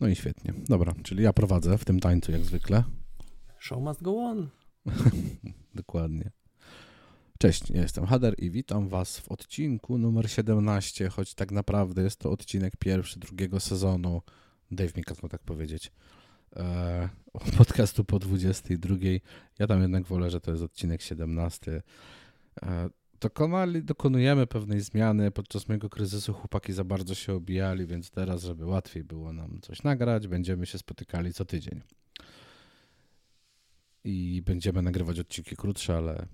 [0.00, 0.54] No i świetnie.
[0.68, 2.84] Dobra, czyli ja prowadzę w tym tańcu jak zwykle.
[3.58, 4.48] Show must go on.
[5.74, 6.30] Dokładnie.
[7.38, 12.20] Cześć, ja jestem Hader i witam Was w odcinku numer 17, choć tak naprawdę jest
[12.20, 14.22] to odcinek pierwszy drugiego sezonu.
[14.70, 15.92] Dave mi kazał tak powiedzieć.
[16.56, 17.08] E,
[17.56, 18.96] podcastu po 22.
[19.58, 21.82] Ja tam jednak wolę, że to jest odcinek 17.
[22.62, 22.90] E,
[23.20, 25.30] dokonali, dokonujemy pewnej zmiany.
[25.30, 29.82] Podczas mojego kryzysu chłopaki za bardzo się obijali, więc teraz, żeby łatwiej było nam coś
[29.82, 31.80] nagrać, będziemy się spotykali co tydzień.
[34.04, 36.26] I będziemy nagrywać odcinki krótsze, ale,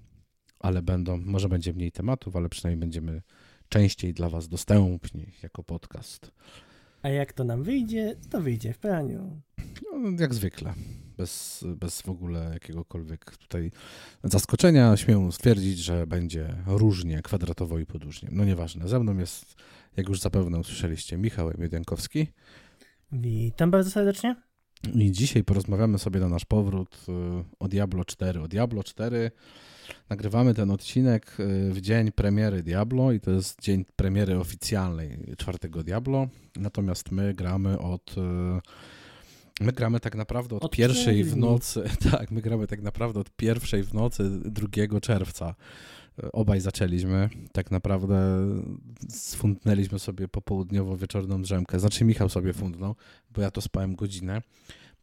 [0.60, 3.22] ale będą, może będzie mniej tematów, ale przynajmniej będziemy
[3.68, 6.32] częściej dla Was dostępni jako podcast.
[7.04, 9.40] A jak to nam wyjdzie, to wyjdzie w praniu.
[9.82, 10.74] No, jak zwykle.
[11.16, 13.70] Bez, bez w ogóle jakiegokolwiek tutaj
[14.22, 14.96] zaskoczenia.
[14.96, 18.28] Śmiem stwierdzić, że będzie różnie, kwadratowo i podłużnie.
[18.32, 18.88] No nieważne.
[18.88, 19.54] Ze mną jest,
[19.96, 22.26] jak już zapewne usłyszeliście, Michał Emiedenkowski.
[23.12, 24.36] Witam bardzo serdecznie.
[24.94, 27.12] I dzisiaj porozmawiamy sobie na nasz powrót y,
[27.58, 28.40] o Diablo 4.
[28.40, 29.30] O Diablo 4
[30.10, 35.82] nagrywamy ten odcinek y, w dzień premiery Diablo i to jest dzień premiery oficjalnej czwartego
[35.82, 36.28] Diablo.
[36.56, 38.14] Natomiast my gramy od.
[38.18, 38.60] y,
[39.60, 41.84] My gramy tak naprawdę od, Od pierwszej w nocy.
[42.10, 45.54] Tak, my gramy tak naprawdę od pierwszej w nocy 2 czerwca.
[46.24, 47.28] Y, Obaj zaczęliśmy.
[47.52, 48.46] Tak naprawdę
[49.08, 51.80] sfundnęliśmy sobie popołudniowo-wieczorną drzemkę.
[51.80, 52.96] Znaczy Michał sobie fundnął,
[53.30, 54.42] bo ja to spałem godzinę.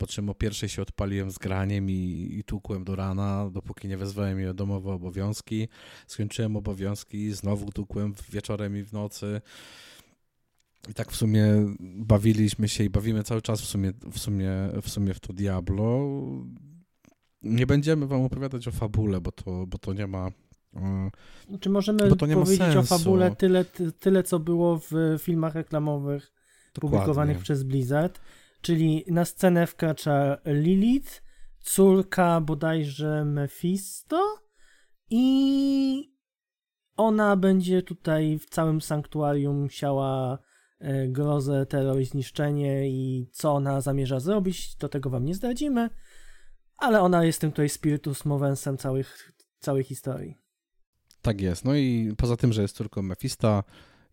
[0.02, 3.98] Po czym o pierwszej się odpaliłem z graniem i, i tłukłem do rana, dopóki nie
[3.98, 5.68] wezwałem jej o domowe obowiązki.
[6.08, 9.42] Skończyłem obowiązki, znowu tłukłem wieczorem i w nocy.
[10.90, 11.46] I tak w sumie
[11.80, 16.10] bawiliśmy się i bawimy cały czas w sumie w, sumie, w, sumie w to Diablo.
[17.42, 20.30] Nie będziemy wam opowiadać o fabule, bo to, bo to nie ma...
[21.60, 25.56] Czy możemy to nie ma powiedzieć o fabule tyle, ty- tyle, co było w filmach
[25.56, 26.32] reklamowych
[26.74, 27.44] publikowanych dokładnie.
[27.44, 28.22] przez Blizzard?
[28.62, 31.24] Czyli na scenę wkracza Lilith,
[31.60, 34.38] córka bodajże Mephisto
[35.10, 36.12] i
[36.98, 40.40] ona będzie tutaj w całym sanktuarium siała
[40.80, 45.90] e, grozę, terror i zniszczenie i co ona zamierza zrobić, do tego wam nie zdradzimy,
[46.78, 50.38] ale ona jest tym tutaj spiritus movensem całych, całej historii.
[51.22, 51.66] Tak jest.
[51.66, 53.64] No i poza tym, że jest córką Mefista,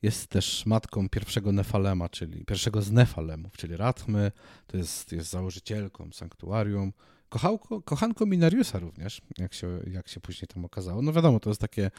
[0.03, 4.33] jest też matką pierwszego Nefalema, czyli pierwszego z Nefalemów, czyli Ratmy.
[4.67, 6.93] To jest, jest założycielką sanktuarium.
[7.29, 11.03] Kochałko, kochanką Minariusa również, jak się, jak się później tam okazało.
[11.03, 11.91] No wiadomo, to jest takie,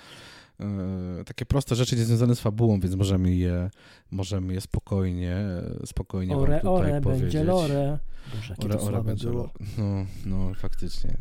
[0.60, 3.70] e, takie proste rzeczy niezwiązane z fabułą, więc możemy je,
[4.12, 5.38] możemy je spokojnie,
[5.86, 7.24] spokojnie wam Ore, tutaj ore, powiedzieć.
[7.24, 8.00] będzie lore.
[8.36, 9.50] Boże, Ore, to ore, będzie lore.
[9.78, 11.18] No, no, faktycznie.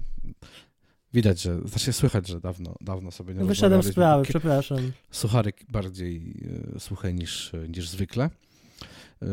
[1.15, 4.93] Widać, że, znaczy słychać, że dawno, dawno sobie nie Wyszedłem z sprawy, przepraszam.
[5.11, 6.35] sucharek bardziej
[6.77, 8.31] e, suche niż, niż zwykle,
[9.23, 9.27] e,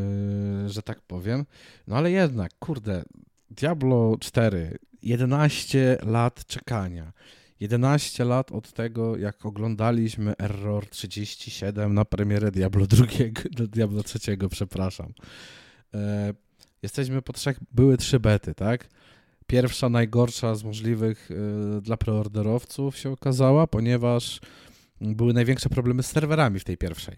[0.69, 1.45] że tak powiem.
[1.87, 3.03] No ale jednak, kurde,
[3.49, 7.13] Diablo 4, 11 lat czekania.
[7.59, 13.05] 11 lat od tego, jak oglądaliśmy Error 37 na premierę Diablo 2,
[13.67, 14.19] Diablo 3,
[14.49, 15.13] przepraszam.
[15.93, 16.33] E,
[16.83, 18.89] Jesteśmy po trzech, były trzy bety, tak?
[19.47, 24.39] Pierwsza, najgorsza z możliwych e, dla preorderowców się okazała, ponieważ
[25.01, 27.15] były największe problemy z serwerami w tej pierwszej.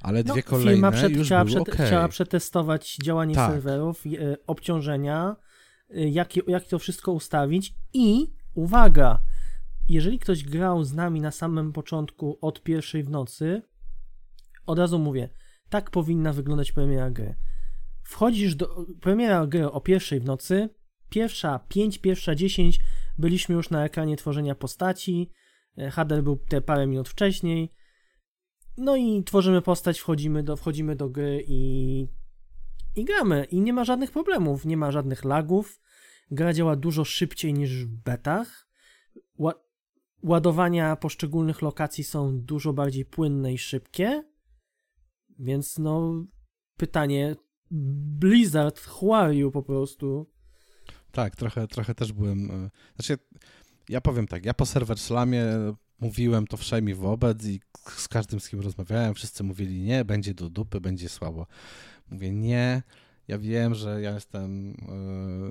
[0.00, 1.86] Ale dwie No, firma kolejne przed, już chciała, były przed, okej.
[1.86, 3.50] chciała przetestować działanie Tak.
[3.52, 5.36] serwerów, e, obciążenia,
[5.90, 9.20] e, jak, jak to wszystko ustawić i uwaga,
[9.88, 13.62] jeżeli ktoś grał z nami na samym początku od pierwszej w nocy,
[14.66, 15.28] od razu mówię,
[15.68, 17.34] tak powinna wyglądać premiera gry.
[18.02, 20.68] Wchodzisz do premiera gry o pierwszej w nocy,
[21.10, 22.80] pierwsza 5, pierwsza 10
[23.18, 25.30] byliśmy już na ekranie tworzenia postaci,
[25.78, 27.72] e, Hader był te parę minut wcześniej,
[28.78, 32.06] no i tworzymy postać, wchodzimy do, wchodzimy do gry i,
[32.96, 33.44] i gramy.
[33.44, 35.80] I nie ma żadnych problemów, nie ma żadnych lagów.
[36.30, 38.68] Gra działa dużo szybciej niż w betach.
[39.38, 39.58] Ła-
[40.22, 44.24] ładowania poszczególnych lokacji są dużo bardziej płynne i szybkie.
[45.38, 46.24] Więc no,
[46.76, 47.36] pytanie,
[47.70, 50.30] Blizzard, who po prostu?
[51.18, 52.50] Tak, trochę, trochę też byłem.
[52.50, 53.18] e, Znaczy,
[53.88, 55.44] ja powiem tak, ja po serwer slamie
[56.00, 57.60] mówiłem to wszemi wobec i
[57.96, 61.46] z każdym, z kim rozmawiałem, wszyscy mówili nie, będzie do dupy, będzie słabo.
[62.10, 62.82] Mówię nie.
[63.28, 64.74] Ja wiem, że ja jestem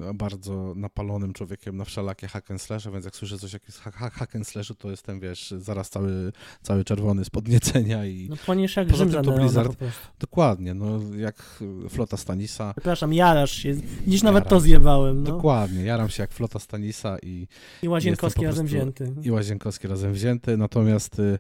[0.10, 3.92] e, bardzo napalonym człowiekiem na wszelakie hack and slashe, więc jak słyszę coś jakiegoś ha-
[3.92, 6.32] ha- hack and slashu, to jestem, wiesz, zaraz cały,
[6.62, 10.08] cały czerwony z podniecenia i No płoniesz jak Poza tym to Blizzard- prostu.
[10.20, 13.76] dokładnie, no jak flota Stanisa, Przepraszam, jarasz się.
[14.08, 15.32] Dziś nawet Jaram to zjebałem, no.
[15.32, 17.48] dokładnie, jaram się jak flota Stanisa i
[17.84, 19.28] I Łazienkowski po razem prostu- wzięty.
[19.28, 21.40] i Łazienkowski razem wzięty, natomiast y,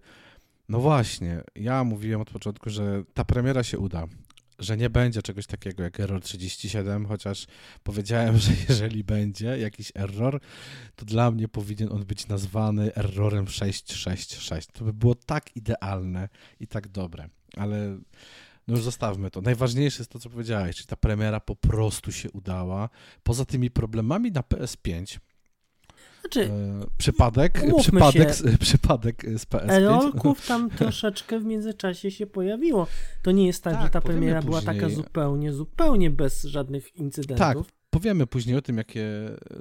[0.70, 4.08] no właśnie, ja mówiłem od początku, że ta premiera się uda.
[4.60, 7.48] Że nie będzie czegoś takiego jak error 37, chociaż
[7.84, 10.40] powiedziałem, że jeżeli będzie jakiś error,
[10.96, 14.68] to dla mnie powinien on być nazwany errorem 666.
[14.74, 17.98] To by było tak idealne i tak dobre, ale
[18.68, 19.42] no już zostawmy to.
[19.42, 22.90] Najważniejsze jest to, co powiedziałeś, czyli ta premiera po prostu się udała.
[23.24, 25.20] Poza tymi problemami na PS5,
[26.34, 29.72] znaczy, e, przypadek, przypadek, się, przypadek z PS5.
[29.72, 32.88] Errorków tam troszeczkę w międzyczasie się pojawiło.
[33.24, 37.40] To nie jest tak, tak że ta premiera była taka zupełnie, zupełnie bez żadnych incydentów.
[37.40, 37.58] Tak,
[37.90, 39.06] powiemy później o tym, jakie,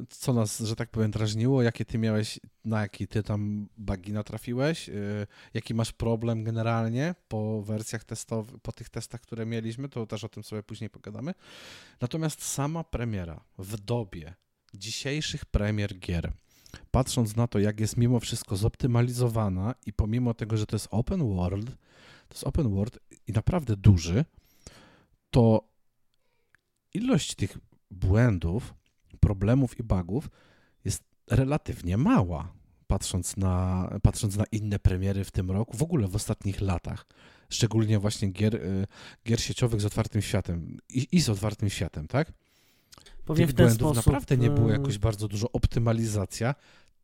[0.08, 4.88] co nas, że tak powiem, drażniło, jakie ty miałeś, na jaki ty tam bugi natrafiłeś,
[4.88, 10.24] yy, jaki masz problem generalnie po wersjach testowych, po tych testach, które mieliśmy, to też
[10.24, 11.34] o tym sobie później pogadamy.
[12.00, 14.34] Natomiast sama premiera w dobie
[14.74, 16.32] dzisiejszych premier gier,
[16.90, 21.28] patrząc na to, jak jest mimo wszystko zoptymalizowana i pomimo tego, że to jest open
[21.28, 21.66] world,
[22.28, 24.24] to jest open world i naprawdę duży,
[25.30, 25.68] to
[26.94, 27.58] ilość tych
[27.90, 28.74] błędów,
[29.20, 30.30] problemów i bugów
[30.84, 32.52] jest relatywnie mała,
[32.86, 37.06] patrząc na, patrząc na inne premiery w tym roku, w ogóle w ostatnich latach.
[37.50, 38.86] Szczególnie właśnie gier, y,
[39.26, 42.32] gier sieciowych z otwartym światem i, i z otwartym światem, tak?
[43.24, 45.52] Powiem Tych błędów sposób, naprawdę nie było y, jakoś bardzo dużo.
[45.52, 46.54] Optymalizacja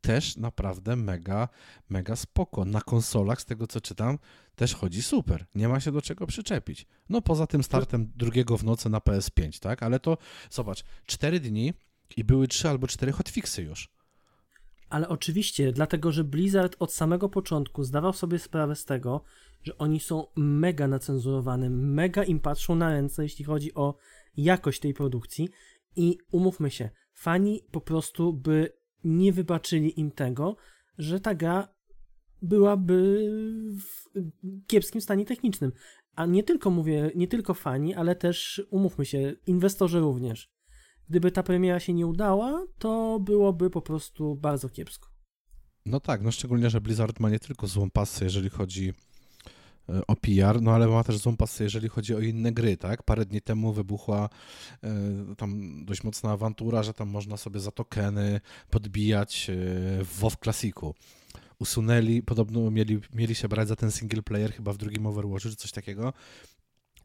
[0.01, 1.49] też naprawdę mega,
[1.89, 2.65] mega spoko.
[2.65, 4.17] Na konsolach, z tego co czytam,
[4.55, 5.45] też chodzi super.
[5.55, 6.85] Nie ma się do czego przyczepić.
[7.09, 9.83] No poza tym startem drugiego w nocy na PS5, tak?
[9.83, 10.17] Ale to,
[10.49, 11.73] zobacz, 4 dni
[12.17, 13.89] i były 3 albo 4 hotfixy już.
[14.89, 19.23] Ale oczywiście, dlatego że Blizzard od samego początku zdawał sobie sprawę z tego,
[19.63, 23.95] że oni są mega nacenzurowani, mega im patrzą na ręce, jeśli chodzi o
[24.37, 25.49] jakość tej produkcji.
[25.95, 28.73] I umówmy się, fani po prostu by
[29.03, 30.55] nie wybaczyli im tego,
[30.97, 31.67] że ta gra
[32.41, 33.29] byłaby
[33.79, 34.09] w
[34.67, 35.71] kiepskim stanie technicznym.
[36.15, 40.53] A nie tylko mówię, nie tylko fani, ale też umówmy się, inwestorzy również.
[41.09, 45.09] Gdyby ta premiera się nie udała, to byłoby po prostu bardzo kiepsko.
[45.85, 48.93] No tak, no szczególnie, że Blizzard ma nie tylko złą pasę, jeżeli chodzi
[50.07, 53.03] o PR, no ale ma też złą pasję, jeżeli chodzi o inne gry, tak?
[53.03, 54.29] Parę dni temu wybuchła
[55.31, 59.53] y, tam dość mocna awantura, że tam można sobie za tokeny podbijać y,
[60.03, 60.95] w WoW Classicu.
[61.59, 65.55] Usunęli, podobno mieli, mieli się brać za ten single player chyba w drugim Overwatchu, czy
[65.55, 66.13] coś takiego.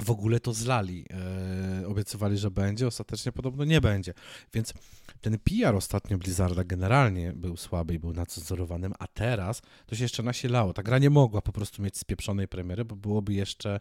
[0.03, 1.05] W ogóle to zlali.
[1.11, 4.15] E, obiecywali, że będzie, ostatecznie podobno nie będzie.
[4.55, 4.75] Więc
[5.21, 10.23] ten PR ostatnio Blizzarda generalnie był słaby i był nacenzurowanym, a teraz to się jeszcze
[10.23, 10.73] nasilało.
[10.73, 13.81] Ta gra nie mogła po prostu mieć spieprzonej premiery, bo byłoby jeszcze,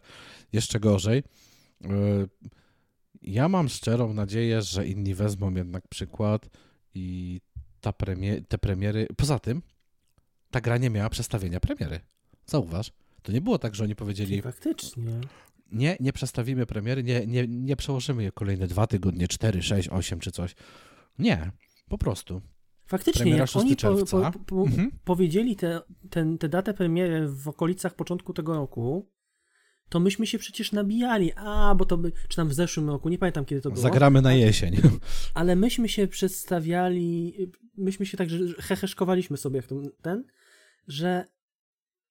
[0.52, 1.22] jeszcze gorzej.
[1.84, 1.88] E,
[3.22, 6.48] ja mam szczerą nadzieję, że inni wezmą jednak przykład
[6.94, 7.40] i
[7.80, 9.06] ta premier, te premiery.
[9.16, 9.62] Poza tym,
[10.50, 12.00] ta gra nie miała przestawienia premiery.
[12.46, 12.92] Zauważ.
[13.22, 14.42] To nie było tak, że oni powiedzieli.
[14.42, 15.20] Faktycznie.
[15.72, 20.18] Nie, nie przestawimy premiery, nie, nie, nie przełożymy je kolejne dwa tygodnie, cztery, sześć, osiem
[20.18, 20.54] czy coś.
[21.18, 21.52] Nie,
[21.88, 22.42] po prostu.
[22.86, 24.90] Faktycznie, jak oni po, po, po, mhm.
[25.04, 25.80] powiedzieli tę
[26.10, 29.10] te, te datę premiery w okolicach początku tego roku,
[29.88, 33.18] to myśmy się przecież nabijali, a, bo to by, czy tam w zeszłym roku, nie
[33.18, 33.82] pamiętam kiedy to było.
[33.82, 34.76] Zagramy na jesień.
[35.34, 37.36] Ale myśmy się przedstawiali,
[37.76, 40.24] myśmy się tak, że heheszkowaliśmy sobie jak ten, ten,
[40.86, 41.24] że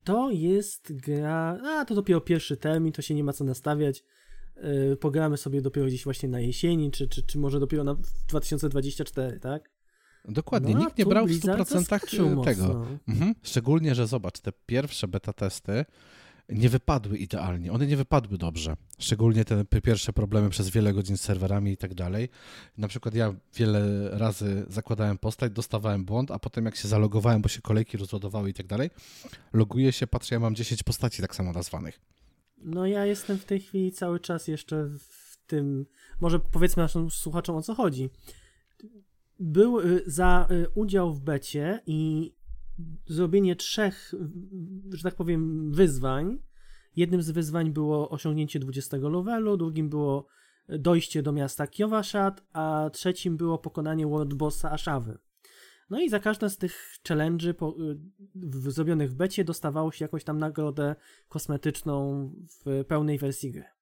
[0.08, 4.04] to jest gra, a to dopiero pierwszy termin, to się nie ma co nastawiać,
[4.56, 7.96] yy, pogramy sobie dopiero gdzieś właśnie na jesieni, czy, czy, czy może dopiero na
[8.28, 9.72] 2024, tak?
[10.26, 12.86] Dokładnie, no, nikt nie brał w 100% tego.
[13.08, 13.36] Mhm.
[13.44, 15.86] Szczególnie, że zobacz, te pierwsze beta testy
[16.50, 18.78] nie wypadły idealnie, one nie wypadły dobrze.
[19.00, 22.30] Szczególnie te pierwsze problemy przez wiele godzin z serwerami i tak dalej.
[22.78, 27.50] Na przykład ja wiele razy zakładałem postać, dostawałem błąd, a potem jak się zalogowałem, bo
[27.50, 28.90] się kolejki rozładowały i tak dalej,
[29.54, 32.00] loguję się, patrzę, ja mam 10 postaci tak samo nazwanych.
[32.58, 35.86] No ja jestem w tej chwili cały czas jeszcze w tym,
[36.20, 38.10] może powiedzmy naszym słuchaczom o co chodzi.
[39.40, 42.34] Był y, za y, udział w becie i
[43.06, 44.14] zrobienie trzech,
[44.94, 46.40] że tak powiem, wyzwań.
[46.96, 50.28] Jednym z wyzwań było osiągnięcie 20 levelu, drugim było
[50.70, 55.18] dojście do miasta Kiowaszat, a trzecim było pokonanie World Bossa Ashawy.
[55.90, 57.76] No i za każde z tych challenge'y po,
[58.36, 60.96] w, zrobionych w becie dostawało się jakąś tam nagrodę
[61.28, 62.30] kosmetyczną
[62.66, 63.77] w pełnej wersji gry.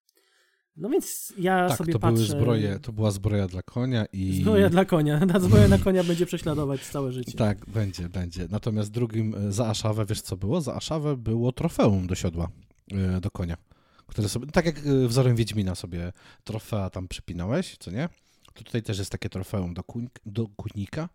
[0.77, 2.15] No więc ja tak, sobie to patrzę...
[2.15, 4.41] Były zbroje, to była zbroja dla konia i...
[4.41, 5.19] Zbroja dla konia.
[5.33, 7.37] Ta zbroja na konia będzie prześladować całe życie.
[7.37, 8.47] Tak, będzie, będzie.
[8.49, 10.61] Natomiast drugim za Aszawę, wiesz co było?
[10.61, 12.47] Za Aszawę było trofeum do siodła,
[12.91, 13.57] e, do konia.
[14.07, 16.13] Które sobie, tak jak e, wzorem Wiedźmina sobie
[16.43, 18.09] trofea tam przypinałeś, co nie?
[18.53, 21.09] To tutaj też jest takie trofeum do, kuń, do kunika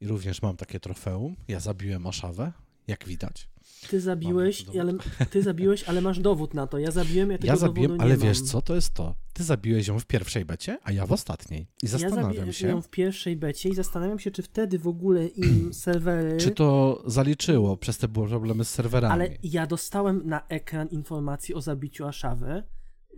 [0.00, 1.36] i również mam takie trofeum.
[1.48, 2.52] Ja zabiłem Aszawę
[2.88, 3.48] jak widać.
[3.90, 4.92] Ty zabiłeś, ale,
[5.30, 6.78] ty zabiłeś, ale masz dowód na to.
[6.78, 9.14] Ja zabiłem, ja tego Ja zabiłem, ale wiesz co, to jest to.
[9.32, 11.60] Ty zabiłeś ją w pierwszej becie, a ja w ostatniej.
[11.60, 14.88] I Ja zastanawiam zabiłem się, ją w pierwszej becie i zastanawiam się, czy wtedy w
[14.88, 16.36] ogóle im serwery...
[16.36, 19.12] czy to zaliczyło przez te były problemy z serwerami.
[19.12, 22.62] Ale ja dostałem na ekran informacji o zabiciu Aszawy,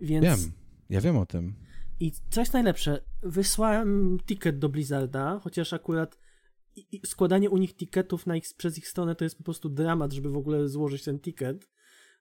[0.01, 0.25] więc...
[0.25, 0.51] Wiem,
[0.89, 1.55] ja wiem o tym.
[1.99, 6.17] I co jest najlepsze, wysłałem ticket do Blizzarda, chociaż akurat
[6.91, 10.13] i- składanie u nich ticketów na ich, przez ich stronę to jest po prostu dramat,
[10.13, 11.69] żeby w ogóle złożyć ten ticket,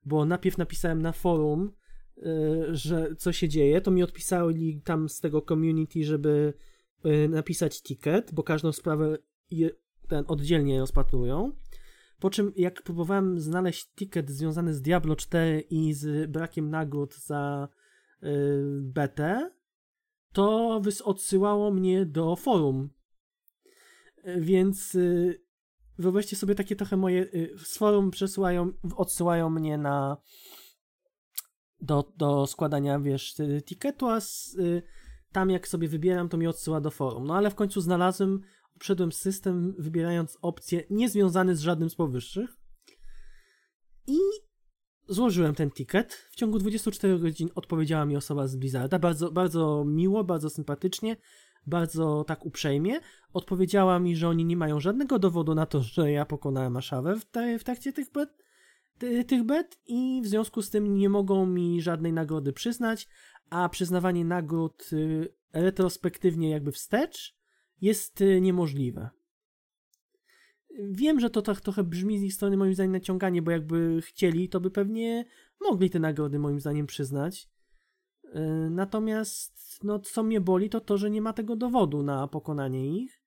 [0.04, 1.72] bo najpierw napisałem na forum,
[2.18, 2.22] y,
[2.70, 6.54] że co się dzieje, to mi odpisali tam z tego community, żeby
[7.06, 9.18] y, napisać ticket, bo każdą sprawę
[9.50, 9.70] je,
[10.08, 11.52] ten oddzielnie rozpatrują.
[12.20, 17.68] Po czym jak próbowałem znaleźć ticket związany z Diablo 4 i z brakiem nagród za
[18.22, 18.26] y,
[18.80, 19.50] betę,
[20.32, 22.90] to odsyłało mnie do forum.
[24.26, 25.40] Y, Więc y,
[25.98, 27.22] wyobraźcie sobie takie trochę moje.
[27.22, 30.16] y, Z forum przesyłają, odsyłają mnie na.
[31.80, 34.82] Do, do składania, wiesz, y, tiketu, a z, y,
[35.32, 37.26] tam jak sobie wybieram, to mi odsyła do forum.
[37.26, 38.40] No ale w końcu znalazłem,
[38.76, 42.50] obszedłem system, wybierając opcje niezwiązane z żadnym z powyższych.
[44.06, 44.18] I
[45.08, 46.28] złożyłem ten ticket.
[46.30, 48.98] W ciągu 24 godzin odpowiedziała mi osoba z Blizzarda.
[48.98, 51.16] Bardzo, bardzo miło, bardzo sympatycznie,
[51.66, 53.00] bardzo tak uprzejmie.
[53.32, 57.24] Odpowiedziała mi, że oni nie mają żadnego dowodu na to, że ja pokonałem Ashawę w,
[57.24, 58.30] te, w trakcie tych bet,
[58.98, 63.08] ty, tych bet i w związku z tym nie mogą mi żadnej nagrody przyznać,
[63.50, 67.36] a przyznawanie nagród y, retrospektywnie jakby wstecz
[67.80, 69.10] jest y, niemożliwe.
[70.78, 74.48] Wiem, że to tak trochę brzmi z ich strony moim zdaniem naciąganie, bo jakby chcieli,
[74.48, 75.24] to by pewnie
[75.60, 77.48] mogli te nagrody moim zdaniem przyznać.
[78.34, 83.02] Yy, Natomiast, no, co mnie boli, to to, że nie ma tego dowodu na pokonanie
[83.02, 83.22] ich.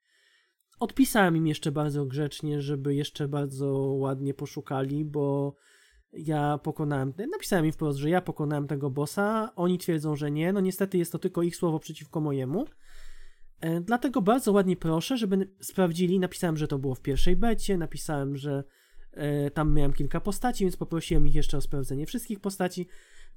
[0.79, 5.55] Odpisałem im jeszcze bardzo grzecznie, żeby jeszcze bardzo ładnie poszukali, bo
[6.13, 10.59] ja pokonałem, napisałem im wprost, że ja pokonałem tego bossa, oni twierdzą, że nie, no
[10.59, 12.65] niestety jest to tylko ich słowo przeciwko mojemu.
[13.59, 16.19] E, Dlatego bardzo ładnie proszę, żeby sprawdzili.
[16.19, 18.63] Napisałem, że to było w pierwszej becie, napisałem, że
[19.11, 22.87] e, tam miałem kilka postaci, więc poprosiłem ich jeszcze o sprawdzenie wszystkich postaci.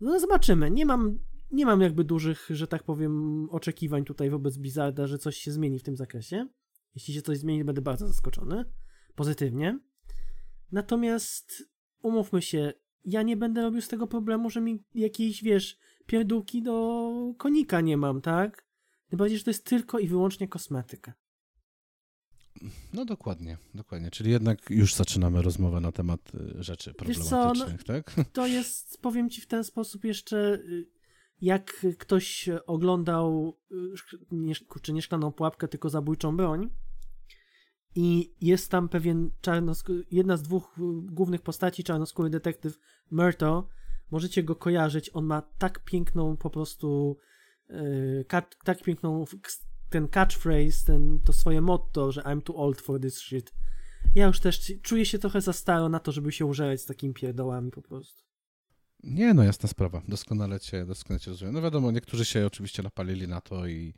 [0.00, 0.70] No zobaczymy.
[0.70, 1.18] Nie mam,
[1.50, 5.78] nie mam jakby dużych, że tak powiem, oczekiwań tutaj wobec Blizzarda, że coś się zmieni
[5.78, 6.48] w tym zakresie.
[6.94, 8.64] Jeśli się coś zmieni, będę bardzo zaskoczony.
[9.14, 9.78] Pozytywnie.
[10.72, 11.62] Natomiast
[12.02, 12.72] umówmy się,
[13.04, 17.96] ja nie będę robił z tego problemu, że mi jakiejś, wiesz, pierdółki do konika nie
[17.96, 18.66] mam, tak?
[19.08, 21.14] Tym bardziej, że to jest tylko i wyłącznie kosmetyka.
[22.92, 24.10] No dokładnie, dokładnie.
[24.10, 28.14] Czyli jednak już zaczynamy rozmowę na temat y, rzeczy Wiesz co, no- problematycznych, tak?
[28.32, 30.86] To jest, powiem ci w ten sposób jeszcze, y,
[31.40, 33.76] jak ktoś oglądał y,
[34.30, 36.70] nie, kurczę, nie szklaną pułapkę, tylko zabójczą broń
[37.94, 42.78] i jest tam pewien czarnosk- jedna z dwóch y, głównych postaci, czarnoskóry detektyw
[43.10, 43.68] Murto,
[44.10, 47.18] możecie go kojarzyć, on ma tak piękną po prostu
[47.70, 49.24] y, kat- tak piękną
[49.90, 53.54] ten catchphrase, ten, to swoje motto, że I'm too old for this shit.
[54.14, 57.14] Ja już też czuję się trochę za staro na to, żeby się użerać z takimi
[57.14, 58.22] pierdołami po prostu.
[59.06, 60.02] Nie, no jasna sprawa.
[60.08, 61.54] Doskonale cię, doskonale cię rozumiem.
[61.54, 63.94] No wiadomo, niektórzy się oczywiście napalili na to i,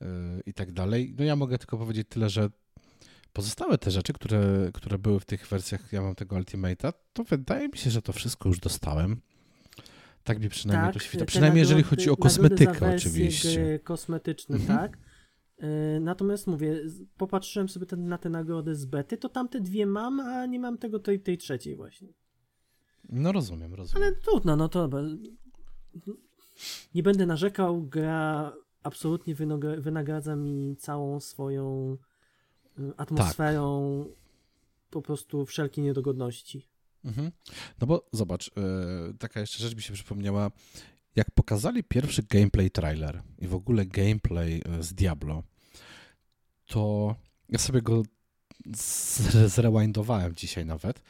[0.00, 0.06] yy,
[0.46, 1.14] i tak dalej.
[1.18, 2.50] No ja mogę tylko powiedzieć tyle, że
[3.32, 7.68] pozostałe te rzeczy, które, które były w tych wersjach, ja mam tego Ultimate'a, to wydaje
[7.68, 9.20] mi się, że to wszystko już dostałem.
[10.24, 11.24] Tak mi przynajmniej to świta.
[11.24, 13.78] Przynajmniej jeżeli nagrody- chodzi o kosmetykę oczywiście.
[13.84, 14.78] Kosmetyczne, Mhm.
[14.78, 14.98] tak.
[15.62, 16.80] Y, Natomiast mówię,
[17.16, 20.78] popatrzyłem sobie ten, na te nagrody z bety, to tamte dwie mam, a nie mam
[20.78, 22.08] tego tej, tej trzeciej właśnie.
[23.08, 24.08] No rozumiem, rozumiem.
[24.08, 24.88] Ale trudno, no to
[26.94, 28.52] nie będę narzekał, gra
[28.82, 29.34] absolutnie
[29.78, 31.96] wynagradza mi całą swoją
[32.78, 34.04] y, atmosferą
[34.90, 36.68] po prostu wszelkie niedogodności.
[37.04, 37.30] Mhm.
[37.80, 40.50] No bo zobacz, e, taka jeszcze rzecz mi się przypomniała.
[41.16, 45.42] Jak pokazali pierwszy gameplay trailer i w ogóle gameplay e, z Diablo,
[46.66, 47.14] to
[47.48, 48.02] ja sobie go
[49.46, 51.02] zrewindowałem dzisiaj nawet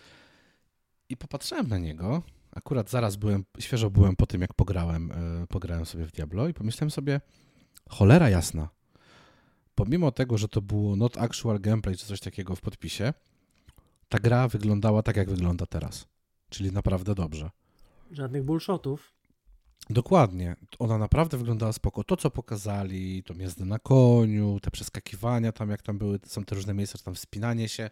[1.08, 2.22] i popatrzyłem na niego.
[2.52, 6.54] Akurat zaraz byłem, świeżo byłem po tym, jak pograłem, e, pograłem sobie w Diablo i
[6.54, 7.20] pomyślałem sobie,
[7.88, 8.68] cholera jasna.
[9.74, 13.12] Pomimo tego, że to było not actual gameplay czy coś takiego w podpisie,
[14.08, 16.06] ta gra wyglądała tak, jak wygląda teraz.
[16.48, 17.50] Czyli naprawdę dobrze.
[18.10, 19.12] Żadnych bullshotów.
[19.90, 20.56] Dokładnie.
[20.78, 22.04] Ona naprawdę wyglądała spoko.
[22.04, 26.54] To, co pokazali, to jazdę na koniu, te przeskakiwania tam, jak tam były, są te
[26.54, 27.90] różne miejsca, tam wspinanie się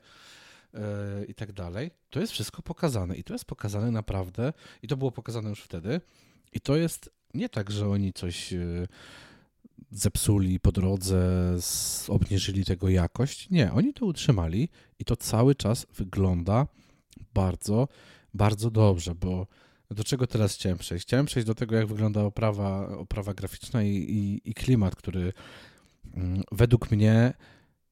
[1.29, 1.91] i tak dalej.
[2.11, 4.53] To jest wszystko pokazane i to jest pokazane naprawdę
[4.83, 6.01] i to było pokazane już wtedy
[6.53, 8.89] i to jest nie tak, że oni coś yy,
[9.91, 11.19] zepsuli po drodze,
[12.09, 13.51] obniżyli tego jakość.
[13.51, 14.69] Nie, oni to utrzymali
[14.99, 16.67] i to cały czas wygląda
[17.35, 17.89] bardzo,
[18.35, 19.47] bardzo dobrze, bo
[19.91, 21.07] do czego teraz chciałem przejść?
[21.07, 25.33] Chciałem przejść do tego, jak wygląda oprawa, oprawa graficzna i, i, i klimat, który
[26.15, 27.35] mm, według mnie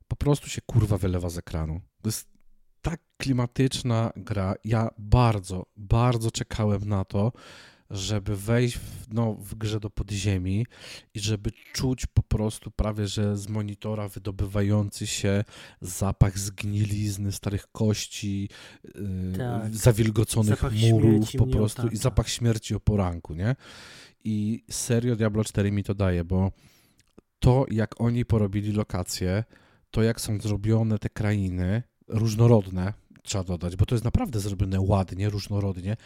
[0.08, 1.80] po prostu się kurwa wylewa z ekranu.
[2.02, 2.33] To jest
[2.84, 4.54] tak klimatyczna gra.
[4.64, 7.32] Ja bardzo, bardzo czekałem na to,
[7.90, 10.66] żeby wejść w, no, w grze do podziemi
[11.14, 15.44] i żeby czuć po prostu prawie, że z monitora wydobywający się
[15.80, 18.48] zapach zgnilizny, starych kości,
[18.84, 19.74] yy, Tak.
[19.76, 22.02] zawilgoconych Zapach murów po prostu i otacza.
[22.02, 23.56] zapach śmierci o poranku, nie?
[24.24, 26.52] I serio Diablo 4 mi to daje, bo
[27.38, 29.44] to jak oni porobili lokacje,
[29.90, 32.92] to jak są zrobione te krainy, różnorodne,
[33.22, 35.96] trzeba dodać, bo to jest naprawdę zrobione ładnie, różnorodnie.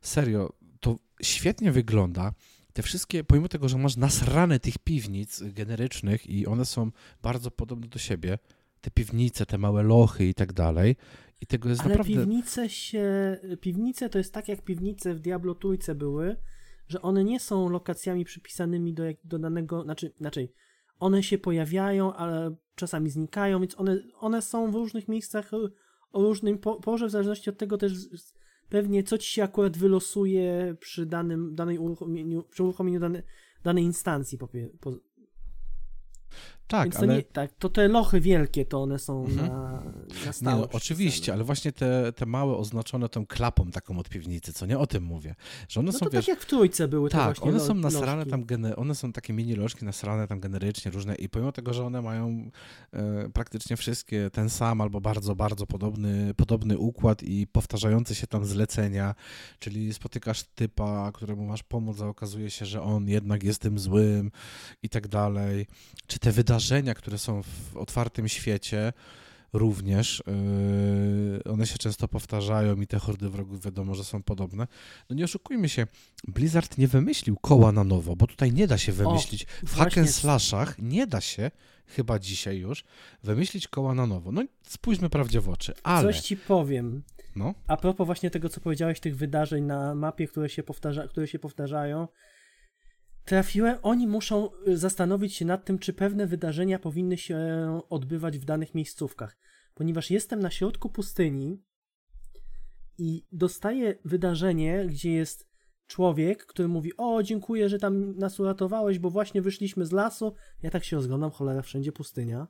[0.00, 2.32] Serio, to świetnie wygląda.
[2.72, 6.90] Te wszystkie, pomimo tego, że masz nasrane tych piwnic generycznych i one są
[7.22, 8.38] bardzo podobne do siebie,
[8.80, 10.96] te piwnice, te małe lochy i tak dalej,
[11.40, 12.14] i tego jest Ale naprawdę...
[12.14, 13.36] piwnice się.
[13.60, 16.36] Piwnice to jest tak, jak piwnice w Diablo Trójce były,
[16.88, 19.82] że one nie są lokacjami przypisanymi do, do danego.
[19.82, 20.52] Znaczy, inaczej,
[20.98, 25.68] one się pojawiają, ale czasami znikają, więc one, one są w różnych miejscach o-
[26.12, 27.92] o różnym po, porze, w zależności od tego też
[28.68, 33.22] pewnie co ci się akurat wylosuje przy danym danej uruchomieniu, przy uruchomieniu dane,
[33.64, 34.38] danej instancji.
[34.38, 34.48] Po,
[34.80, 34.92] po,
[36.68, 37.16] Tak, to ale...
[37.16, 39.48] nie, tak, to te lochy wielkie to one są Mhm.
[39.48, 39.82] na,
[40.26, 40.60] na stałe.
[40.60, 44.78] no, oczywiście, ale właśnie te, te małe oznaczone tą klapą taką od piwnicy, co nie
[44.78, 45.34] o tym mówię,
[45.68, 47.60] że one No są, to wiesz, tak jak w trójce były te tak, właśnie one
[47.60, 48.30] są nasrane lożki.
[48.30, 51.84] tam, gene, one są takie mini lożki nasrane tam generycznie różne i pomimo tego, że
[51.86, 52.50] one mają
[52.92, 58.44] e, praktycznie wszystkie ten sam albo bardzo, bardzo podobny, podobny układ i powtarzające się tam
[58.44, 59.14] zlecenia,
[59.58, 64.30] czyli spotykasz typa, któremu masz pomóc, a okazuje się, że on jednak jest tym złym
[64.82, 65.66] i tak dalej,
[66.06, 68.92] czy te wydarzenia, które są w otwartym świecie,
[69.52, 70.22] również.
[71.44, 74.66] Yy, one się często powtarzają i te hordy wrogów wiadomo, że są podobne.
[75.10, 75.86] No nie oszukujmy się,
[76.28, 79.46] Blizzard nie wymyślił koła na nowo, bo tutaj nie da się wymyślić.
[79.66, 81.50] w hack and slashach nie da się,
[81.86, 82.84] chyba dzisiaj już,
[83.22, 84.32] wymyślić koła na nowo.
[84.32, 86.12] No spójrzmy prawdzie w oczy, ale...
[86.12, 87.02] Coś ci powiem.
[87.36, 91.28] No, A propos właśnie tego, co powiedziałeś, tych wydarzeń na mapie, które się, powtarza, które
[91.28, 92.08] się powtarzają,
[93.26, 97.38] trafiłem, oni muszą y, zastanowić się nad tym, czy pewne wydarzenia powinny się
[97.90, 99.36] odbywać w danych miejscówkach.
[99.74, 101.62] Ponieważ jestem na środku pustyni
[102.98, 105.48] i dostaję wydarzenie, gdzie jest
[105.86, 110.34] człowiek, który mówi: O, dziękuję, że tam nas uratowałeś, bo właśnie wyszliśmy z lasu.
[110.62, 112.46] Ja tak się rozglądam, cholera, wszędzie pustynia.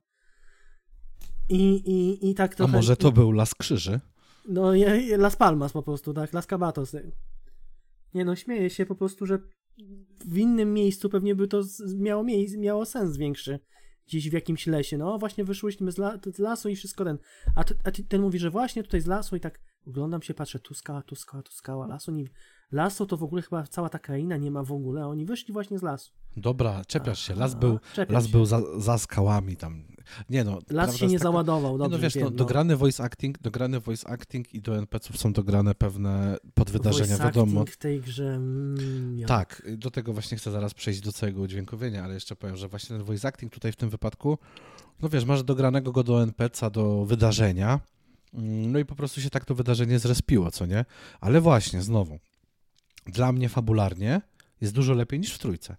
[1.49, 2.73] I, i, i tak a trochę.
[2.73, 4.01] może to był Las Krzyży?
[4.49, 4.73] No,
[5.19, 6.33] Las Palmas po prostu, tak?
[6.33, 6.97] Las Cabatos.
[8.15, 9.39] Nie no, śmieję się po prostu, że
[10.27, 11.63] w innym miejscu pewnie by to
[11.97, 12.25] miało,
[12.59, 13.59] miało sens większy.
[14.07, 14.99] Gdzieś w jakimś lesie.
[14.99, 17.19] No, właśnie wyszłyśmy z, la- z lasu i wszystko ten.
[17.57, 20.75] A, a ten mówi, że właśnie tutaj z lasu i tak oglądam się, patrzę, tu
[20.75, 22.25] skała, tu skała, tu skała, lasu nie...
[22.73, 25.53] Lasu to w ogóle chyba cała ta kraina nie ma w ogóle, a oni wyszli
[25.53, 26.13] właśnie z lasu.
[26.37, 28.33] Dobra, czepiasz się, las był, czepiam las się.
[28.33, 29.85] był za, za skałami tam.
[30.31, 33.05] Nie no, Las się nie taka- załadował, Nie, dobrze no wiesz, wiem, no, dograny voice
[33.05, 37.65] acting, dograny voice acting i do NPC-ów są dograne pewne podwydarzenia, Voice wiadomo.
[37.65, 38.35] w tej grze...
[38.35, 39.27] Mm, ja.
[39.27, 42.97] Tak, do tego właśnie chcę zaraz przejść do całego udźwiękowienia, ale jeszcze powiem, że właśnie
[42.97, 44.39] ten voice acting tutaj w tym wypadku,
[45.03, 47.81] no wiesz, masz dogranego go do NPC-a, do wydarzenia,
[48.33, 50.85] no i po prostu się tak to wydarzenie zrespiło, co nie?
[51.21, 52.19] Ale właśnie, znowu,
[53.07, 54.21] dla mnie fabularnie
[54.61, 55.77] jest dużo lepiej niż w trójce.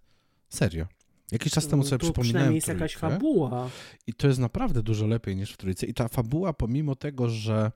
[0.50, 0.86] Serio.
[1.32, 3.10] Jakiś czas temu No, sobie tu przypominałem przynajmniej jest jakaś trójkę.
[3.16, 3.70] fabuła.
[4.08, 5.86] I to jest naprawdę dużo lepiej niż w trójce.
[5.86, 7.72] I ta fabuła, pomimo tego, że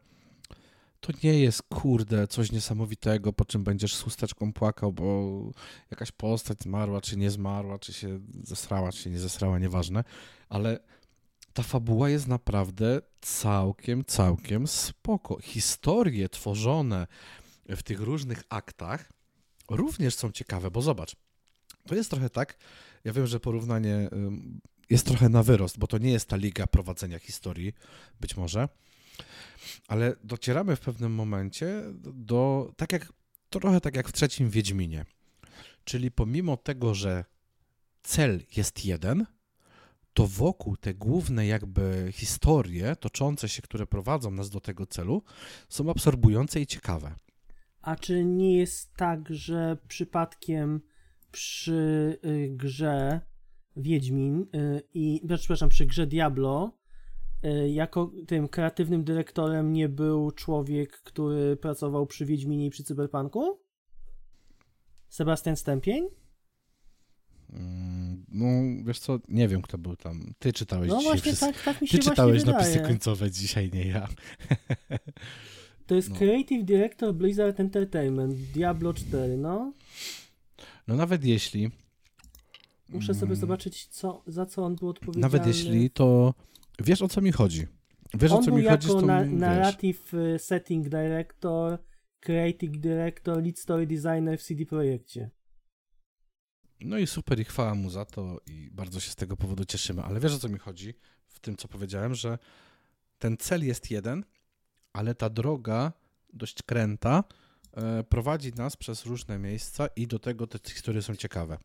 [0.99, 5.31] to nie jest, kurde, coś niesamowitego, po czym będziesz z chusteczką płakał, bo
[5.91, 10.03] jakaś postać zmarła, czy nie zmarła, czy się zesrała, czy się nie zesrała, nieważne,
[10.49, 10.79] ale
[11.53, 15.39] ta fabuła jest naprawdę całkiem, całkiem spoko.
[15.41, 17.07] Historie tworzone
[17.69, 19.11] w tych różnych aktach
[19.69, 21.15] również są ciekawe, bo zobacz,
[21.87, 22.57] to jest trochę tak,
[23.03, 24.09] ja wiem, że porównanie
[24.89, 27.73] jest trochę na wyrost, bo to nie jest ta liga prowadzenia historii,
[28.19, 28.69] być może,
[29.87, 31.83] ale docieramy w pewnym momencie
[32.13, 33.13] do, tak jak,
[33.49, 35.05] trochę tak jak w trzecim Wiedźminie,
[35.83, 37.25] czyli pomimo tego, że
[38.03, 39.25] cel jest jeden,
[40.13, 45.23] to wokół te główne jakby historie toczące się, które prowadzą nas do tego celu,
[45.69, 47.15] są absorbujące i ciekawe.
[47.81, 50.81] A czy nie jest tak, że przypadkiem
[51.31, 53.21] przy y, grze
[53.75, 56.77] Wiedźmin y, i, przepraszam, przy grze Diablo
[57.45, 63.59] y, jako tym kreatywnym dyrektorem nie był człowiek, który pracował przy Wiedźminie i przy Cyberpunku?
[65.09, 66.20] Sebastian Stępień?
[67.51, 68.45] Mm, No,
[68.85, 70.33] wiesz co, nie wiem, kto był tam.
[70.39, 72.57] Ty czytałeś No dzisiaj właśnie tak, tak mi się Ty czytałeś wydaje.
[72.57, 74.07] napisy końcowe dzisiaj, nie ja.
[75.87, 76.15] To jest No.
[76.15, 79.73] Creative Director Blizzard Entertainment, Diablo 4, no.
[80.87, 81.69] No nawet jeśli...
[82.89, 85.21] Muszę sobie mm, zobaczyć, co, za co on był odpowiedzialny.
[85.21, 86.33] Nawet jeśli, to
[86.79, 87.67] wiesz o co mi chodzi.
[88.13, 91.77] Wiesz o On co był mi chodzi jako na, Narrative y, Setting Director,
[92.19, 95.29] Creative Director, Lead Story Designer w CD Projekcie.
[96.81, 100.03] No i super i chwała mu za to i bardzo się z tego powodu cieszymy.
[100.03, 100.93] Ale wiesz o co mi chodzi
[101.27, 102.37] w tym, co powiedziałem, że
[103.19, 104.25] ten cel jest jeden,
[104.93, 105.93] ale ta droga
[106.33, 107.23] dość kręta
[107.73, 111.57] e, prowadzi nas przez różne miejsca i do tego te historie są ciekawe.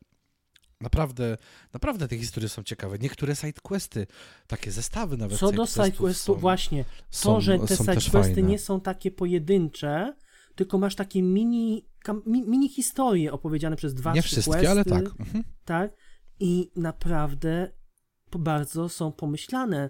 [0.81, 1.37] Naprawdę,
[1.73, 2.97] naprawdę te historie są ciekawe.
[2.99, 4.07] Niektóre sidequesty,
[4.47, 8.59] takie zestawy nawet Co do sidequestu, są- właśnie, są, to, że te są sidequesty nie
[8.59, 10.13] są takie pojedyncze,
[10.55, 11.85] tylko masz takie mini,
[12.25, 15.05] mini historie opowiedziane przez dwa, Nie wszystkie, questy, ale tak.
[15.19, 15.43] Mhm.
[15.65, 15.91] tak?
[16.39, 17.71] I naprawdę
[18.39, 19.89] bardzo są pomyślane.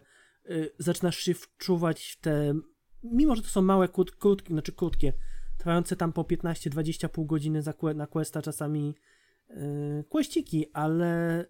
[0.49, 2.53] Y, Zaczynasz się wczuwać w te,
[3.03, 5.13] mimo że to są małe, krót, krótkie, znaczy krótkie,
[5.57, 8.95] trwające tam po 15-20 pół godziny za, na questa czasami
[9.49, 11.45] yy, ale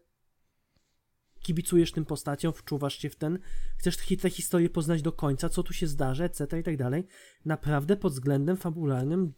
[1.39, 3.39] kibicujesz tym postaciom, wczuwasz się w ten,
[3.77, 6.60] chcesz tę historię poznać do końca, co tu się zdarzy, etc.
[6.60, 7.08] i tak dalej.
[7.45, 9.34] Naprawdę pod względem fabularnym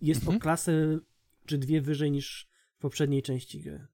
[0.00, 0.36] jest Mhm.
[0.36, 0.98] o klasę
[1.46, 3.86] czy dwie wyżej niż w poprzedniej części gry.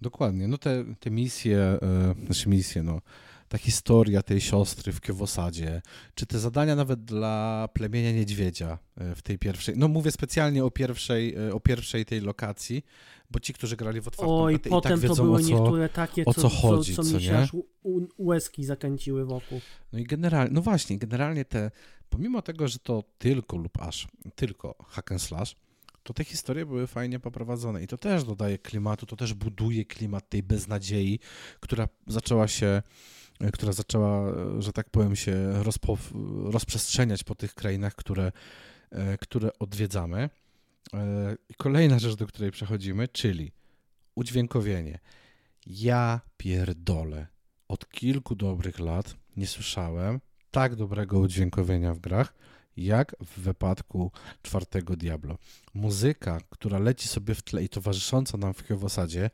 [0.00, 0.48] Dokładnie.
[0.48, 3.00] No te, te misje, e, znaczy misje, no,
[3.48, 5.82] ta historia tej siostry w Kiewosadzie,
[6.14, 10.70] czy te zadania nawet dla plemienia niedźwiedzia e, w tej pierwszej, no mówię specjalnie o
[10.70, 12.84] pierwszej, e, o pierwszej tej lokacji,
[13.30, 15.40] bo ci, którzy grali w otwartą Oj, betę i potem tak wiedzą to były o
[15.40, 15.48] co...
[15.48, 17.38] niektóre takie, o co, co chodzi, co, co co mi się nie?
[17.38, 17.50] aż
[18.18, 19.60] łezki zakręciły wokół.
[19.92, 21.70] No i generalnie, no właśnie, generalnie te,
[22.10, 25.56] pomimo tego, że to tylko lub aż tylko hack and slash,
[26.08, 30.28] to te historie były fajnie poprowadzone i to też dodaje klimatu, to też buduje klimat
[30.28, 31.18] tej beznadziei,
[31.60, 32.82] która zaczęła się,
[33.40, 35.98] e, która zaczęła, e, że tak powiem, się rozpo,
[36.44, 38.32] rozprzestrzeniać po tych krainach, które,
[38.90, 40.30] e, które odwiedzamy.
[41.48, 43.52] I kolejna rzecz, do której przechodzimy, czyli
[44.14, 44.98] udźwiękowienie.
[45.66, 47.26] Ja pierdolę.
[47.68, 52.34] Od kilku dobrych lat nie słyszałem tak dobrego udźwiękowienia w grach,
[52.78, 55.38] jak w wypadku czwartego Diablo.
[55.74, 59.30] Muzyka, która leci sobie w tle i towarzysząca nam w Kiewosadzie,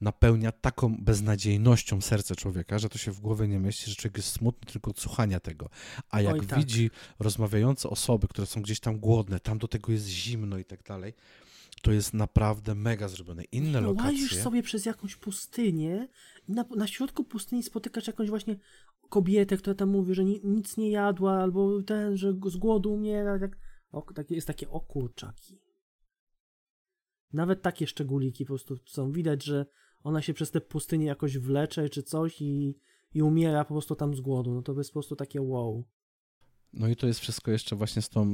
[0.00, 4.32] napełnia taką beznadziejnością serce człowieka, że to się w głowie nie mieści, że człowiek jest
[4.32, 5.68] smutny tylko od słuchania tego.
[6.10, 6.58] A jak Oj, tak.
[6.58, 10.82] widzi rozmawiające osoby, które są gdzieś tam głodne, tam do tego jest zimno i tak
[10.82, 11.14] dalej,
[11.80, 13.44] to jest naprawdę mega zrobione.
[13.44, 14.12] Inne No, lokacje...
[14.12, 16.08] łazisz sobie przez jakąś pustynię
[16.48, 18.56] i na, na środku pustyni spotykasz jakąś właśnie
[19.08, 23.38] kobietę, która tam mówi, że ni, nic nie jadła, albo ten, że z głodu umiera.
[23.38, 23.58] Tak,
[23.90, 25.60] o, takie, jest takie o kurczaki.
[27.32, 29.12] Nawet takie szczególiki po prostu są.
[29.12, 29.66] Widać, że
[30.02, 32.78] ona się przez tę pustynię jakoś wlecze czy coś i,
[33.14, 34.54] i umiera po prostu tam z głodu.
[34.54, 35.84] No to jest po prostu takie wow.
[36.72, 38.26] No i to jest wszystko jeszcze właśnie z, tą,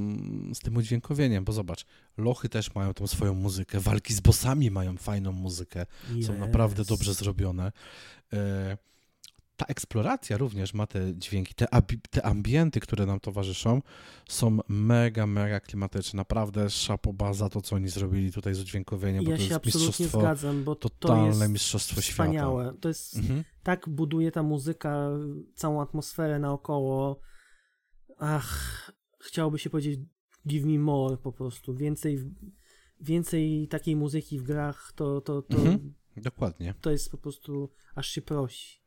[0.54, 1.84] z tym udźwiękowieniem, bo zobacz,
[2.16, 5.86] lochy też mają tą swoją muzykę, walki z bossami mają fajną muzykę,
[6.26, 6.88] są naprawdę Yes.
[6.88, 7.72] dobrze zrobione.
[8.32, 8.76] E,
[9.56, 11.66] Ta eksploracja również ma te dźwięki, te,
[12.10, 13.82] te ambienty, które nam towarzyszą,
[14.28, 16.16] są mega, mega klimatyczne.
[16.16, 19.56] Naprawdę szapoba za to, co oni zrobili tutaj z udźwiękowieniem, bo Ja to się jest
[19.56, 22.72] absolutnie mistrzostwo, zgadzam, bo to totalne jest mistrzostwo wspaniałe.
[22.80, 23.22] To jest świata.
[23.22, 23.44] Mhm.
[23.62, 25.08] tak buduje ta muzyka
[25.54, 27.20] całą atmosferę naokoło.
[28.18, 30.00] Ach, chciałoby się powiedzieć
[30.46, 31.74] give me more po prostu.
[31.74, 32.30] Więcej,
[33.00, 35.94] więcej takiej muzyki w grach to, to, to, Mhm.
[36.16, 36.74] Dokładnie.
[36.80, 38.80] to jest po prostu aż się prosi.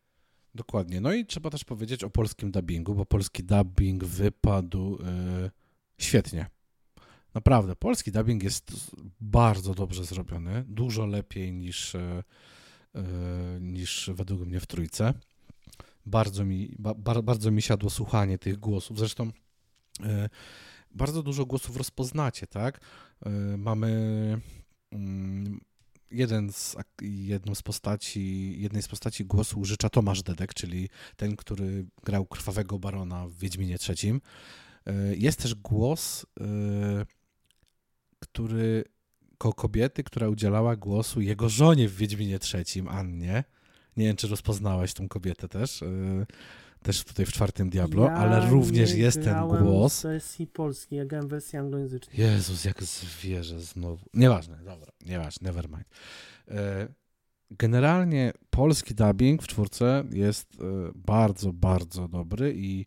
[0.56, 1.02] Dokładnie.
[1.02, 5.52] No i trzeba też powiedzieć o polskim dubbingu, bo polski dubbing wypadł e,
[5.98, 6.50] świetnie.
[7.34, 12.24] Naprawdę, polski dubbing jest bardzo dobrze zrobiony, dużo lepiej niż, e,
[13.62, 15.14] niż według mnie w trójce.
[16.08, 18.98] Bardzo mi, ba, bar- bardzo mi siadło słuchanie tych głosów.
[19.00, 19.32] Zresztą
[20.04, 20.30] e,
[20.92, 22.80] bardzo dużo głosów rozpoznacie, tak?
[23.26, 23.92] E, mamy
[24.92, 25.60] mm,
[26.12, 31.86] jeden z, jedną z postaci, jednej z postaci głosu użycza Tomasz Dedek, czyli ten, który
[32.04, 34.14] grał Krwawego Barona w Wiedźminie III.
[34.86, 36.26] E, Jest też głos,
[38.20, 38.84] który
[39.38, 43.44] ko kobiety, która udzielała głosu jego żonie w Wiedźminie III, Annie.
[43.98, 46.26] Nie wiem, czy rozpoznałeś tą kobietę też, e,
[46.84, 50.00] też tutaj w czwartym Diablo, Ja ale również nie jest ten głos.
[50.00, 52.20] w wersji polskiej, ja grałem w wersji anglojęzycznej.
[52.20, 54.06] Jezus, jak zwierzę znowu.
[54.14, 55.86] Nieważne, dobra, nieważne, never mind.
[56.48, 56.88] E,
[57.52, 62.86] Generalnie polski dubbing w czwórce jest e, bardzo, bardzo dobry i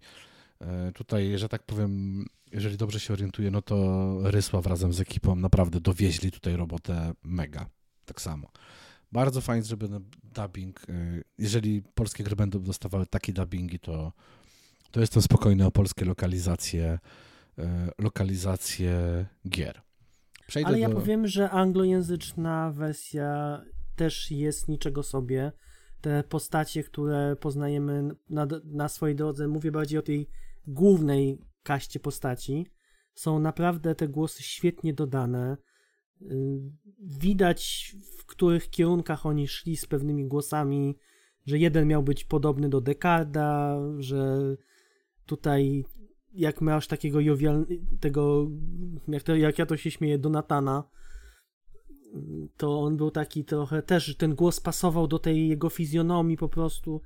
[0.94, 5.80] tutaj, że tak powiem, jeżeli dobrze się orientuję, no to Rysław razem z ekipą naprawdę
[5.80, 7.66] dowieźli tutaj robotę mega.
[8.04, 8.48] Tak samo.
[9.12, 10.80] Bardzo fajnie zrobiony dubbing.
[10.88, 14.12] E, Jeżeli polskie gry będą dostawały takie dubbingi, to,
[14.90, 16.98] to jestem spokojny o polskie lokalizacje
[17.98, 19.80] lokalizację gier.
[20.46, 20.94] Przejdę Ale ja do...
[20.94, 23.62] powiem, że anglojęzyczna wersja
[23.96, 25.52] też jest niczego sobie.
[26.00, 30.28] Te postacie, które poznajemy na, na swojej drodze, mówię bardziej o tej
[30.66, 32.66] głównej kaście postaci,
[33.14, 35.56] są naprawdę te głosy świetnie dodane.
[36.22, 36.60] Y,
[36.98, 40.98] widać, w których kierunkach oni szli z pewnymi głosami,
[41.46, 44.38] że jeden miał być podobny do Dekarda, że
[45.26, 45.84] tutaj
[46.32, 47.66] jak masz takiego jowial,
[48.00, 48.50] tego,
[49.08, 50.84] jak, to, jak ja to się śmieję, Donatana,
[52.56, 57.00] to on był taki trochę też, ten głos pasował do tej jego fizjonomii po prostu.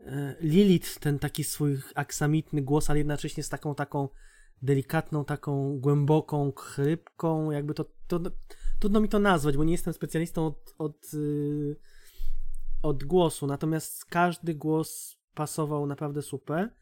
[0.00, 4.08] E, Lilith, ten taki swój aksamitny głos, ale jednocześnie z taką taką
[4.62, 8.20] delikatną, taką głęboką chrypką, jakby to, to
[8.78, 11.76] trudno mi to nazwać, bo nie jestem specjalistą od, od, y,
[12.82, 16.74] od głosu, natomiast każdy głos pasował naprawdę super.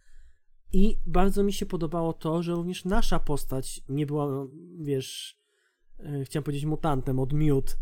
[0.72, 4.46] I bardzo mi się podobało to, że również nasza postać nie była,
[4.78, 5.40] wiesz,
[5.98, 7.78] yy, chciałem powiedzieć mutantem od miód,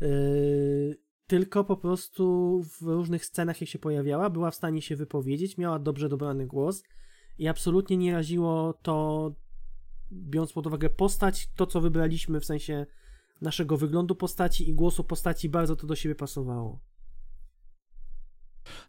[0.00, 0.96] yy,
[1.26, 5.78] tylko po prostu w różnych scenach, jak się pojawiała, była w stanie się wypowiedzieć, miała
[5.78, 6.82] dobrze dobrany głos
[7.38, 9.34] i absolutnie nie raziło to,
[10.12, 12.86] biorąc pod uwagę postać, to co wybraliśmy w sensie
[13.40, 16.80] naszego wyglądu postaci i głosu postaci, bardzo to do siebie pasowało.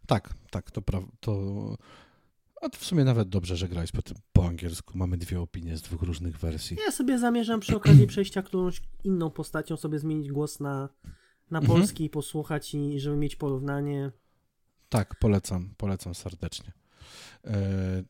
[0.06, 1.76] Tak, tak, to, pra- to
[2.60, 4.98] a to w sumie nawet dobrze, że grałeś po, tym, po angielsku.
[4.98, 6.76] Mamy dwie opinie z dwóch różnych wersji.
[6.86, 10.88] Ja sobie zamierzam przy okazji przejścia którąś inną postacią sobie zmienić głos na,
[11.50, 11.66] na mhm.
[11.66, 14.12] polski i posłuchać i żeby mieć porównanie.
[14.88, 16.72] Tak, polecam, polecam serdecznie.
[17.44, 18.02] E,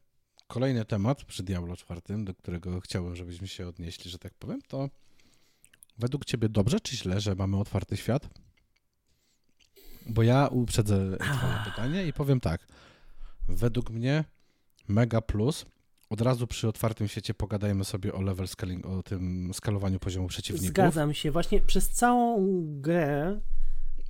[0.48, 4.88] kolejny temat przy Diablo 4, do którego chciałbym, żebyśmy się odnieśli, że tak powiem, to
[5.98, 8.28] według ciebie dobrze czy źle, że mamy otwarty świat?
[10.06, 12.66] Bo ja uprzedzę twoje pytanie i powiem tak.
[13.48, 14.24] Według mnie
[14.88, 15.66] mega plus.
[16.11, 20.68] Od razu przy otwartym świecie pogadajmy sobie o level scaling, o tym skalowaniu poziomu przeciwników.
[20.68, 21.30] Zgadzam się.
[21.30, 22.38] Właśnie przez całą
[22.80, 23.40] grę,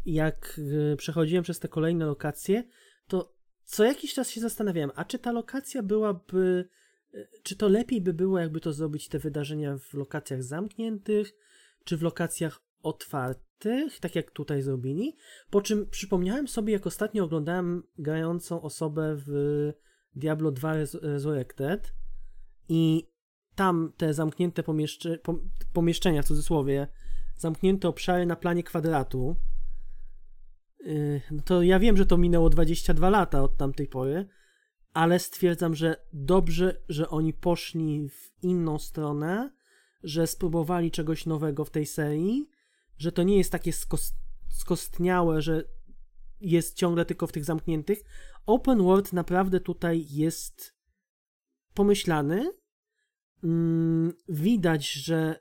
[0.07, 0.61] jak
[0.93, 2.65] e, przechodziłem przez te kolejne lokacje,
[3.07, 3.38] to
[3.69, 6.69] co jakiś czas się zastanawiałem, a czy ta lokacja byłaby,
[7.15, 11.33] e, czy to lepiej by było, jakby to zrobić te wydarzenia w lokacjach zamkniętych,
[11.85, 15.17] czy w lokacjach otwartych, tak jak tutaj zrobili.
[15.51, 19.33] Po czym przypomniałem sobie, jak ostatnio oglądałem grającą osobę w
[20.15, 21.95] Diablo 2 Resurrected
[22.69, 23.09] i
[23.55, 25.19] tam te zamknięte pomieszcze,
[25.73, 26.89] pomieszczenia, w cudzysłowie,
[27.37, 29.37] zamknięte obszary na planie kwadratu,
[31.31, 34.29] no to ja wiem, że to minęło 22 lata od tamtej pory,
[34.93, 39.51] ale stwierdzam, że dobrze, że oni poszli w inną stronę,
[40.03, 42.51] że spróbowali czegoś nowego w tej serii,
[42.99, 43.73] że to nie jest takie
[44.49, 45.65] skostniałe, że
[46.41, 47.99] jest ciągle tylko w tych zamkniętych.
[48.47, 50.77] Open world naprawdę tutaj jest
[51.75, 52.51] pomyślany.
[53.45, 55.41] Mm, widać, że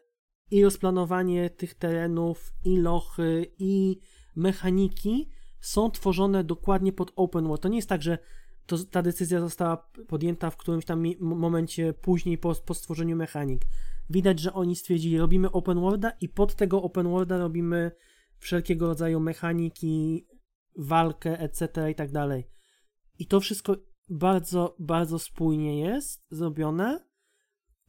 [0.51, 3.99] i rozplanowanie tych terenów, i lochy, i
[4.37, 7.61] mechaniki są tworzone dokładnie pod open world.
[7.61, 8.17] To nie jest tak, że
[8.65, 13.61] to, ta decyzja została podjęta w którymś tam momencie później po, po stworzeniu mechanik.
[14.09, 17.91] Widać, że oni stwierdzili, robimy open worlda i pod tego open worlda robimy
[18.37, 20.27] wszelkiego rodzaju mechaniki,
[20.77, 21.91] walkę, etc.
[21.91, 22.47] i tak dalej.
[23.19, 23.75] I to wszystko
[24.09, 27.05] bardzo, bardzo spójnie jest zrobione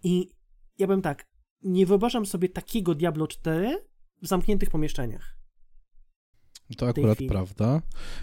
[0.03, 0.31] i
[0.79, 1.27] ja bym tak,
[1.63, 3.85] nie wyobrażam sobie takiego Diablo 4
[4.23, 5.38] w zamkniętych pomieszczeniach.
[6.77, 7.83] To akurat prawda.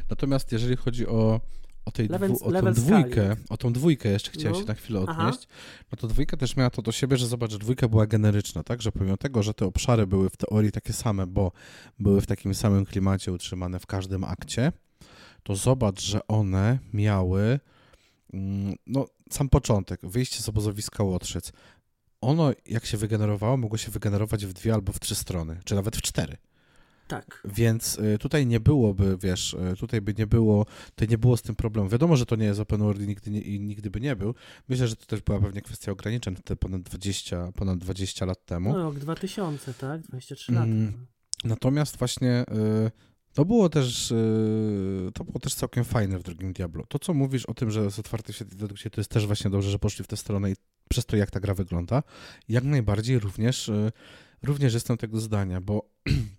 [0.09, 1.41] Natomiast jeżeli chodzi o
[1.85, 4.59] o, tej level, dwu, o tą dwójkę, o tą dwójkę jeszcze chciałem no.
[4.59, 5.85] się na chwilę odnieść, Aha.
[5.91, 8.81] no to dwójka też miała to do siebie, że zobacz, że dwójka była generyczna, tak,
[8.81, 11.51] że pomimo tego, że te obszary były w teorii takie same, bo
[11.99, 14.71] były w takim samym klimacie utrzymane w każdym akcie,
[15.43, 17.59] to zobacz, że one miały
[18.33, 21.51] mm, no, sam początek, wyjście z obozowiska Łotrzyc.
[22.21, 25.97] Ono, jak się wygenerowało, mogło się wygenerować w dwie albo w trzy strony, czy nawet
[25.97, 26.37] w cztery.
[27.07, 27.41] Tak.
[27.45, 31.41] Więc y, tutaj nie byłoby, wiesz, y, tutaj by nie było, tutaj nie było z
[31.41, 31.89] tym problemu.
[31.89, 34.35] Wiadomo, że to nie jest open world i nigdy, i nigdy by nie był.
[34.69, 38.73] Myślę, że to też była pewnie kwestia ograniczeń te ponad 20, ponad 20 lat temu.
[38.73, 40.01] No rok 2000, tak?
[40.01, 40.65] 23 lata.
[40.65, 41.05] Mm,
[41.43, 42.45] natomiast właśnie
[42.87, 42.91] y,
[43.33, 44.13] to było też
[45.13, 46.85] to było też całkiem fajne w drugim Diablo.
[46.85, 49.51] To, co mówisz o tym, że jest otwarty świat i dedukcja, to jest też właśnie
[49.51, 50.55] dobrze, że poszli w tę stronę i
[50.89, 52.03] przez to, jak ta gra wygląda.
[52.49, 53.71] Jak najbardziej również,
[54.43, 55.89] również jestem tego zdania, bo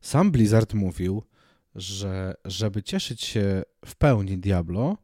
[0.00, 1.22] Sam Blizzard mówił,
[1.74, 4.96] że żeby cieszyć się w pełni Diablo,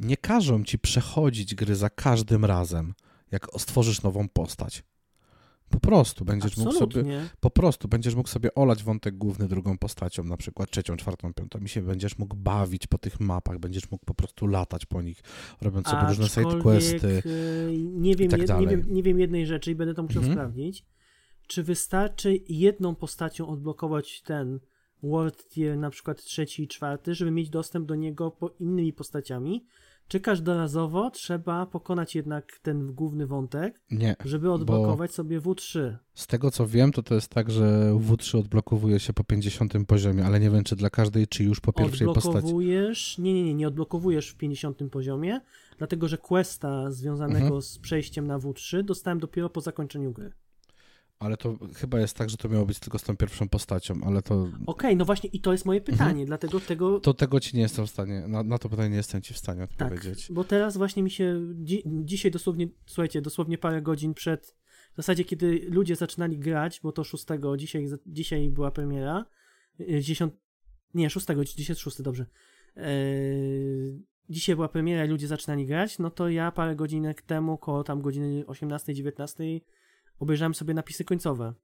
[0.00, 2.94] nie każą ci przechodzić gry za każdym razem,
[3.30, 4.82] jak stworzysz nową postać.
[5.70, 7.04] Po prostu będziesz mógł sobie
[7.40, 11.58] po prostu będziesz mógł sobie olać wątek główny drugą postacią, na przykład trzecią, czwartą, piątą
[11.58, 15.20] i się będziesz mógł bawić po tych mapach, będziesz mógł po prostu latać po nich,
[15.60, 17.22] robiąc sobie różne side questy.
[17.26, 20.22] y, Nie wiem, tak jed, nie, wiem, nie wiem jednej rzeczy i będę to musiał
[20.22, 20.34] Mhm.
[20.38, 20.84] sprawdzić.
[21.46, 24.60] Czy wystarczy jedną postacią odblokować ten
[25.02, 29.64] World Tier, na przykład trzeci i czwarty, żeby mieć dostęp do niego po innymi postaciami?
[30.08, 34.16] Czy każdorazowo trzeba pokonać jednak ten główny wątek, Nie.
[34.24, 35.96] żeby odblokować sobie W3?
[36.14, 40.24] Z tego co wiem, to to jest tak, że W3 odblokowuje się po 50 poziomie,
[40.24, 42.28] ale nie wiem czy dla każdej, czy już po pierwszej postaci.
[42.28, 43.18] Odblokowujesz.
[43.18, 45.40] Nie, nie, nie, nie odblokowujesz w 50 poziomie,
[45.78, 47.62] dlatego że questa związanego Mhm.
[47.62, 50.32] z przejściem na W3 dostałem dopiero po zakończeniu gry.
[51.18, 54.22] Ale to chyba jest tak, że to miało być tylko z tą pierwszą postacią, ale
[54.22, 56.86] to, Okej, no właśnie i to jest moje pytanie, dlatego tego.
[56.86, 57.02] Mhm.
[57.02, 59.38] to tego ci nie jestem w stanie, na, na to pytanie nie jestem ci w
[59.38, 60.32] stanie tak, odpowiedzieć.
[60.32, 61.40] bo teraz właśnie mi się.
[61.62, 64.56] Dzi dzisiaj dosłownie, słuchajcie, dosłownie parę godzin przed.
[64.92, 67.24] W zasadzie, kiedy ludzie zaczynali grać, bo to 6,
[67.56, 69.26] dzisiaj, dzisiaj była premiera.
[69.80, 70.32] y, 10.
[70.94, 71.26] Nie, 6,
[71.56, 72.26] dzisiaj jest 6, dobrze.
[72.76, 77.84] Eee, dzisiaj była premiera i ludzie zaczynali grać, no to ja parę godzinek temu, koło
[77.84, 79.60] tam godziny 18-19,
[80.18, 81.54] obejrzałem sobie napisy końcowe.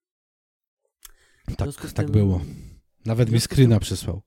[1.56, 2.40] Tak, tak tym- było.
[3.04, 4.22] Nawet mi screena przysłał.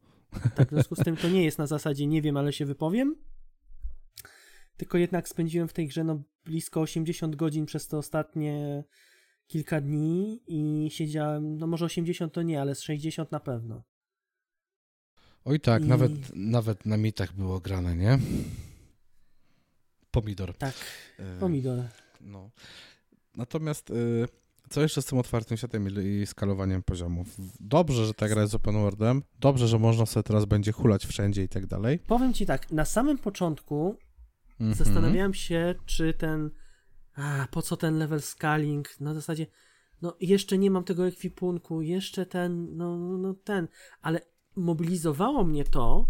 [0.56, 3.16] Tak, w związku z tym to nie jest na zasadzie nie wiem, ale się wypowiem.
[4.78, 8.84] Tylko jednak spędziłem w tej grze no, blisko 80 godzin przez te ostatnie
[9.48, 13.84] kilka dni i siedziałem, no może 80 to nie, ale z 60 na pewno.
[15.46, 18.20] Oj tak, I- nawet, nawet na mitach było grane, nie?
[20.12, 20.58] Pomidor.
[20.58, 20.76] Tak,
[21.20, 21.84] E, pomidor.
[22.22, 22.52] No.
[23.38, 24.28] Natomiast y,
[24.69, 27.28] co jeszcze z tym otwartym światem i, i skalowaniem poziomów?
[27.60, 31.43] Dobrze, że ta gra jest open worldem, dobrze, że można sobie teraz będzie hulać wszędzie
[31.43, 32.00] i tak dalej.
[32.00, 33.98] Powiem ci tak, na samym początku
[34.60, 34.74] Mhm.
[34.76, 36.50] zastanawiałem się, czy ten.
[37.15, 39.00] A, po co ten level scaling?
[39.00, 39.48] Na zasadzie,
[40.02, 43.67] no jeszcze nie mam tego ekwipunku, jeszcze ten, no, no, no ten,
[44.02, 44.21] ale
[44.56, 46.08] mobilizowało mnie to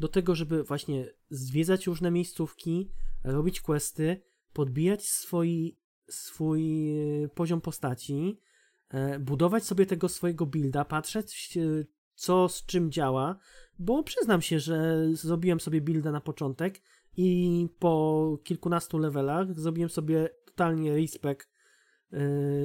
[0.00, 2.90] do tego, żeby właśnie zwiedzać różne miejscówki,
[3.24, 5.77] robić questy, podbijać swój,
[6.08, 6.90] swój
[7.24, 8.40] e, poziom postaci,
[8.88, 13.38] e, budować sobie tego swojego builda, patrzeć e, co z czym działa,
[13.78, 16.82] bo przyznam się, że zrobiłem sobie builda na początek
[17.16, 21.48] i po kilkunastu levelach zrobiłem sobie totalnie respect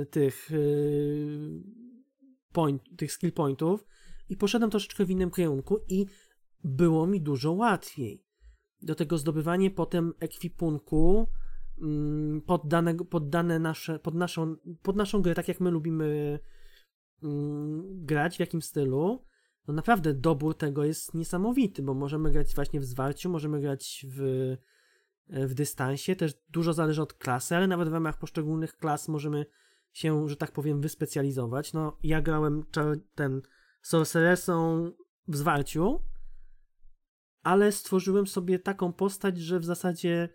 [0.09, 0.49] tych
[2.51, 3.85] point, tych skill pointów
[4.29, 6.05] i poszedłem troszeczkę w innym kierunku i
[6.63, 8.23] było mi dużo łatwiej.
[8.81, 11.27] Do tego zdobywanie potem ekwipunku
[11.83, 16.39] mm, pod, danego, pod dane nasze, pod naszą, pod naszą grę, tak jak my lubimy
[17.23, 19.25] mm, grać, w jakim stylu,
[19.67, 24.21] no naprawdę dobór tego jest niesamowity, bo możemy grać właśnie w zwarciu, możemy grać w,
[25.29, 29.45] w dystansie, też dużo zależy od klasy, ale nawet w ramach poszczególnych klas możemy
[29.93, 31.73] się, że tak powiem, wyspecjalizować.
[31.73, 32.63] No, ja grałem
[33.15, 33.41] ten
[33.81, 34.85] sorceressą
[35.27, 35.99] w zwarciu,
[37.43, 40.29] ale stworzyłem sobie taką postać, że w zasadzie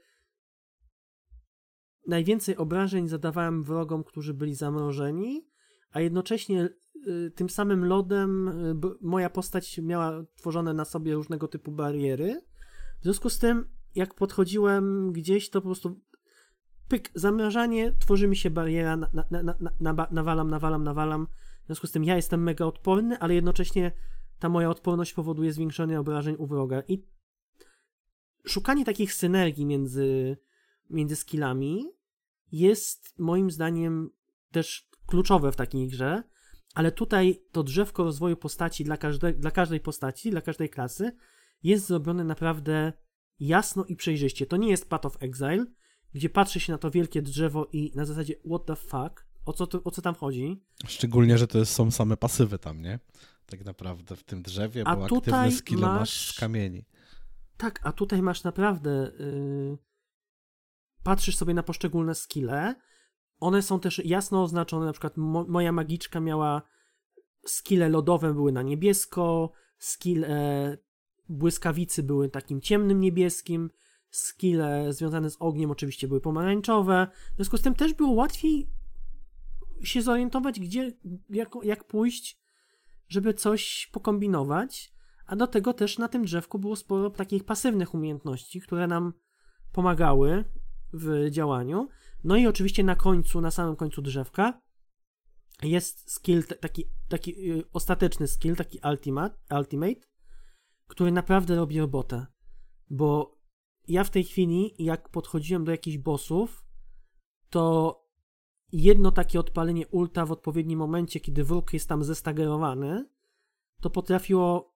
[2.08, 5.46] najwięcej obrażeń zadawałem wrogom, którzy byli zamrożeni,
[5.90, 6.68] a jednocześnie
[7.06, 12.40] y, tym samym lodem y, moja postać miała tworzone na sobie różnego typu bariery.
[13.00, 16.00] W związku z tym, jak podchodziłem gdzieś, to po prostu
[16.88, 21.26] pyk, zamrażanie, tworzy mi się bariera, na, na, na, na, nawalam, nawalam, nawalam.
[21.62, 23.92] W związku z tym ja jestem mega odporny, ale jednocześnie
[24.38, 26.82] ta moja odporność powoduje zwiększenie obrażeń u wroga.
[26.88, 27.06] I
[28.46, 30.36] szukanie takich synergii między,
[30.90, 31.97] między skillami
[32.52, 34.10] jest moim zdaniem
[34.50, 36.22] też kluczowe w takiej grze,
[36.74, 41.16] ale tutaj to drzewko rozwoju postaci dla, każde, dla każdej postaci, dla każdej klasy
[41.62, 42.92] jest zrobione naprawdę
[43.40, 44.46] jasno i przejrzyście.
[44.46, 45.66] To nie jest Path of Exile,
[46.14, 49.66] gdzie patrzy się na to wielkie drzewo i na zasadzie what the fuck, o co,
[49.66, 50.62] to, o co tam chodzi.
[50.86, 52.98] Szczególnie, że to są same pasywy tam, nie?
[53.46, 56.00] Tak naprawdę w tym drzewie, A bo tutaj aktywne skille masz...
[56.00, 56.84] masz- z kamieni.
[57.56, 59.12] Tak, a tutaj masz naprawdę.
[59.18, 59.78] Yy,
[61.08, 62.74] patrzysz sobie na poszczególne skille.
[63.40, 64.86] One są też jasno oznaczone.
[64.86, 66.62] Na przykład mo- moja magiczka miała
[67.46, 70.78] skille lodowe były na niebiesko, skille
[71.28, 73.70] błyskawicy były takim ciemnym niebieskim,
[74.10, 77.06] skille związane z ogniem oczywiście były pomarańczowe.
[77.32, 78.70] W związku z tym też było łatwiej
[79.82, 80.92] się zorientować, gdzie,
[81.30, 82.40] jak, jak pójść,
[83.08, 84.92] żeby coś pokombinować.
[85.26, 89.12] A do tego też na tym drzewku było sporo takich pasywnych umiejętności, które nam
[89.72, 90.44] pomagały
[90.92, 91.88] w działaniu.
[92.24, 94.60] No i oczywiście na końcu, na samym końcu drzewka
[95.62, 100.00] jest skill, taki, taki yy, ostateczny skill, taki ultimate, ultimate,
[100.86, 102.26] który naprawdę robi robotę.
[102.90, 103.38] Bo
[103.88, 106.64] ja w tej chwili, jak podchodziłem do jakichś bossów,
[107.50, 107.94] to
[108.72, 113.08] jedno takie odpalenie ulta w odpowiednim momencie, kiedy wróg jest tam zestagerowany,
[113.80, 114.74] to potrafiło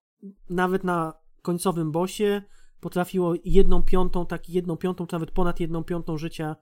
[0.50, 2.42] nawet na końcowym bosie
[2.82, 6.56] potrafiło jedną piątą, tak jedną piątą, czy nawet ponad jedną piątą życia,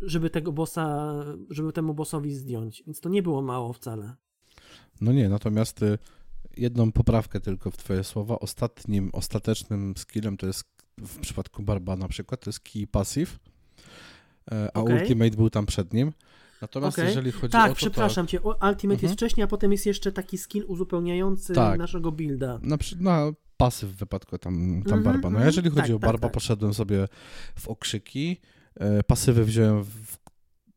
[0.00, 1.14] żeby tego bossa,
[1.50, 2.82] żeby temu bossowi zdjąć.
[2.86, 4.14] Więc to nie było mało wcale.
[5.00, 5.98] No nie, natomiast y,
[6.56, 8.38] jedną poprawkę tylko w twoje słowa.
[8.38, 10.64] Ostatnim, ostatecznym skillem to jest
[10.98, 13.38] w przypadku Barba na przykład, to jest key passive,
[14.52, 14.94] e, a okay.
[14.94, 16.12] ultimate był tam przed nim.
[16.62, 17.08] Natomiast okay.
[17.08, 18.30] jeżeli chodzi tak, o to, przepraszam to...
[18.30, 19.02] cię, Ultimate mhm.
[19.02, 21.78] jest wcześniej, a potem jest jeszcze taki skill uzupełniający tak.
[21.78, 22.60] naszego builda.
[22.62, 25.30] Na, na pasyw w wypadku tam, tam -hmm, Barba.
[25.30, 25.46] No mhm.
[25.46, 27.08] jeżeli chodzi tak, o tak, Barba, tak, poszedłem sobie
[27.58, 28.40] w okrzyki,
[28.74, 30.20] e, pasywy wziąłem w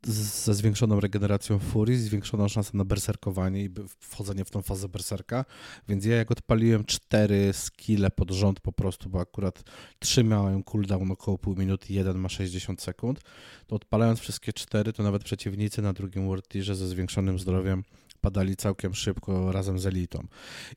[0.05, 3.69] ze zwiększoną regeneracją furii, zwiększoną szansą na berserkowanie i
[3.99, 5.45] wchodzenie w tą fazę berserka,
[5.88, 9.63] więc ja jak odpaliłem cztery skille pod rząd po prostu, bo akurat
[9.99, 13.19] trzy miałem cooldown około pół minuty, jeden ma 60 sekund,
[13.67, 17.84] to odpalając wszystkie cztery, to nawet przeciwnicy na drugim World Tierze ze zwiększonym zdrowiem
[18.24, 20.28] padali całkiem szybko razem z elitą.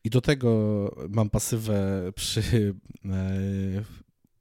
[0.05, 0.51] I do tego
[1.09, 1.79] mam pasywę
[2.15, 2.75] przy
[3.05, 3.85] e,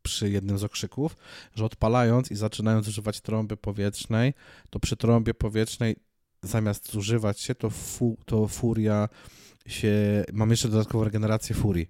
[0.01, 1.17] przy jednym z okrzyków,
[1.55, 4.33] że odpalając i zaczynając używać trąby powietrznej,
[4.69, 5.95] to przy trąbie powietrznej
[6.43, 9.09] zamiast zużywać się, to, fu, to furia
[9.67, 9.93] się.
[10.33, 11.87] Mam jeszcze dodatkową regenerację furii.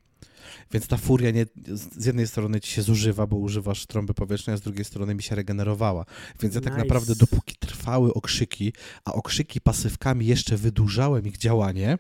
[0.72, 4.58] Więc ta furia nie, z jednej strony ci się zużywa, bo używasz trąby powietrznej, a
[4.58, 6.06] z drugiej strony mi się regenerowała.
[6.42, 8.74] Więc ja tak naprawdę, dopóki trwały okrzyki,
[9.06, 11.98] a okrzyki pasywkami jeszcze wydłużałem ich działanie,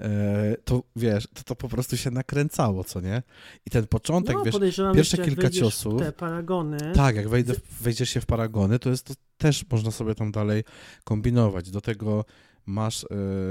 [0.00, 3.22] E, to wiesz, to, to po prostu się nakręcało, co nie?
[3.66, 6.00] I ten początek, no, wiesz, pierwsze kilka ciosów.
[6.02, 6.78] te paragony.
[6.94, 10.64] Tak, jak wejdę, wejdziesz się w paragony, to jest to też można sobie tam dalej
[11.04, 11.70] kombinować.
[11.70, 12.24] Do tego
[12.66, 13.06] masz e,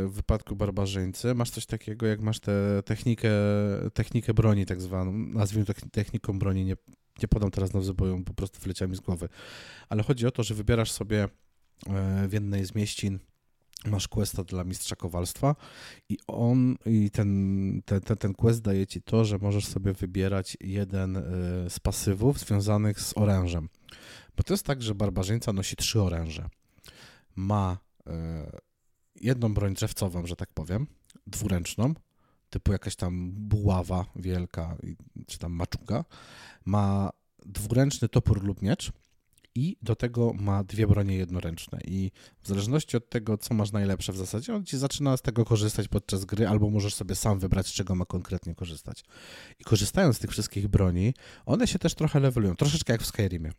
[0.07, 3.30] w wypadku barbarzyńcy, masz coś takiego, jak masz tę technikę,
[3.93, 6.76] technikę broni tak zwaną, nazwijmy to techniką broni, nie,
[7.22, 9.30] nie podam teraz nazwy, bo ją po prostu wyleciała mi z głowy,
[9.89, 11.28] ale chodzi o to, że wybierasz sobie
[11.88, 13.20] e, w jednej z mieścin
[13.86, 15.55] masz questa dla mistrza kowalstwa
[16.09, 20.57] i on i ten, ten, ten, ten quest daje ci to, że możesz sobie wybierać
[20.61, 21.22] jeden e,
[21.70, 23.70] z pasywów związanych z orężem.
[24.38, 26.49] Bo to jest tak, że barbarzyńca nosi trzy oręże.
[27.36, 27.78] Ma
[29.22, 30.88] jedną broń drzewcową, że tak powiem,
[31.28, 31.93] dwuręczną,
[32.49, 34.78] typu jakaś tam buława wielka,
[35.28, 36.05] czy tam maczuga.
[36.66, 37.09] Ma
[37.45, 38.91] dwuręczny topór lub miecz,
[39.55, 42.11] i do tego ma dwie bronie jednoręczne i
[42.41, 45.88] w zależności od tego, co masz najlepsze w zasadzie, on ci zaczyna z tego korzystać
[45.88, 49.03] podczas gry, albo możesz sobie sam wybrać, z czego ma konkretnie korzystać.
[49.59, 51.13] I korzystając z tych wszystkich broni,
[51.45, 53.51] one się też trochę levelują, troszeczkę jak w Skyrimie.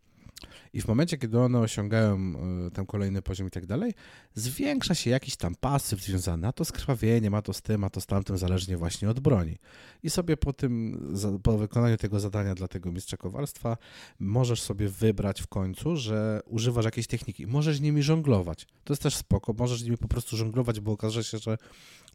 [0.73, 2.33] I w momencie, kiedy one osiągają
[2.67, 3.93] y, ten kolejny poziom i tak dalej,
[4.33, 7.89] zwiększa się jakiś tam pasyw związany, a to z krwawieniem, a to z tym, a
[7.89, 9.57] to z tamtym, zależnie właśnie od broni.
[10.03, 10.99] I sobie po tym,
[11.43, 13.77] po wykonaniu tego zadania dla tego mistrza kowalstwa,
[14.19, 17.47] możesz sobie wybrać w końcu, że używasz jakiejś techniki.
[17.47, 18.65] Możesz nimi żonglować.
[18.83, 21.57] To jest też spoko, możesz nimi po prostu żonglować, bo okaże się, że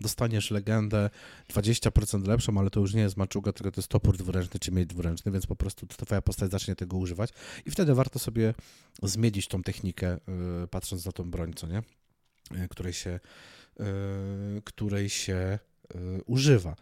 [0.02, 1.10] dostaniesz legendę
[1.50, 4.88] 20% lepszą, ale to już nie jest maczuga, tylko to jest topór dwuręczny czy mieć
[4.88, 7.30] dwuręczny, więc po prostu twoja postać zacznie tego używać
[7.66, 8.54] i wtedy warto sobie
[9.02, 10.18] zmienić tą technikę,
[10.60, 11.82] yy, patrząc na tą broń, co nie?
[12.50, 13.20] Yy, której się,
[13.78, 13.86] yy,
[14.64, 15.58] której się
[16.26, 16.76] używa.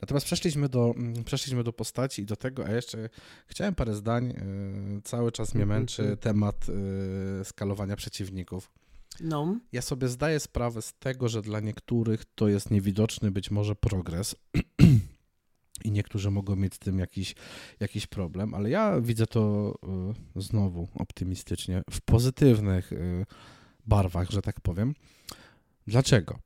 [0.00, 3.08] Natomiast przeszliśmy do, mm, przeszliśmy do postaci i do tego, a jeszcze
[3.46, 4.34] chciałem parę zdań.
[5.04, 6.66] Cały czas mnie męczy temat
[7.44, 8.70] skalowania przeciwników.
[9.20, 9.58] No.
[9.72, 14.36] Ja sobie zdaję sprawę z tego, że dla niektórych to jest niewidoczny być może progres.
[15.84, 17.34] I niektórzy mogą mieć z tym jakiś,
[17.80, 19.74] jakiś problem, ale ja widzę to
[20.36, 23.26] y, znowu optymistycznie, w pozytywnych y,
[23.86, 24.94] barwach, że tak powiem.
[25.86, 26.38] Dlaczego?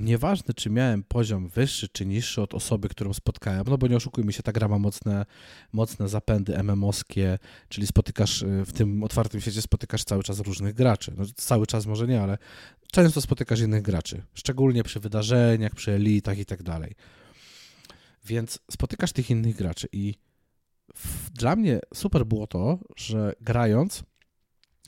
[0.00, 4.32] Nieważne, czy miałem poziom wyższy czy niższy od osoby, którą spotkałem, no bo nie oszukujmy
[4.32, 5.26] się, ta gra ma mocne,
[5.72, 7.38] mocne zapędy MMOskie,
[7.68, 11.12] czyli spotykasz y, w tym otwartym świecie spotykasz cały czas różnych graczy.
[11.16, 12.38] No, cały czas może nie, ale
[12.92, 16.94] często spotykasz innych graczy, szczególnie przy wydarzeniach, przy elitach i tak dalej.
[18.24, 20.14] Więc spotykasz tych innych graczy i
[20.94, 24.02] w, dla mnie super było to, że grając,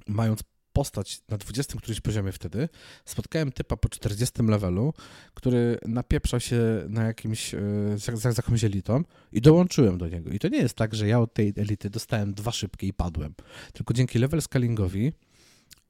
[0.07, 0.43] mając
[0.73, 2.69] postać na 20 którymś poziomie wtedy,
[3.05, 4.95] spotkałem typa po 40 levelu,
[5.35, 7.61] który napieprzał się na jakimś, e,
[7.97, 9.03] za, za jakąś elitą
[9.33, 10.31] i dołączyłem do niego.
[10.31, 13.35] I to nie jest tak, że ja od tej elity dostałem dwa szybkie i padłem,
[13.73, 15.13] tylko dzięki level scalingowi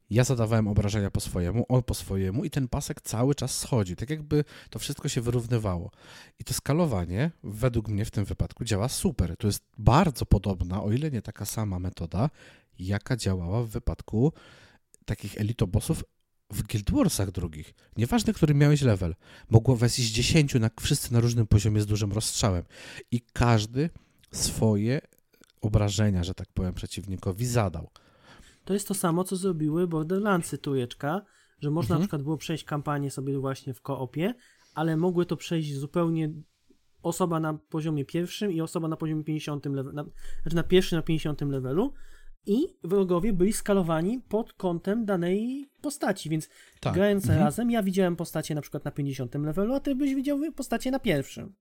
[0.09, 4.09] ja zadawałem obrażenia po swojemu, on po swojemu i ten pasek cały czas schodzi, tak
[4.09, 5.91] jakby to wszystko się wyrównywało.
[6.39, 9.37] I to skalowanie, według mnie w tym wypadku, działa super.
[9.37, 12.29] To jest bardzo podobna, o ile nie taka sama metoda,
[12.79, 14.33] jaka działała w wypadku
[15.05, 16.03] takich elitobosów
[16.51, 17.73] w Guild Warsach drugich.
[17.97, 19.15] Nieważne, który miałeś level.
[19.49, 22.63] Mogło was iść 10, na, wszyscy na różnym poziomie z dużym rozstrzałem.
[23.11, 23.89] I każdy
[24.31, 25.01] swoje
[25.61, 27.89] obrażenia, że tak powiem, przeciwnikowi zadał.
[28.65, 31.21] To jest to samo, co zrobiły Borderlandsy trójeczka,
[31.59, 31.99] że można Mhm.
[31.99, 34.33] na przykład było przejść kampanię sobie właśnie w koopie,
[34.75, 36.33] ale mogły to przejść zupełnie
[37.03, 40.05] osoba na poziomie pierwszym i osoba na poziomie 50 levelu, na,
[40.41, 41.93] znaczy na pierwszym, na 50 levelu
[42.45, 46.93] i wrogowie byli skalowani pod kątem danej postaci, więc Tak.
[46.93, 47.39] grając Mhm.
[47.45, 50.99] razem, ja widziałem postacie na przykład na 50 levelu, a ty byś widział postacie na
[50.99, 51.53] pierwszym.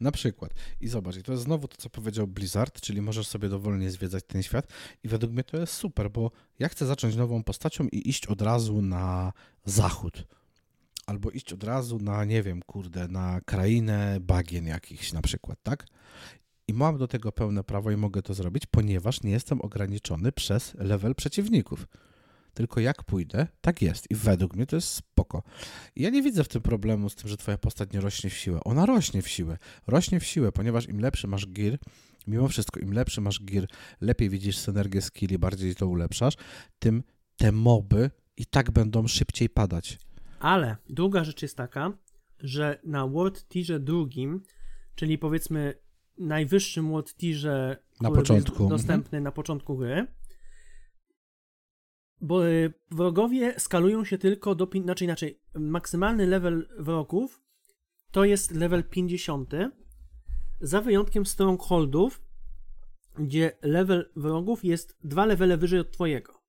[0.00, 0.54] Na przykład.
[0.80, 4.24] I zobacz, i to jest znowu to, co powiedział Blizzard, czyli możesz sobie dowolnie zwiedzać
[4.26, 4.66] ten świat
[5.04, 8.42] i według mnie to jest super, bo ja chcę zacząć nową postacią i iść od
[8.42, 9.32] razu na
[9.64, 10.24] zachód.
[11.06, 15.86] Albo iść od razu na, nie wiem, kurde, na krainę bagien jakichś na przykład, tak?
[16.72, 20.74] I mam do tego pełne prawo i mogę to zrobić, ponieważ nie jestem ograniczony przez
[20.74, 21.86] level przeciwników.
[22.54, 24.10] Tylko jak pójdę, tak jest.
[24.10, 25.42] I według mnie to jest spoko.
[25.96, 28.36] I ja nie widzę w tym problemu z tym, że twoja postać nie rośnie w
[28.36, 28.60] siłę.
[28.64, 29.58] Ona rośnie w siłę.
[29.86, 31.78] Rośnie w siłę, ponieważ im lepszy masz gear,
[32.26, 33.66] mimo wszystko, im lepszy masz gear,
[34.00, 36.34] lepiej widzisz synergię skilli, bardziej to ulepszasz,
[36.78, 37.02] tym
[37.36, 39.98] te moby i tak będą szybciej padać.
[40.40, 41.92] Ale druga rzecz jest taka,
[42.38, 44.42] że na World Tierze drugim,
[44.94, 45.81] czyli powiedzmy
[46.26, 48.70] najwyższym World Tierze, Na początku, mhm.
[48.70, 50.06] dostępny na początku gry,
[52.20, 57.42] bo y, wrogowie skalują się tylko do, znaczy inaczej, maksymalny level wrogów
[58.10, 59.50] to jest level 50,
[60.60, 62.22] za wyjątkiem strongholdów,
[63.18, 66.42] gdzie level wrogów jest dwa levele wyżej od twojego.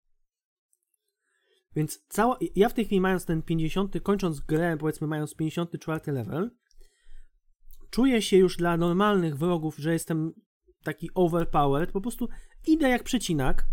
[1.76, 6.52] Więc cała, ja w tej chwili mając ten 50, kończąc grę, powiedzmy mając 54 level,
[7.94, 10.34] czuję się już dla normalnych wrogów, że jestem
[10.84, 12.30] taki overpowered, po prostu
[12.68, 13.66] idę jak przecinak.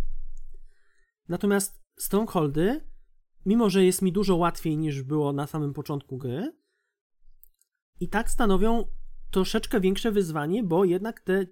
[1.28, 2.80] Natomiast strongholdy,
[3.46, 6.52] mimo że jest mi dużo łatwiej niż było na samym początku gry,
[8.00, 8.84] i tak stanowią
[9.30, 11.46] troszeczkę większe wyzwanie, bo jednak te,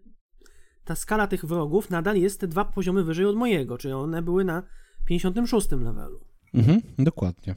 [0.85, 4.45] ta skala tych wrogów nadal jest te dwa poziomy wyżej od mojego, czyli one były
[4.45, 4.63] na
[5.05, 6.21] 56 levelu.
[6.55, 7.55] Mhm, dokładnie.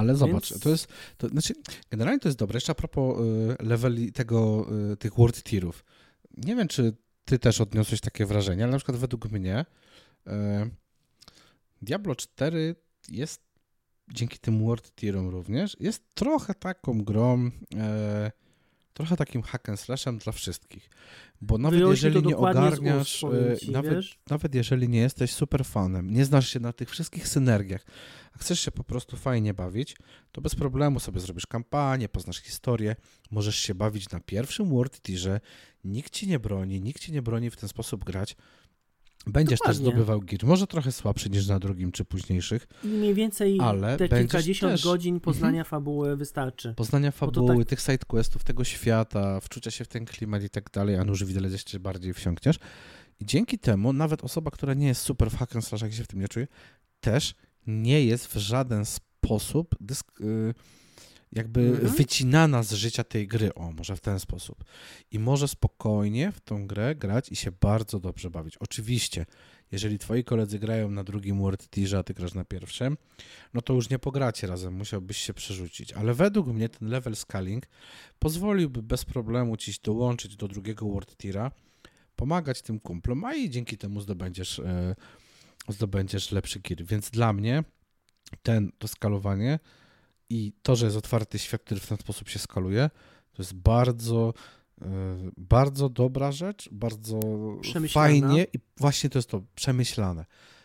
[0.00, 1.54] Ale zobacz, Więc- to jest, to, znaczy,
[1.90, 2.56] generalnie to jest dobre.
[2.56, 3.18] Jeszcze a propos
[3.60, 5.84] y, leveli tego, y, tych world tierów.
[6.36, 9.64] Nie wiem, czy ty też odniosłeś takie wrażenie, ale na przykład według mnie
[10.26, 10.30] y,
[11.82, 12.74] Diablo 4
[13.08, 13.42] jest
[14.12, 18.32] dzięki tym world tierom również, jest trochę taką grą, e,
[18.94, 20.90] trochę takim hack and slashem dla wszystkich.
[21.40, 24.18] Bo nawet jeżeli nie ogarniasz, e, ci, nawet, wiesz?
[24.30, 27.84] nawet jeżeli nie jesteś super fanem, nie znasz się na tych wszystkich synergiach,
[28.32, 29.96] a chcesz się po prostu fajnie bawić,
[30.32, 32.96] to bez problemu sobie zrobisz kampanię, poznasz historię,
[33.30, 35.40] możesz się bawić na pierwszym World Tierze,
[35.84, 38.36] nikt ci nie broni, nikt ci nie broni w ten sposób grać.
[39.26, 39.82] Będziesz też Dokładnie.
[39.92, 44.08] zdobywał gear, może trochę słabszy niż na drugim czy późniejszych, I mniej więcej Ale te
[44.08, 46.74] kilkadziesiąt też- godzin poznania fabuły wystarczy.
[46.76, 50.96] poznania fabuły, tak- tych sidequestów, tego świata, wczucia się w ten klimat i tak dalej,
[50.96, 52.56] a nuż wiele jeszcze bardziej wsiąkniesz.
[53.20, 56.04] I dzięki temu nawet osoba, która nie jest super w hack and slashach i się
[56.04, 56.46] w tym nie czuje,
[57.00, 57.34] też
[57.66, 60.54] nie jest w żaden sposób dysk, y,
[61.32, 61.94] jakby Mhm.
[61.94, 64.64] wycinana z życia tej gry, o, może w ten sposób.
[65.10, 68.56] I może spokojnie w tą grę grać i się bardzo dobrze bawić.
[68.56, 69.26] Oczywiście,
[69.72, 72.96] jeżeli twoi koledzy grają na drugim World Tierze, a ty grasz na pierwszym,
[73.54, 75.92] no to już nie pogracie razem, musiałbyś się przerzucić.
[75.92, 77.66] Ale według mnie ten level scaling
[78.18, 81.50] pozwoliłby bez problemu ci dołączyć do drugiego World Tiera,
[82.16, 84.96] pomagać tym kumplom, a i dzięki temu zdobędziesz, e,
[85.68, 86.84] zdobędziesz lepszy gear.
[86.84, 87.64] Więc dla mnie
[88.42, 89.58] ten, to skalowanie
[90.30, 92.90] i to, że jest otwarty świat, który w ten sposób się skaluje,
[93.32, 94.34] to jest bardzo,
[94.82, 94.86] e,
[95.36, 97.20] bardzo dobra rzecz, bardzo
[97.88, 100.24] fajnie i właśnie to jest to przemyślane.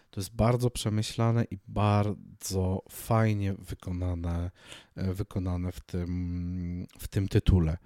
[0.09, 4.51] To jest bardzo przemyślane i bardzo fajnie wykonane,
[4.95, 7.78] e, wykonane w tym, w tym tytule.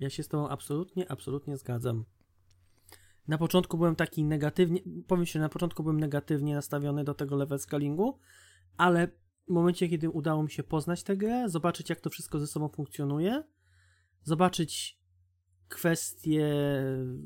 [0.00, 2.04] Ja się z tobą absolutnie, absolutnie zgadzam.
[3.28, 7.58] Na początku byłem taki negatywnie, powiem się, na początku byłem negatywnie nastawiony do tego level
[7.58, 8.18] scalingu,
[8.76, 9.08] ale
[9.48, 12.68] w momencie, kiedy udało mi się poznać tę grę, zobaczyć jak to wszystko ze sobą
[12.68, 13.42] funkcjonuje,
[14.22, 15.00] zobaczyć
[15.68, 16.54] kwestie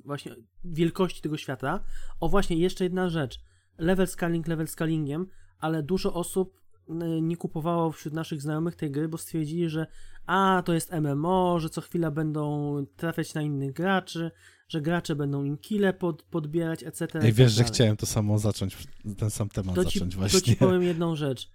[0.05, 1.85] właśnie wielkości tego świata.
[2.21, 3.41] O właśnie, jeszcze jedna rzecz.
[3.79, 5.27] Level scaling level scalingiem,
[5.59, 6.61] ale dużo osób
[7.23, 9.87] nie kupowało wśród naszych znajomych tej gry, bo stwierdzili, że
[10.27, 14.31] a, to jest MMO, że co chwila będą trafiać na innych graczy,
[14.69, 17.05] że gracze będą im kile pod, podbierać, etc.
[17.05, 17.73] I tak wiesz, że dalej.
[17.73, 18.77] chciałem to samo zacząć,
[19.19, 20.41] ten sam temat to ci, zacząć to właśnie.
[20.41, 21.51] ci powiem jedną rzecz.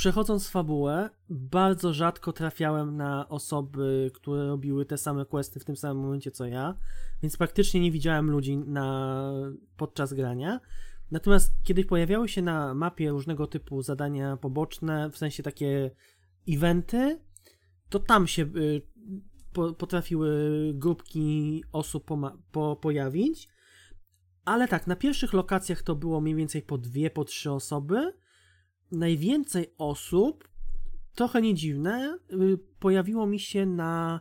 [0.00, 6.02] Przechodząc fabułę, bardzo rzadko trafiałem na osoby, które robiły te same questy w tym samym
[6.02, 6.74] momencie co ja,
[7.22, 9.32] więc praktycznie nie widziałem ludzi na,
[9.76, 10.60] podczas grania.
[11.10, 15.90] Natomiast kiedy pojawiały się na mapie różnego typu zadania poboczne, w sensie takie
[16.48, 17.20] eventy,
[17.88, 18.82] to tam się y,
[19.52, 20.30] po, potrafiły
[20.74, 23.48] grupki osób poma- po, pojawić.
[24.44, 28.12] Ale tak, na pierwszych lokacjach to było mniej więcej po dwie, po trzy osoby.
[28.92, 30.48] Najwięcej osób,
[31.14, 34.20] trochę nie dziwne, y, pojawiło mi się na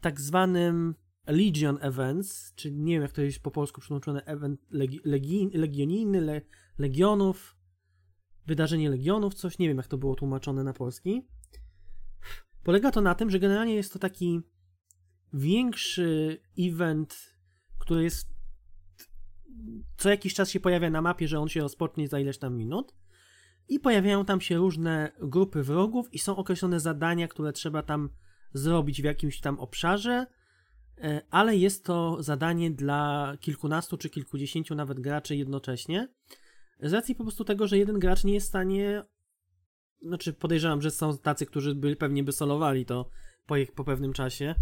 [0.00, 0.94] tak zwanym
[1.26, 6.20] Legion Events, czyli nie wiem jak to jest po polsku przetłumaczone, event legi, legi, legioniny,
[6.20, 6.40] le,
[6.78, 7.56] legionów,
[8.46, 11.26] wydarzenie legionów, coś, nie wiem jak to było tłumaczone na polski.
[12.62, 14.40] Polega to na tym, że generalnie jest to taki
[15.32, 17.36] większy event,
[17.78, 18.36] który jest
[19.96, 22.94] co jakiś czas się pojawia na mapie, że on się rozpocznie za ileś tam minut
[23.68, 28.10] i pojawiają tam się różne grupy wrogów i są określone zadania, które trzeba tam
[28.52, 30.26] zrobić w jakimś tam obszarze,
[30.98, 36.08] e, ale jest to zadanie dla kilkunastu czy kilkudziesięciu nawet graczy jednocześnie.
[36.82, 39.02] Z racji po prostu tego, że jeden gracz nie jest w stanie.
[40.02, 43.10] Znaczy, podejrzewam, że są tacy, którzy by, pewnie by solowali to
[43.46, 44.54] po, po pewnym czasie,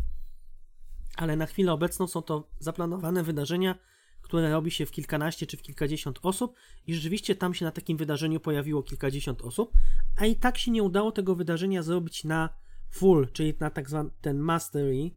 [1.17, 3.79] ale na chwilę obecną są to zaplanowane wydarzenia,
[4.25, 6.55] które robi się w kilkanaście czy w kilkadziesiąt osób
[6.87, 9.73] i rzeczywiście tam się na takim wydarzeniu pojawiło kilkadziesiąt osób,
[10.17, 12.49] a i tak się nie udało tego wydarzenia zrobić na
[12.91, 15.11] full, czyli na tak zwany ten mastery,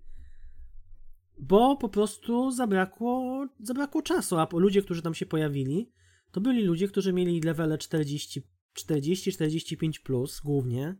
[1.40, 5.92] bo po prostu zabrakło, zabrakło czasu, a ludzie, którzy tam się pojawili,
[6.32, 8.44] to byli ludzie, którzy mieli levele 40,
[8.76, 10.96] 40-45 plus głównie.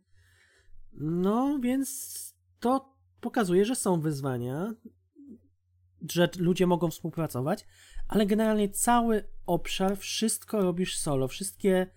[0.94, 2.18] No, więc
[2.60, 4.74] to pokazuje, że są wyzwania,
[6.10, 7.66] że ludzie mogą współpracować,
[8.08, 11.88] ale generalnie cały obszar, wszystko robisz solo, wszystkie,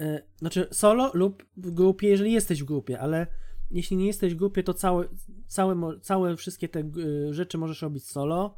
[0.00, 3.26] yy, znaczy solo lub w grupie, jeżeli jesteś w grupie, ale
[3.70, 5.08] jeśli nie jesteś w grupie, to całe,
[5.46, 8.56] całe, całe wszystkie te yy, rzeczy możesz robić solo.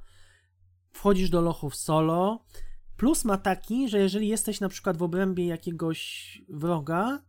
[0.93, 2.45] Wchodzisz do lochów solo.
[2.97, 7.23] Plus ma taki, że jeżeli jesteś na przykład w obrębie jakiegoś wroga,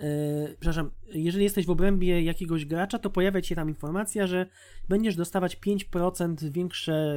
[0.00, 4.46] Yy, przepraszam, jeżeli jesteś w obrębie jakiegoś gracza, to pojawia się tam informacja, że
[4.88, 7.14] będziesz dostawać 5% większe,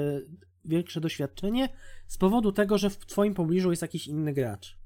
[0.65, 1.69] większe doświadczenie
[2.07, 4.77] z powodu tego, że w twoim pobliżu jest jakiś inny gracz.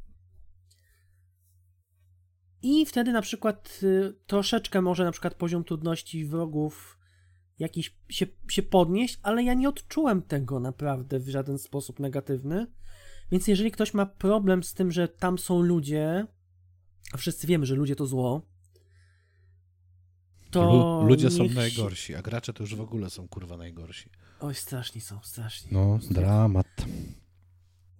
[2.61, 6.99] I wtedy na przykład y, troszeczkę może na przykład poziom trudności wrogów
[7.59, 12.67] jakiś się, się podnieść, ale ja nie odczułem tego naprawdę w żaden sposób negatywny.
[13.31, 16.27] Więc jeżeli ktoś ma problem z tym, że tam są ludzie,
[17.13, 18.41] a wszyscy wiemy, że ludzie to zło,
[20.51, 21.01] to.
[21.01, 24.09] Lu ludzie są najgorsi, a gracze to już w ogóle są kurwa najgorsi.
[24.39, 25.69] Oj, straszni są, straszni.
[25.71, 26.67] No, dramat.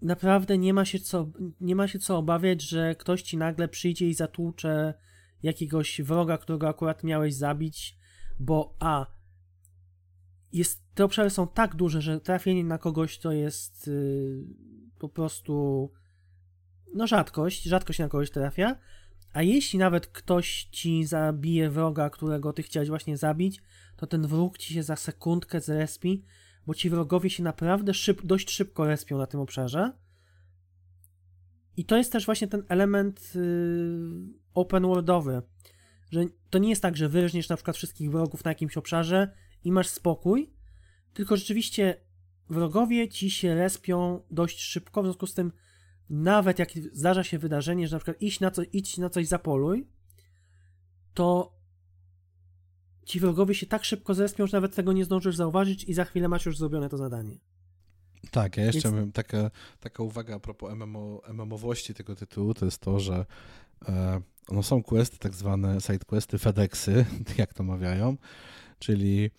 [0.01, 1.27] Naprawdę nie ma się co,
[1.61, 4.93] nie ma się co obawiać, że ktoś ci nagle przyjdzie i zatłucze
[5.43, 7.97] jakiegoś wroga, którego akurat miałeś zabić,
[8.39, 9.05] bo a
[10.53, 14.45] jest, te obszary są tak duże, że trafienie na kogoś to jest yy,
[14.99, 15.91] po prostu
[16.93, 18.75] no rzadkość, rzadkość na kogoś trafia,
[19.33, 23.61] a jeśli nawet ktoś ci zabije wroga, którego ty chciałeś właśnie zabić,
[23.95, 26.23] to ten wróg ci się za sekundkę zrespi,
[26.67, 29.93] bo ci wrogowie się naprawdę szyb, dość szybko respią na tym obszarze.
[31.77, 33.41] I to jest też właśnie ten element yy,
[34.53, 35.41] open worldowy,
[36.11, 39.31] że to nie jest tak, że wyróżnisz na przykład wszystkich wrogów na jakimś obszarze
[39.63, 40.53] i masz spokój,
[41.13, 41.95] tylko rzeczywiście
[42.49, 45.51] wrogowie ci się respią dość szybko, w związku z tym
[46.09, 49.87] nawet jak zdarza się wydarzenie, że na przykład iść na, co, idź na coś zapoluj,
[51.13, 51.57] to
[53.05, 56.27] ci wrogowie się tak szybko zespią, że nawet tego nie zdążysz zauważyć i za chwilę
[56.27, 57.37] masz już zrobione to zadanie.
[58.31, 59.15] Tak, ja jeszcze Więc...
[59.15, 63.25] taka, taka uwaga a propos MMO, MMOwości tego tytułu, to jest to, że
[63.87, 67.05] e, no są questy, tak zwane side questy, FedExy,
[67.37, 68.17] jak to mawiają,
[68.79, 69.31] czyli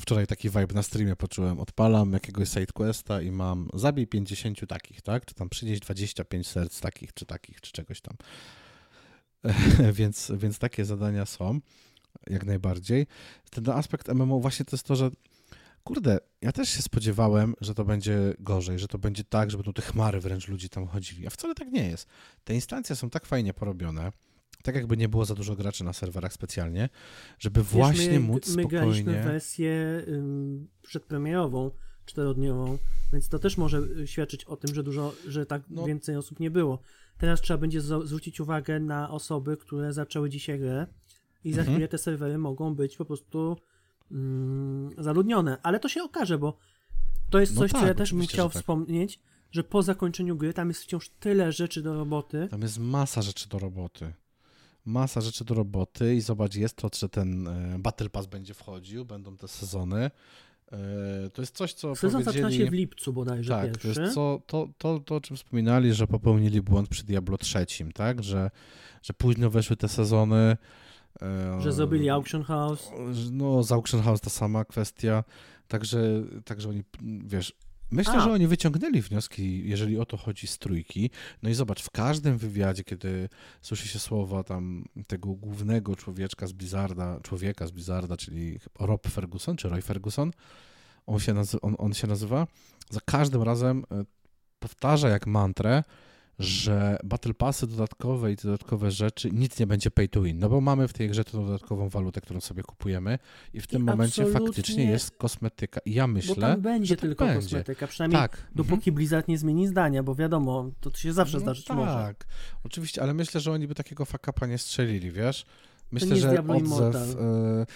[0.00, 1.60] wczoraj taki vibe na streamie poczułem.
[1.60, 5.26] Odpalam jakiegoś sidequesta i mam zabij 50 takich, tak?
[5.26, 8.16] Czy tam przynieść 25 serc takich, czy takich, czy czegoś tam.
[9.98, 11.60] więc, więc takie zadania są,
[12.26, 13.06] jak najbardziej.
[13.50, 15.10] Ten aspekt MMO właśnie to jest to, że
[15.84, 19.72] kurde, ja też się spodziewałem, że to będzie gorzej, że to będzie tak, że będą
[19.72, 22.08] te chmary wręcz ludzi tam chodzili, a wcale tak nie jest.
[22.44, 24.12] Te instancje są tak fajnie porobione,
[24.62, 26.88] tak jakby nie było za dużo graczy na serwerach specjalnie,
[27.38, 28.64] żeby Wiesz, właśnie my, móc spokojnie...
[28.64, 31.70] My graliśmy wersję ym, przedpremierową,
[32.04, 32.78] czterodniową,
[33.12, 35.84] więc to też może y, świadczyć o tym, że dużo, że tak no.
[35.84, 36.78] więcej osób nie było.
[37.18, 40.86] Teraz trzeba będzie zwrócić uwagę na osoby, które zaczęły dzisiaj grę
[41.44, 41.74] i za mhm.
[41.74, 43.56] chwilę te serwery mogą być po prostu
[44.10, 46.56] mm, zaludnione, ale to się okaże, bo
[47.30, 48.62] to jest no coś, tak, co ja też bym chciał tak.
[48.62, 52.48] wspomnieć, że po zakończeniu gry tam jest wciąż tyle rzeczy do roboty.
[52.50, 54.12] Tam jest masa rzeczy do roboty
[54.84, 59.04] masa rzeczy do roboty i zobacz, jest to, że ten e, Battle Pass będzie wchodził,
[59.04, 60.10] będą te sezony.
[60.72, 62.44] E, to jest coś, co Sezon powiedzieli...
[62.44, 63.94] zaczyna się w lipcu bodajże Tak, pierwszy.
[63.94, 67.92] to jest co, to, to, to, o czym wspominali, że popełnili błąd przy Diablo trzecim,
[67.92, 68.50] tak, że,
[69.02, 70.56] że późno weszły te sezony.
[71.22, 72.90] E, że zrobili Auction House.
[73.30, 75.24] No, z Auction House ta sama kwestia,
[75.68, 76.82] także, także oni,
[77.24, 77.52] wiesz,
[77.92, 78.20] Myślę, A.
[78.20, 81.10] że oni wyciągnęli wnioski, jeżeli o to chodzi z trójki.
[81.42, 83.28] No i zobacz, w każdym wywiadzie, kiedy
[83.62, 89.56] słyszy się słowa tam tego głównego człowieczka z Blizzarda, człowieka z Blizzarda, czyli Rob Ferguson,
[89.56, 90.30] czy Roy Ferguson,
[91.06, 92.46] on się, nazy- on, on się nazywa,
[92.90, 94.04] za każdym razem e,
[94.58, 95.82] powtarza jak mantrę,
[96.38, 100.48] że Battle Passy dodatkowe i te dodatkowe rzeczy, nic nie będzie pay to win, no
[100.48, 103.18] bo mamy w tej grze tą dodatkową walutę, którą sobie kupujemy
[103.54, 105.80] i w tym I momencie faktycznie jest kosmetyka.
[105.84, 107.40] I ja myślę, Bo tam będzie że tak tylko będzie.
[107.40, 108.32] kosmetyka, przynajmniej Tak.
[108.34, 108.52] mhm.
[108.54, 112.14] dopóki Blizzard nie zmieni zdania, bo wiadomo, to się zawsze No zdarzyć tak, może.
[112.64, 115.46] oczywiście, ale myślę, że oni by takiego fakapa nie strzelili, wiesz?
[115.92, 117.16] Myślę, że Diablo odzew...
[117.20, 117.66] E,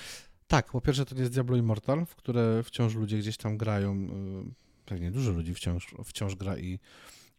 [0.47, 3.93] tak, po pierwsze to nie jest Diablo Immortal, w które wciąż ludzie gdzieś tam grają,
[3.93, 4.07] e,
[4.87, 6.79] pewnie dużo ludzi wciąż, wciąż gra i,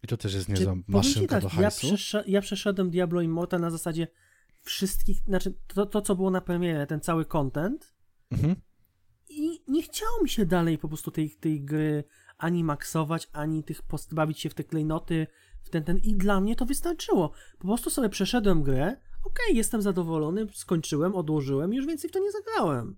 [0.04, 1.88] i to też jest niezła maszynka tak, do ja, hajsu.
[1.88, 4.08] przesza- ja przeszedłem Diablo Immortal na zasadzie
[4.62, 7.93] wszystkich, znaczy to, to co było na premierze, ten cały content
[8.32, 8.56] Mhm.
[9.30, 12.04] i nie chciało mi się dalej po prostu tej, tej gry
[12.38, 15.28] ani maksować, ani tych post, bawić się w te klejnoty,
[15.64, 17.32] w ten, ten i dla mnie to wystarczyło.
[17.60, 22.32] Po prostu sobie przeszedłem grę, okej, jestem zadowolony, skończyłem, odłożyłem już więcej w to nie
[22.32, 22.95] zagrałem.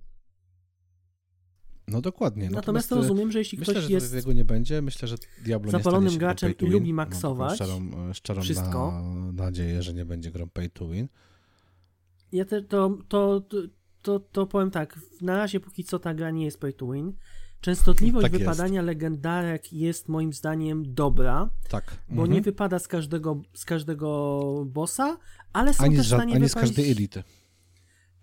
[1.92, 2.50] No dokładnie.
[2.50, 4.82] Natomiast e, rozumiem, że jeśli Myślę, ktoś że jest tego nie będzie.
[4.82, 8.92] Myślę, że Diablo zapalonym nie stanie graczem i lubi maksować Szczerą, szczerą wszystko.
[8.92, 11.08] Na, nadzieję, że nie będzie grą pay to win.
[12.32, 13.42] Ja te, to, to,
[14.02, 17.14] to, to, powiem tak, na razie póki co ta gra nie jest pay to win.
[17.62, 18.44] Częstotliwość Tak jest.
[18.44, 21.98] wypadania legendarek jest moim zdaniem dobra, Tak.
[22.10, 22.32] bo Mhm.
[22.32, 25.18] nie wypada z każdego, z każdego bossa,
[25.54, 26.68] ale są ani też z, ża- stanie ani z wypaść...
[26.68, 27.24] każdej elity.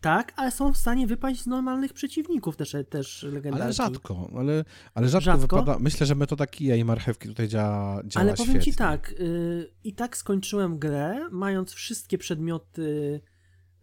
[0.01, 3.63] Tak, ale są w stanie wypaść z normalnych przeciwników też, też legendarki.
[3.65, 5.57] Ale rzadko, ale, ale rzadko, Rzadko?
[5.57, 5.79] wypada.
[5.79, 8.73] Myślę, że metoda kija i marchewki tutaj działa, działa Ale powiem świetnie.
[8.73, 13.21] ci tak, y, i tak skończyłem grę, mając wszystkie przedmioty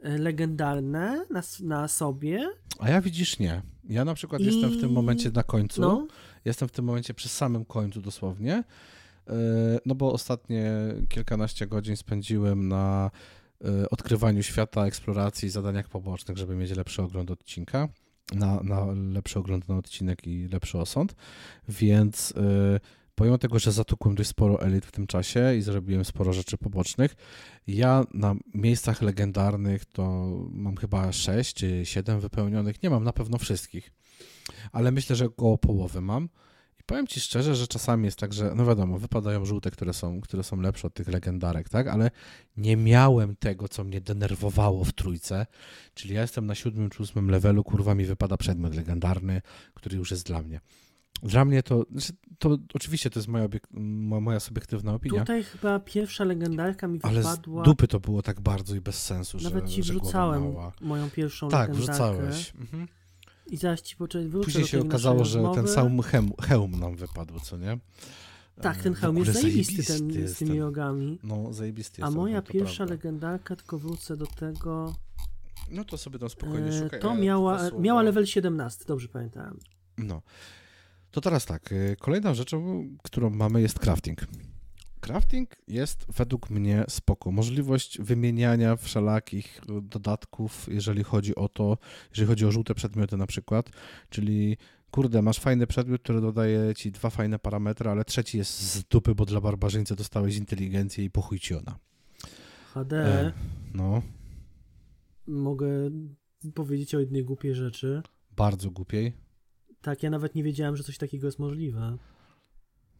[0.05, 2.49] y, legendarne na, na sobie.
[2.79, 3.61] A ja widzisz nie.
[3.89, 5.81] Ja na przykład I- jestem w tym momencie na końcu.
[5.81, 6.07] No,
[6.45, 8.63] Jestem w tym momencie przy samym końcu dosłownie.
[9.27, 9.33] Yy,
[9.85, 10.71] No bo ostatnie
[11.09, 13.11] kilkanaście godzin spędziłem na
[13.89, 17.89] odkrywaniu świata, eksploracji, zadaniach pobocznych, żeby mieć lepszy ogląd odcinka.
[18.35, 21.15] Na, na lepszy ogląd na odcinek i lepszy osąd.
[21.69, 22.79] Więc yy,
[23.15, 27.15] pomimo tego, że zatukłem dość sporo elit w tym czasie i zrobiłem sporo rzeczy pobocznych,
[27.67, 30.03] ja na miejscach legendarnych to
[30.51, 32.83] mam chyba 6 czy 7 wypełnionych.
[32.83, 33.91] Nie mam na pewno wszystkich,
[34.71, 36.29] ale myślę, że około połowy mam.
[36.85, 40.43] Powiem ci szczerze, że czasami jest tak, że no wiadomo, wypadają żółte, które są, które
[40.43, 41.87] są lepsze od tych legendarek, tak?
[41.87, 42.11] Ale
[42.57, 45.45] nie miałem tego, co mnie denerwowało w trójce.
[45.93, 49.41] Czyli ja jestem na siódmym czy ósmym levelu, kurwa mi wypada przedmiot legendarny,
[49.73, 50.59] który już jest dla mnie.
[51.23, 53.47] Dla mnie to, znaczy, to oczywiście to jest moja,
[54.21, 57.63] moja subiektywna opinia, tutaj chyba pierwsza legendarka mi ale wypadła.
[57.63, 61.09] dupy to było tak bardzo i bez sensu, Nawet że, ci że głowa wrzucałem moją
[61.09, 61.93] pierwszą Tak, legendarkę.
[61.93, 62.53] wrzucałeś.
[62.59, 62.87] Mhm.
[63.47, 67.39] I zaraz ci poczekaj, wrócę Później się okazało, że ten sam hełm, hełm nam wypadł,
[67.39, 67.77] co nie?
[68.61, 71.17] Tak, E, ten w hełm jest zajebisty, ten, jest z tymi ten-.
[71.23, 72.93] No, zajebisty A jest ten moja to pierwsza prawda.
[72.93, 74.95] legendarka, tylko wrócę do tego.
[75.71, 76.99] No to sobie tam spokojnie E, szukaj.
[76.99, 79.59] to a miała, słowa- miała level 17, dobrze pamiętałem.
[79.97, 80.21] No.
[81.11, 84.27] To teraz tak, y, kolejną rzeczą, którą mamy jest crafting.
[85.03, 87.31] Crafting jest według mnie spoko.
[87.31, 91.77] Możliwość wymieniania wszelakich dodatków, jeżeli chodzi o to,
[92.09, 93.69] jeżeli chodzi o żółte przedmioty na przykład,
[94.09, 94.57] czyli
[94.91, 99.15] kurde, masz fajny przedmiot, który dodaje ci dwa fajne parametry, ale trzeci jest z dupy,
[99.15, 101.79] bo dla barbarzyńcy dostałeś inteligencję i pochuj ci ona.
[102.73, 103.33] HD, E,
[103.73, 104.01] no,
[105.27, 105.67] mogę
[106.53, 108.01] powiedzieć o jednej głupiej rzeczy.
[108.31, 109.13] bardzo głupiej.
[109.81, 111.97] Tak, ja nawet nie wiedziałem, że coś takiego jest możliwe.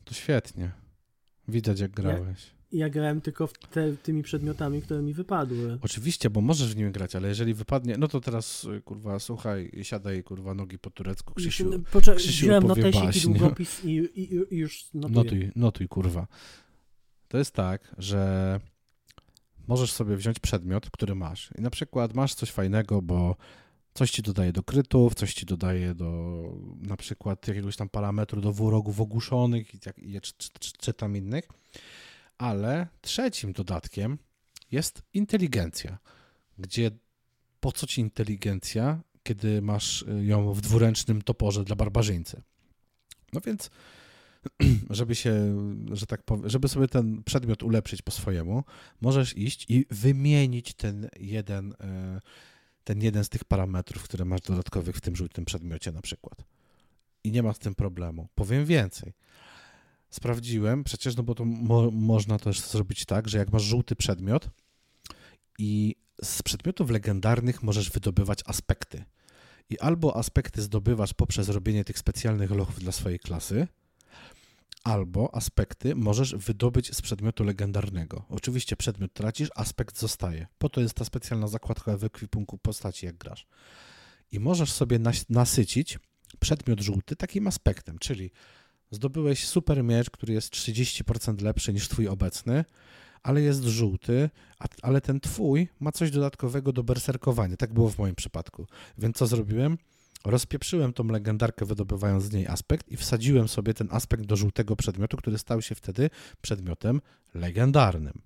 [0.03, 0.71] To świetnie.
[1.47, 2.51] Widać jak grałeś.
[2.71, 5.77] Ja grałem tylko w te, tymi przedmiotami, które mi wypadły.
[5.81, 9.71] Oczywiście, bo możesz w nim grać, ale jeżeli wypadnie, no to teraz, y, kurwa, słuchaj,
[9.83, 14.57] siadaj, kurwa, nogi po turecku, Krzysiu, Poczekaj, Krzysiu wziąłem notesik i długopis i, i, i
[14.57, 15.15] już notuję.
[15.15, 16.27] notuj, notuj, kurwa.
[17.27, 18.59] To jest tak, że
[19.67, 23.35] możesz sobie wziąć przedmiot, który masz i na przykład masz coś fajnego, bo
[23.93, 26.43] coś ci dodaje do krytów, coś ci dodaje do
[26.81, 31.49] na przykład jakiegoś tam parametru do wrogów ogłuszonych i, i czy, czy, czy, tam innych,
[32.37, 34.17] ale trzecim dodatkiem
[34.71, 35.97] jest inteligencja,
[36.57, 36.91] gdzie
[37.59, 42.41] po co ci inteligencja, kiedy masz y, ją w dwuręcznym toporze dla barbarzyńcy?
[43.33, 43.69] No więc,
[44.89, 45.55] żeby się,
[45.91, 48.63] że tak powiem, żeby sobie ten przedmiot ulepszyć po swojemu,
[49.01, 52.19] możesz iść i wymienić ten jeden, e,
[52.83, 56.43] ten jeden z tych parametrów, które masz dodatkowych w tym żółtym przedmiocie na przykład.
[57.23, 58.27] I nie ma z tym problemu.
[58.35, 59.13] Powiem więcej.
[60.09, 64.49] Sprawdziłem, przecież, no bo to mo można też zrobić tak, że jak masz żółty przedmiot
[65.59, 69.03] i z przedmiotów legendarnych możesz wydobywać aspekty.
[69.69, 73.67] I albo aspekty zdobywasz poprzez robienie tych specjalnych lochów dla swojej klasy,
[74.83, 78.25] albo aspekty możesz wydobyć z przedmiotu legendarnego.
[78.29, 80.47] Oczywiście przedmiot tracisz, aspekt zostaje.
[80.57, 83.47] Po to jest ta specjalna zakładka w ekwipunku postaci, jak grasz.
[84.31, 85.99] I możesz sobie nasycić
[86.39, 88.31] przedmiot żółty takim aspektem, czyli
[88.91, 92.65] zdobyłeś super miecz, który jest 30% lepszy niż twój obecny,
[93.23, 94.29] ale jest żółty,
[94.81, 97.57] ale ten twój ma coś dodatkowego do berserkowania.
[97.57, 98.67] Tak było w moim przypadku.
[98.97, 99.77] Więc co zrobiłem?
[100.25, 105.17] Rozpieprzyłem tą legendarkę, wydobywając z niej aspekt i wsadziłem sobie ten aspekt do żółtego przedmiotu,
[105.17, 106.09] który stał się wtedy
[106.41, 107.01] przedmiotem
[107.33, 108.21] legendarnym.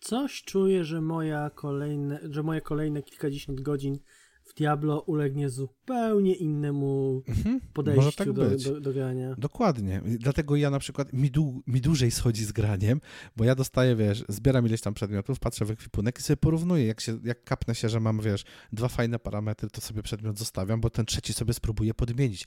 [0.00, 3.98] Coś czuję, że, moja kolejne, że moje kolejne kilkadziesiąt godzin
[4.44, 9.34] w Diablo ulegnie zupełnie innemu mhm, podejściu tak do, do, do, grania.
[9.38, 10.02] Dokładnie.
[10.04, 13.00] Dlatego ja na przykład, mi, dłu, mi dłużej schodzi z graniem,
[13.36, 16.86] bo ja dostaję, wiesz, zbieram ileś tam przedmiotów, patrzę w ekwipunek i sobie porównuję.
[16.86, 20.80] Jak, się, jak kapnę się, że mam, wiesz, dwa fajne parametry, to sobie przedmiot zostawiam,
[20.80, 22.46] bo ten trzeci sobie spróbuję podmienić.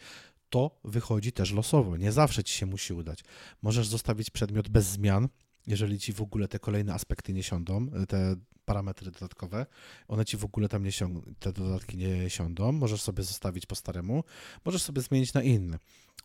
[0.50, 1.98] To wychodzi też losowo.
[1.98, 3.24] Nie zawsze ci się musi udać.
[3.62, 5.28] Możesz zostawić przedmiot bez zmian,
[5.68, 9.66] jeżeli ci w ogóle te kolejne aspekty nie siądą, te parametry dodatkowe,
[10.08, 13.76] one ci w ogóle tam nie siądą, te dodatki nie siądą, możesz sobie zostawić po
[13.76, 14.24] staremu,
[14.66, 15.80] możesz sobie zmienić na inny.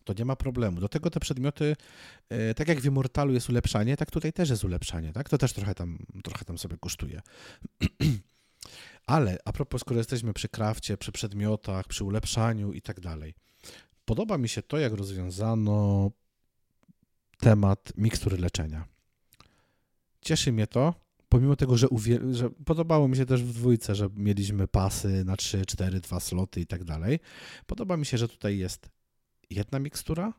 [0.05, 0.81] To nie ma problemu.
[0.81, 1.77] Do tego te przedmioty,
[2.29, 5.29] e, tak jak w Immortalu jest ulepszanie, tak tutaj też jest ulepszanie, tak?
[5.29, 7.23] To też trochę tam, trochę tam sobie kosztuje.
[9.07, 13.35] Ale a propos, skoro jesteśmy przy krafcie, przy przedmiotach, przy ulepszaniu i tak dalej,
[14.05, 16.11] podoba mi się to, jak rozwiązano
[17.39, 18.92] temat mikstury leczenia.
[20.23, 20.95] Cieszy mnie to,
[21.29, 21.87] pomimo tego, że,
[22.31, 26.61] że, podobało mi się też w dwójce, że mieliśmy pasy na 3, 4, 2 sloty
[26.61, 27.21] i tak dalej,
[27.67, 28.91] podoba mi się, że tutaj jest
[29.51, 30.33] jedna mikstura,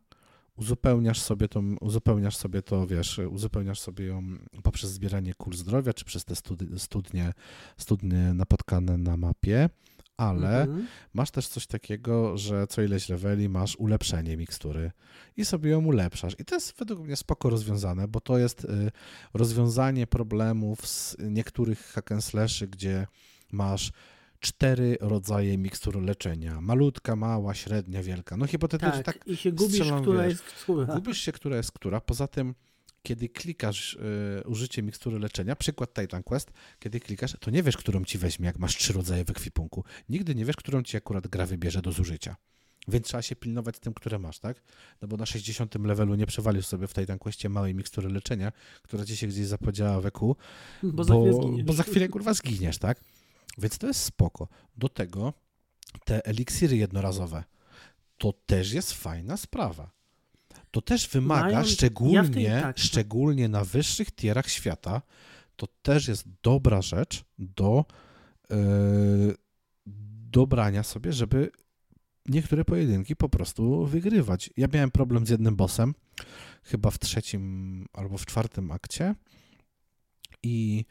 [0.56, 4.24] uzupełniasz sobie, tą, uzupełniasz sobie to, wiesz, uzupełniasz sobie ją
[4.64, 6.36] poprzez zbieranie kul zdrowia, czy przez te
[6.78, 7.34] studnie,
[7.78, 9.70] studnie napotkane na mapie,
[10.18, 10.88] ale mhm.
[11.14, 14.92] masz też coś takiego, że co ileś leveli masz ulepszenie mikstury
[15.38, 16.36] i sobie ją ulepszasz.
[16.40, 18.92] I to jest według mnie spoko rozwiązane, bo to jest y,
[19.34, 23.08] rozwiązanie problemów z niektórych hack and slashy, gdzie
[23.52, 23.92] masz
[24.40, 26.62] cztery rodzaje mikstur leczenia.
[26.62, 28.38] Malutka, mała, średnia, wielka.
[28.38, 30.86] No hipotetycznie tak, tak i się gubisz, strzelam, która wiesz, jest która.
[30.86, 32.02] Gubisz się, która jest która.
[32.02, 32.56] Poza tym
[33.04, 38.06] kiedy klikasz y, użycie mikstury leczenia, przykład Titan Quest, kiedy klikasz, to nie wiesz, którą
[38.06, 39.84] ci weźmie, jak masz trzy rodzaje w ekwipunku.
[40.10, 42.36] Nigdy nie wiesz, którą ci akurat gra wybierze do zużycia.
[42.88, 44.62] Więc trzeba się pilnować tym, które masz, tak?
[45.02, 48.52] No bo na 60 levelu nie przewalisz sobie w Titan Questie małej mikstury leczenia,
[48.82, 50.36] która ci się gdzieś zapodziała w EQ,
[50.84, 53.04] bo, bo, za chwilę bo za chwilę kurwa zginiesz, tak?
[53.58, 54.48] Więc to jest spoko.
[54.78, 55.34] Do tego
[56.06, 57.44] te eliksiry jednorazowe,
[58.18, 59.92] to też jest fajna sprawa
[60.74, 65.02] to też wymaga, Mają, szczególnie, ja tak, szczególnie na wyższych tierach świata,
[65.56, 67.86] to też jest dobra rzecz do
[68.50, 69.36] yy,
[70.32, 71.52] dobrania sobie, żeby
[72.26, 74.50] niektóre pojedynki po prostu wygrywać.
[74.58, 75.94] Ja miałem problem z jednym bossem,
[76.64, 79.16] chyba w trzecim albo w czwartym akcie
[80.44, 80.86] i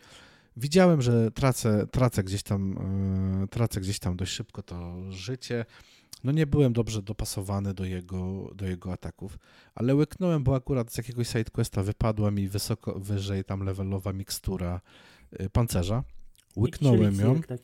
[0.56, 2.76] widziałem, że tracę, tracę, gdzieś tam,
[3.40, 5.64] yy, tracę gdzieś tam dość szybko to życie
[6.24, 9.38] no nie byłem dobrze dopasowany do jego, do jego ataków,
[9.74, 14.80] ale łyknąłem, bo akurat z jakiegoś sidequesta wypadła mi wysoko, wyżej tam levelowa mikstura
[15.40, 16.04] y, pancerza.
[16.56, 17.58] Łyknąłem ją, mhm.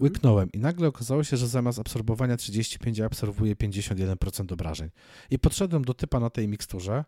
[0.00, 4.90] łyknąłem i nagle okazało się, że zamiast absorbowania 35 absorbuje 51% obrażeń.
[5.30, 7.04] I podszedłem do typa na tej miksturze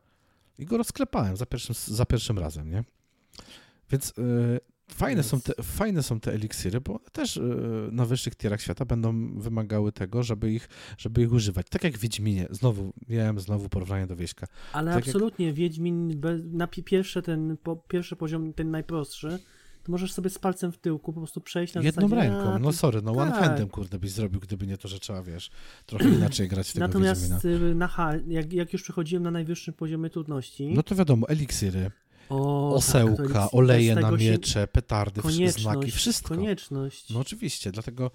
[0.59, 2.85] i go rozklepałem za pierwszym, za pierwszym razem, nie?
[3.91, 4.61] Więc yy,
[4.93, 7.41] Fajne są, te, fajne są te eliksiry, bo też e,
[7.93, 10.69] na wyższych tierach świata będą wymagały tego, żeby ich,
[10.99, 11.67] żeby ich używać.
[11.71, 14.47] Tak jak w Wiedźminie, znowu, miałem znowu porównanie do Wieśka.
[14.73, 15.55] Ale tak absolutnie, jak...
[15.55, 16.21] Wiedźmin,
[16.53, 19.39] na pierwszy, ten, po, pierwszy poziom, ten najprostszy,
[19.89, 22.73] to możesz sobie z palcem w tyłku po prostu przejść na Jedną zasadzie, ręką, no
[22.73, 23.23] sorry, no tak.
[23.23, 25.51] one-handem, kurde, byś zrobił, gdyby nie to, że trzeba, wiesz,
[25.87, 27.67] trochę inaczej grać w tego Natomiast Wiedźmina.
[27.67, 30.73] Y, na jak, jak już przechodziłem na najwyższym poziomie trudności...
[30.75, 31.91] No to wiadomo, eliksiry.
[32.29, 36.29] O, Osełka, tak, oleje na miecze, petardy, znaki, wszystko.
[36.29, 37.11] Konieczność.
[37.11, 38.11] No oczywiście, dlatego,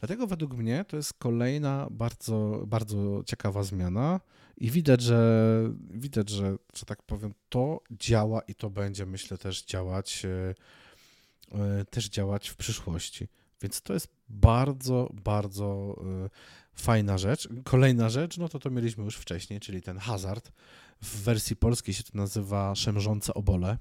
[0.00, 4.20] dlatego według mnie to jest kolejna bardzo, bardzo ciekawa zmiana
[4.56, 9.64] i widać, że widać, że, że tak powiem, to działa i to będzie, myślę, też
[9.64, 10.54] działać e,
[11.58, 13.28] e, też działać w przyszłości.
[13.62, 16.30] Więc to jest bardzo, bardzo e,
[16.74, 17.48] fajna rzecz.
[17.64, 20.52] Kolejna rzecz, no to to mieliśmy już wcześniej, czyli ten hazard,
[21.02, 23.78] w wersji polskiej się to nazywa szemrzące obole.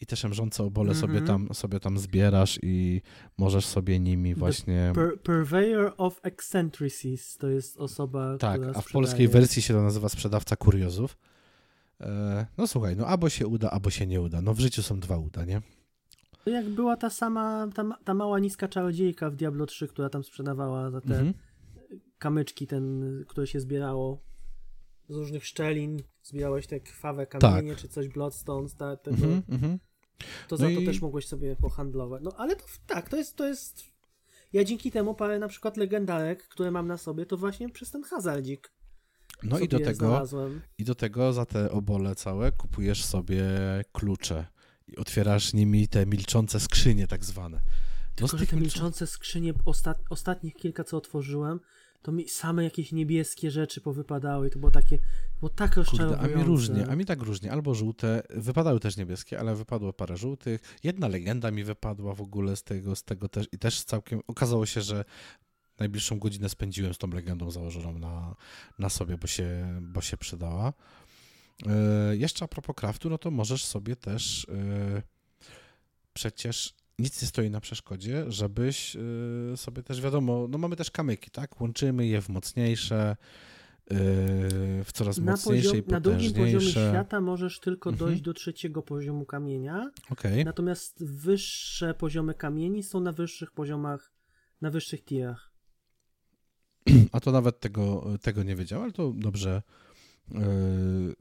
[0.00, 1.06] I te szemrzące obole mm -hmm.
[1.06, 3.02] sobie, tam, sobie tam zbierasz i
[3.38, 4.92] możesz sobie nimi właśnie.
[4.94, 8.38] Per purveyor of eccentricities to jest osoba.
[8.38, 11.18] Tak, a w polskiej wersji się to nazywa sprzedawca kuriozów.
[12.00, 14.40] E, no słuchaj, no albo się uda, albo się nie uda.
[14.40, 15.62] No w życiu są dwa uda, nie?
[16.46, 20.90] Jak była ta sama, ta, ta mała niska czarodziejka w Diablo 3, która tam sprzedawała
[20.90, 21.36] za te mm -hmm.
[22.18, 24.22] kamyczki, ten, które się zbierało
[25.08, 27.80] z różnych szczelin zbierałeś te krwawe kamienie, Tak.
[27.80, 29.78] czy coś, bloodstones, ta, tego, Mhm, mhm.
[30.48, 32.22] to No za i- to też mogłeś sobie pohandlować.
[32.24, 33.84] No ale to tak, to jest, to jest...
[34.52, 38.02] Ja dzięki temu parę na przykład legendarek, które mam na sobie, to właśnie przez ten
[38.04, 38.72] hazardzik
[39.42, 40.60] No i do tego, znalazłem.
[40.78, 43.44] i do tego za te obole całe kupujesz sobie
[43.92, 44.46] klucze
[44.88, 47.56] i otwierasz nimi te milczące skrzynie tak zwane.
[47.56, 51.60] No Tylko, że te milczą- milczące skrzynie, ostat, ostatnich kilka co otworzyłem,
[52.02, 54.50] to mi same jakieś niebieskie rzeczy powypadały.
[54.50, 54.98] To było takie,
[55.40, 56.34] było tak rozczarowujące.
[56.34, 57.52] a mi różnie, a mi tak różnie.
[57.52, 60.60] Albo żółte, wypadały też niebieskie, ale wypadło parę żółtych.
[60.84, 64.66] Jedna legenda mi wypadła w ogóle z tego, z tego też i też całkiem, okazało
[64.66, 65.04] się, że
[65.78, 68.36] najbliższą godzinę spędziłem z tą legendą założoną na,
[68.78, 70.72] na sobie, bo się, bo się przydała.
[71.66, 75.02] E, jeszcze a propos craftu, no to możesz sobie też e,
[76.12, 81.30] przecież nic nie stoi na przeszkodzie, żebyś e, sobie też wiadomo, no mamy też kamyki,
[81.30, 81.60] tak?
[81.60, 83.16] Łączymy je w mocniejsze,
[83.90, 83.96] e,
[84.84, 88.08] w coraz na, mocniejsze poziom, i na drugim poziomie świata możesz tylko Mhm.
[88.08, 90.44] dojść do trzeciego poziomu kamienia, Okej.
[90.44, 94.12] natomiast wyższe poziomy kamieni są na wyższych poziomach,
[94.60, 95.52] na wyższych tierach.
[97.12, 99.62] A to nawet tego, tego nie wiedziałem, ale to dobrze,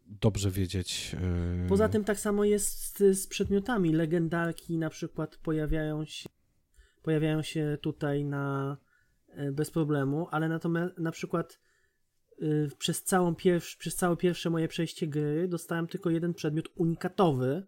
[0.07, 1.15] dobrze wiedzieć.
[1.65, 3.93] e, Poza tym tak samo jest z, z przedmiotami.
[3.93, 6.29] Legendarki na przykład pojawiają się,
[7.01, 8.77] pojawiają się tutaj na
[9.27, 11.59] e, bez problemu, ale natomiast na przykład
[12.41, 17.67] y, przez, całą pierw, przez całe pierwsze moje przejście gry dostałem tylko jeden przedmiot unikatowy,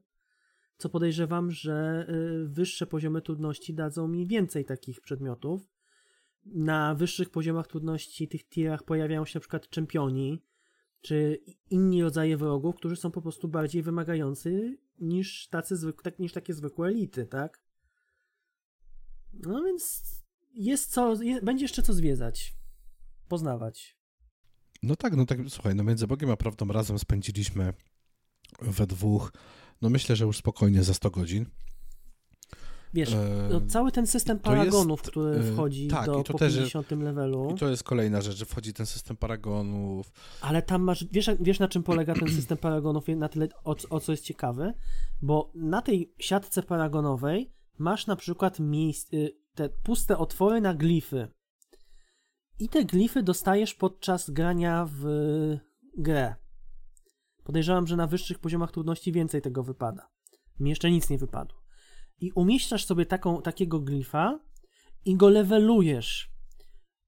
[0.77, 5.61] co podejrzewam, że y, wyższe poziomy trudności dadzą mi więcej takich przedmiotów.
[6.45, 10.41] Na wyższych poziomach trudności tych tierach pojawiają się na przykład czempioni,
[11.01, 16.33] czy inni rodzaje wrogów, którzy są po prostu bardziej wymagający niż, tacy zwyk, tak, niż
[16.33, 17.63] takie zwykłe elity, tak?
[19.33, 20.03] No więc
[20.53, 22.55] jest co, je, będzie jeszcze co zwiedzać,
[23.27, 23.97] poznawać.
[24.83, 27.73] No tak, no tak, słuchaj, no między Bogiem a Prawdą razem spędziliśmy
[28.61, 29.33] we dwóch,
[29.81, 31.45] no myślę, że już spokojnie za 100 godzin.
[32.97, 33.15] Wiesz,
[33.51, 36.55] no, cały ten system to jest, paragonów, który wchodzi tak, do i to po też-
[36.55, 40.11] 50 levelu, I to jest kolejna rzecz, że wchodzi ten system paragonów.
[40.41, 43.99] ale tam masz, wiesz, wiesz na czym polega ten system paragonów, na tyle, o, o
[43.99, 44.73] co jest ciekawe,
[45.21, 51.27] bo na tej siatce paragonowej masz na przykład miejsc, y, te puste otwory na glify.
[52.59, 55.05] I te glify dostajesz podczas grania w
[55.97, 56.35] grę.
[57.43, 60.09] Podejrzewam, że na wyższych poziomach trudności więcej tego wypada.
[60.59, 61.56] Mi jeszcze nic nie wypadło.
[62.19, 64.39] I umieszczasz sobie taką, takiego glifa
[65.05, 66.31] i go levelujesz.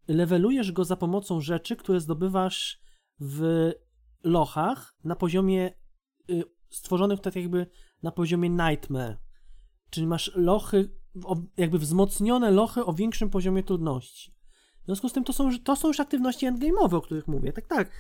[0.07, 2.81] Levelujesz go za pomocą rzeczy, które zdobywasz
[3.19, 3.71] w
[4.23, 5.73] lochach na poziomie
[6.29, 7.67] y, stworzonych tak jakby
[8.03, 9.17] na poziomie Nightmare.
[9.89, 10.89] Czyli masz lochy,
[11.57, 14.35] jakby wzmocnione lochy o większym poziomie trudności.
[14.81, 17.67] W związku z tym to są, to są już aktywności endgame'owe, o których mówię, tak,
[17.67, 17.91] tak.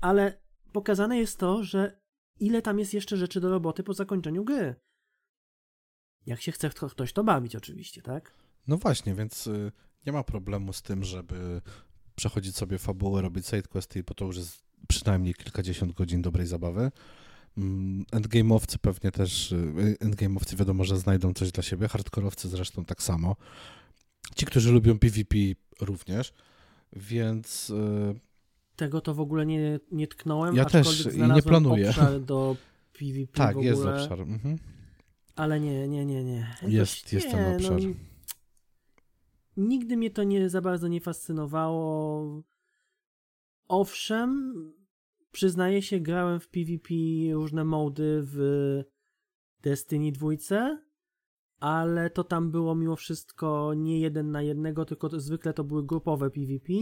[0.00, 0.40] Ale
[0.72, 2.00] pokazane jest to, że
[2.40, 4.74] ile tam jest jeszcze rzeczy do roboty po zakończeniu gry.
[6.28, 8.34] Jak się chce kto- ktoś to bawić oczywiście, tak?
[8.66, 9.72] No właśnie, więc y,
[10.06, 11.62] nie ma problemu z tym, żeby
[12.16, 16.90] przechodzić sobie fabułę, robić sidequesty, bo to już jest przynajmniej kilkadziesiąt godzin dobrej zabawy.
[17.58, 23.02] Mm, Endgame'owcy pewnie też, y, endgame'owcy wiadomo, że znajdą coś dla siebie, hardkorowcy zresztą tak
[23.02, 23.36] samo.
[24.36, 25.36] Ci, którzy lubią PvP
[25.80, 26.32] również,
[26.92, 28.20] więc y,
[28.76, 31.88] Tego to w ogóle nie, nie tknąłem, Ja też i nie planuję.
[31.88, 32.56] obszar do
[32.92, 34.20] PvP w tak, ogóle, jest obszar.
[34.20, 34.58] Mhm.
[35.38, 36.46] Ale nie, nie, nie, nie.
[36.62, 37.80] Jest- jest ten nie, obszar.
[37.82, 37.88] No,
[39.56, 42.42] nigdy mnie to nie za bardzo nie fascynowało.
[43.68, 44.52] Owszem,
[45.32, 46.94] przyznaję się, grałem w PvP
[47.32, 48.38] różne mody w
[49.62, 50.28] Destiny 2,
[51.60, 55.86] ale to tam było mimo wszystko nie jeden na jednego, tylko to, zwykle to były
[55.86, 56.72] grupowe PvP.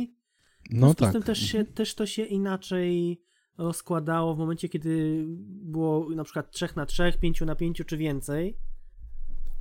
[0.70, 1.10] No tak.
[1.10, 3.22] z tym też, się, też to się inaczej
[3.58, 8.56] rozkładało w momencie, kiedy było na przykład 3 na 3, 5 na 5 czy więcej.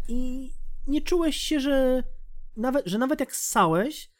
[0.08, 0.52] I
[0.88, 2.04] nie czułeś się, że
[2.58, 4.12] nawet, że nawet jak ssałeś,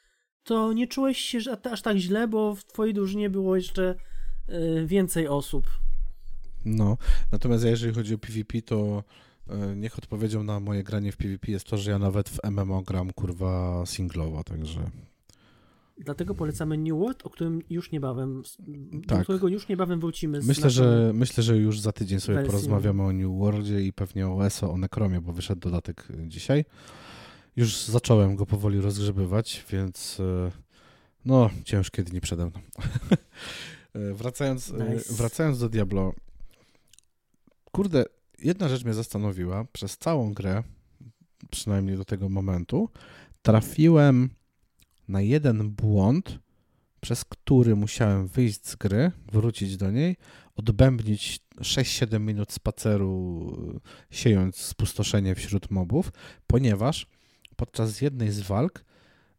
[0.44, 3.96] to nie czułeś się że aż tak źle, bo w twojej drużynie było jeszcze
[4.50, 5.68] y, więcej osób.
[6.66, 6.98] No,
[7.32, 9.04] natomiast ja, jeżeli chodzi o PvP, to
[9.48, 12.82] e, niech odpowiedzią na moje granie w PvP jest to, że ja nawet w MMO
[12.82, 14.92] gram kurwa singlowo, także
[15.98, 19.24] Dlatego polecamy New World, o którym już niebawem, do Tak.
[19.24, 20.40] którego już niebawem wrócimy.
[20.44, 22.52] myślę, że myślę, że już za tydzień sobie wersją.
[22.52, 26.66] porozmawiamy o New Worldzie i pewnie o ESO, o Necromie, bo wyszedł dodatek e, dzisiaj.
[27.56, 30.52] Już zacząłem go powoli rozgrzebywać, więc e,
[31.26, 32.60] no, ciężkie dni przede mną.
[33.94, 35.14] E, wracając, Nice.
[35.14, 36.14] wracając do Diablo,
[37.72, 38.06] kurde,
[38.40, 39.66] jedna rzecz mnie zastanowiła.
[39.74, 40.64] Przez całą grę,
[41.52, 42.90] przynajmniej do tego momentu,
[43.42, 44.30] trafiłem
[45.08, 46.40] na jeden błąd,
[47.02, 50.18] przez który musiałem wyjść z gry, wrócić do niej,
[50.56, 53.82] odbębnić 6-7 minut spaceru,
[54.12, 56.12] siejąc spustoszenie wśród mobów,
[56.48, 57.08] ponieważ
[57.56, 58.86] podczas jednej z walk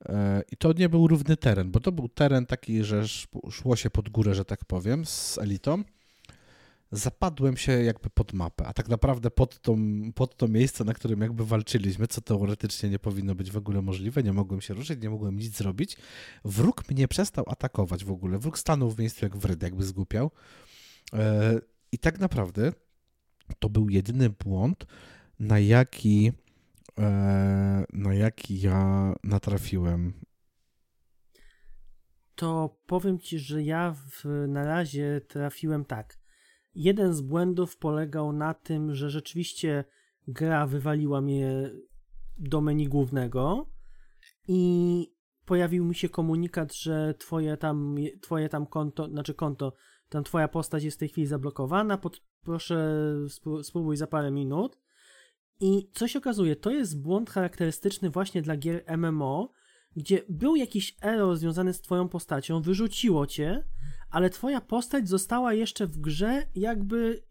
[0.04, 3.02] e, i to nie był równy teren, bo to był teren taki, że
[3.50, 5.84] szło się pod górę, że tak powiem, z elitą
[6.93, 9.76] zapadłem się jakby pod mapę, a tak naprawdę pod, tą,
[10.14, 14.22] pod to miejsce, na którym jakby walczyliśmy, co teoretycznie nie powinno być w ogóle możliwe,
[14.22, 15.97] nie mogłem się ruszyć, nie mogłem nic zrobić.
[16.45, 20.30] Wróg mnie przestał atakować w ogóle, wróg stanął w miejscu jak wryd, jakby zgłupiał.
[21.12, 21.61] E,
[21.93, 22.72] I tak naprawdę
[23.59, 24.87] to był jedyny błąd,
[25.39, 26.32] na jaki,
[26.99, 30.12] e, na jaki ja natrafiłem.
[32.34, 36.25] To powiem ci, że ja w, na razie trafiłem tak
[36.76, 39.84] Jeden z błędów polegał na tym, że rzeczywiście
[40.28, 41.70] gra wywaliła mnie
[42.38, 43.66] do menu głównego
[44.48, 45.12] i
[45.44, 49.72] pojawił mi się komunikat, że twoje tam, twoje tam konto, znaczy konto,
[50.08, 53.04] tam twoja postać jest w tej chwili zablokowana, pod, proszę
[53.62, 54.78] spróbuj za parę minut.
[55.60, 59.52] I co się okazuje, to jest błąd charakterystyczny właśnie dla gier MMO,
[59.96, 63.64] gdzie był jakiś error związany z twoją postacią, wyrzuciło cię,
[64.16, 67.22] ale twoja postać została jeszcze w grze, jakby,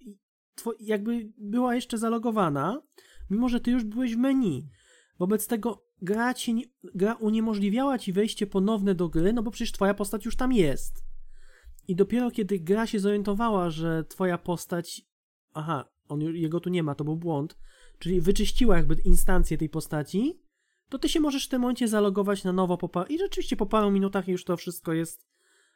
[0.79, 2.81] jakby była jeszcze zalogowana,
[3.29, 4.69] mimo że ty już byłeś w menu.
[5.19, 9.93] Wobec tego gra, ci, gra uniemożliwiała ci wejście ponowne do gry, no bo przecież twoja
[9.93, 11.03] postać już tam jest.
[11.87, 15.01] I dopiero kiedy gra się zorientowała, że twoja postać.
[15.53, 17.57] Aha, on, jego tu nie ma, to był błąd.
[17.99, 20.39] Czyli wyczyściła jakby instancję tej postaci,
[20.89, 23.11] to ty się możesz w tym momencie zalogować na nowo po par...
[23.11, 25.34] i rzeczywiście po paru minutach już to wszystko jest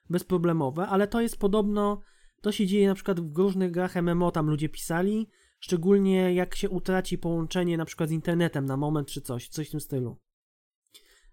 [0.09, 2.01] bezproblemowe, ale to jest podobno,
[2.41, 5.29] to się dzieje na przykład w różnych grach MMO, tam ludzie pisali,
[5.59, 9.71] szczególnie jak się utraci połączenie na przykład z internetem na moment czy coś, coś w
[9.71, 10.17] tym stylu.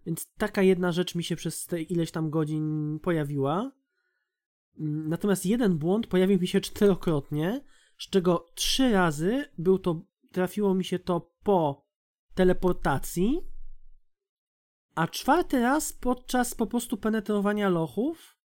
[0.06, 3.72] Więc taka jedna rzecz mi się przez te ileś tam godzin pojawiła.
[5.08, 7.64] Natomiast jeden błąd pojawił mi się czterokrotnie,
[7.98, 10.02] z czego trzy razy był to,
[10.32, 11.86] trafiło mi się to po
[12.34, 13.40] teleportacji,
[14.94, 18.35] a czwarty raz podczas po prostu penetrowania lochów,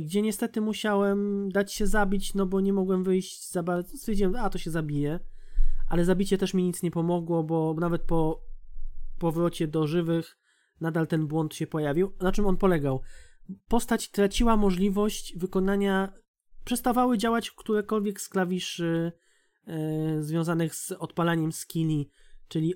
[0.00, 3.96] gdzie niestety musiałem dać się zabić, no bo nie mogłem wyjść za bardzo.
[3.96, 5.20] Stwierdziłem, a to się zabije,
[5.88, 8.44] ale zabicie też mi nic nie pomogło, bo nawet po
[9.18, 10.38] powrocie do żywych
[10.80, 12.12] nadal ten błąd się pojawił.
[12.20, 13.00] Na czym on polegał?
[13.68, 16.12] Postać traciła możliwość wykonania,
[16.64, 19.12] przestawały działać którekolwiek z klawiszy
[19.66, 22.10] yy, związanych z odpalaniem skilli,
[22.48, 22.74] czyli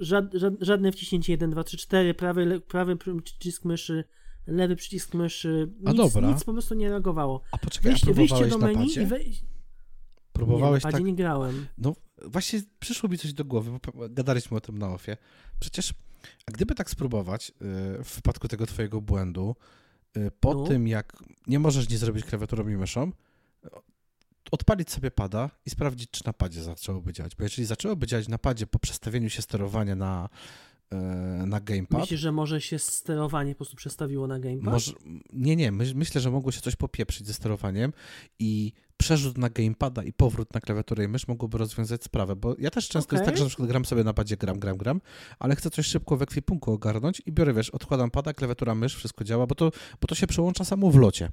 [0.00, 0.24] żad,
[0.60, 4.04] żadne wciśnięcie 1, 2, 3, 4, prawy, prawy przycisk myszy,
[4.48, 6.30] lewy przycisk myszy, nic, A dobra.
[6.30, 7.42] nic po prostu nie reagowało.
[7.52, 9.44] A poczekaj, wyjście, wyjście do menu i wejść.
[10.32, 11.04] Próbowałeś nie, tak?
[11.04, 11.66] nie grałem.
[11.78, 11.94] No
[12.26, 15.16] właśnie przyszło mi coś do głowy, bo gadaliśmy o tym na ofie.
[15.60, 15.94] Przecież
[16.46, 19.56] a gdyby tak spróbować yy, w przypadku tego twojego błędu,
[20.16, 20.66] yy, po no.
[20.66, 23.12] tym jak nie możesz nie zrobić klawiaturą i myszą,
[24.50, 27.36] odpalić sobie pada i sprawdzić, czy na padzie zaczęłoby działać.
[27.36, 30.28] Bo jeżeli zaczęłoby działać na padzie po przestawieniu się sterowania na
[31.46, 32.00] na gamepad.
[32.00, 34.72] Myślisz, że może się sterowanie po prostu przestawiło na gamepad?
[34.72, 34.92] Może,
[35.32, 35.72] nie, nie.
[35.72, 37.92] My, myślę, że mogło się coś popieprzyć ze sterowaniem
[38.38, 42.70] i przerzut na gamepada i powrót na klawiaturę i mysz mogłoby rozwiązać sprawę, bo ja
[42.70, 43.18] też często okay.
[43.18, 45.00] jest tak, że na przykład gram sobie na padzie, gram, gram, gram,
[45.38, 49.24] ale chcę coś szybko w ekwipunku ogarnąć i biorę, wiesz, odkładam pada, klawiatura, mysz, wszystko
[49.24, 49.70] działa, bo to,
[50.00, 51.30] bo to się przełącza samo w locie.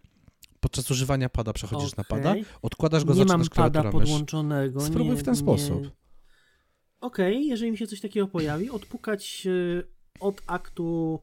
[0.59, 1.97] Podczas używania pada przechodzisz okay.
[1.97, 4.81] na pada, odkładasz go, nie zaczynasz mam pada podłączonego.
[4.81, 5.39] Spróbuj nie, w ten nie...
[5.39, 5.91] sposób
[7.05, 9.47] okej, okay, jeżeli mi się coś takiego pojawi, odpukać
[10.19, 11.19] od aktu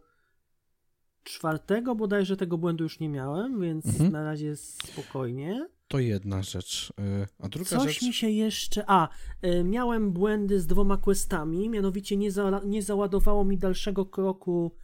[1.25, 4.13] czwartego, bodajże tego błędu już nie miałem, więc mhm.
[4.13, 5.69] na razie spokojnie.
[5.89, 6.93] To jedna rzecz.
[7.01, 8.03] Y, a druga Coś rzecz...
[8.03, 8.85] mi się jeszcze...
[8.87, 9.09] A,
[9.45, 14.77] y, miałem błędy z dwoma questami, mianowicie nie, za, nie załadowało mi dalszego kroku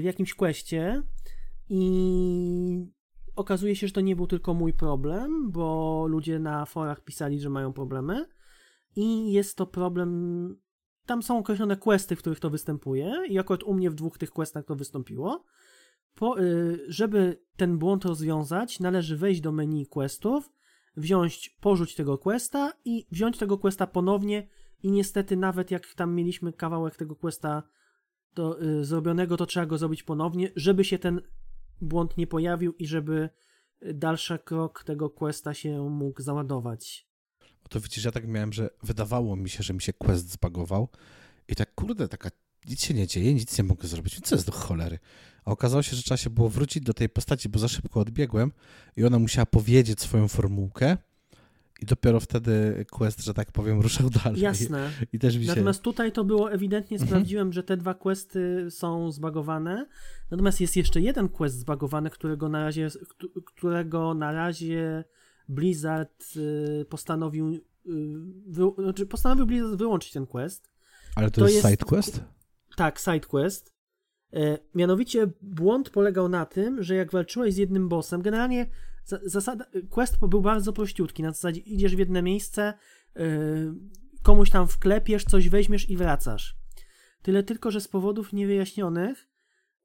[0.00, 1.02] w jakimś questie
[1.68, 2.86] i
[3.36, 7.50] okazuje się, że to nie był tylko mój problem, bo ludzie na forach pisali, że
[7.50, 8.26] mają problemy
[8.98, 10.60] i jest to problem.
[11.06, 14.30] Tam są określone questy, w których to występuje, i akurat u mnie w dwóch tych
[14.30, 15.44] questach to wystąpiło.
[16.14, 20.52] Po, y, żeby ten błąd rozwiązać, należy wejść do menu questów,
[20.96, 24.48] wziąć, porzuć tego questa i wziąć tego questa ponownie.
[24.82, 27.62] I niestety, nawet jak tam mieliśmy kawałek tego questa
[28.34, 31.20] to, y, zrobionego, to trzeba go zrobić ponownie, żeby się ten
[31.80, 33.28] błąd nie pojawił i żeby
[33.94, 37.07] dalszy krok tego questa się mógł załadować
[37.68, 40.88] to widzisz, ja tak miałem, że wydawało mi się, że mi się quest zbagował
[41.48, 42.30] i tak kurde, taka
[42.68, 44.98] nic się nie dzieje, nic nie mogę zrobić, co jest do cholery.
[45.44, 48.52] A okazało się, że trzeba się było wrócić do tej postaci, bo za szybko odbiegłem
[48.96, 50.96] i ona musiała powiedzieć swoją formułkę
[51.82, 54.40] i dopiero wtedy quest, że tak powiem, ruszał dalej.
[54.40, 54.90] Jasne.
[55.12, 55.48] I też mi się...
[55.48, 57.08] Natomiast tutaj to było ewidentnie, Mhm.
[57.08, 59.86] sprawdziłem, że te dwa questy są zbagowane.
[60.30, 65.04] Natomiast jest jeszcze jeden quest zbagowany, którego na razie, któ- którego na razie
[65.48, 67.60] Blizzard y, postanowił, y,
[68.46, 70.70] wy, znaczy postanowił Blizzard wyłączyć ten quest.
[71.16, 72.20] Ale to, to jest, side quest?
[72.76, 73.78] Tak, side quest.
[74.32, 78.66] E, mianowicie błąd polegał na tym, że jak walczyłeś z jednym bossem, generalnie
[79.04, 81.22] za, zasada, quest był bardzo prościutki.
[81.22, 82.74] Na zasadzie idziesz w jedno miejsce,
[83.16, 83.24] e,
[84.22, 86.56] komuś tam wklepiesz, coś weźmiesz i wracasz.
[87.22, 89.28] Tyle tylko, że z powodów niewyjaśnionych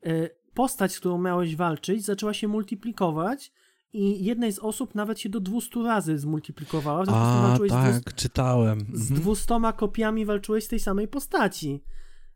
[0.06, 3.52] e, postać, z którą miałeś walczyć, zaczęła się multiplikować
[3.94, 7.03] i jednej z osób nawet się do 200 razy zmultiplikowała.
[7.03, 8.80] W związku z tym A, walczyłeś z 200 tak, czytałem.
[8.94, 9.22] z Mhm.
[9.22, 11.84] 200 kopiami walczyłeś z tej samej postaci.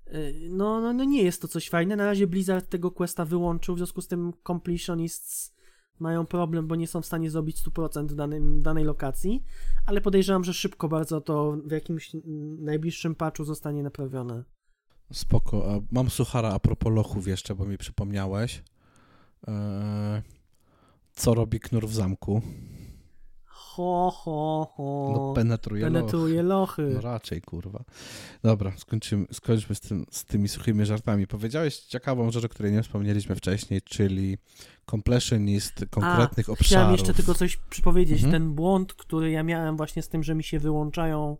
[0.08, 1.96] Y, No, no, no nie jest to coś fajne.
[1.96, 5.54] Na razie Blizzard tego questa wyłączył, w związku z tym completionists
[6.00, 9.44] mają problem, bo nie są w stanie zrobić 100% w danym, danej lokacji,
[9.86, 12.12] ale podejrzewam, że szybko bardzo to w jakimś
[12.60, 14.44] najbliższym patchu zostanie naprawione.
[15.14, 15.82] Spoko.
[15.92, 18.64] Mam suchara a propos lochów jeszcze, bo mi przypomniałeś.
[19.48, 20.22] Eee,
[21.18, 22.41] co robi knur w zamku?
[23.45, 25.14] Ho, ho, ho.
[25.15, 25.84] No penetruje.
[25.84, 26.91] Penetruje lochy.
[26.94, 27.84] No raczej, kurwa.
[28.44, 31.27] Dobra, skończymy, skończmy z, tym, z tymi suchymi żartami.
[31.27, 34.38] Powiedziałeś ciekawą rzecz, o której nie wspomnieliśmy wcześniej, czyli
[34.89, 36.68] completionist konkretnych A, obszarów.
[36.68, 38.23] Chciałem jeszcze tylko coś przypowiedzieć.
[38.23, 38.31] Mhm.
[38.31, 41.38] Ten błąd, który ja miałem właśnie z tym, że mi się wyłączają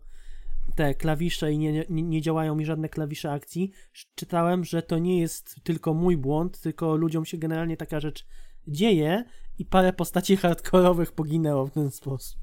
[0.74, 3.70] te klawisze i nie, nie, nie działają mi żadne klawisze akcji,
[4.14, 8.26] czytałem, że to nie jest tylko mój błąd, tylko ludziom się generalnie taka rzecz
[8.68, 9.24] dzieje
[9.58, 12.40] i parę postaci hardkorowych poginęło w ten sposób.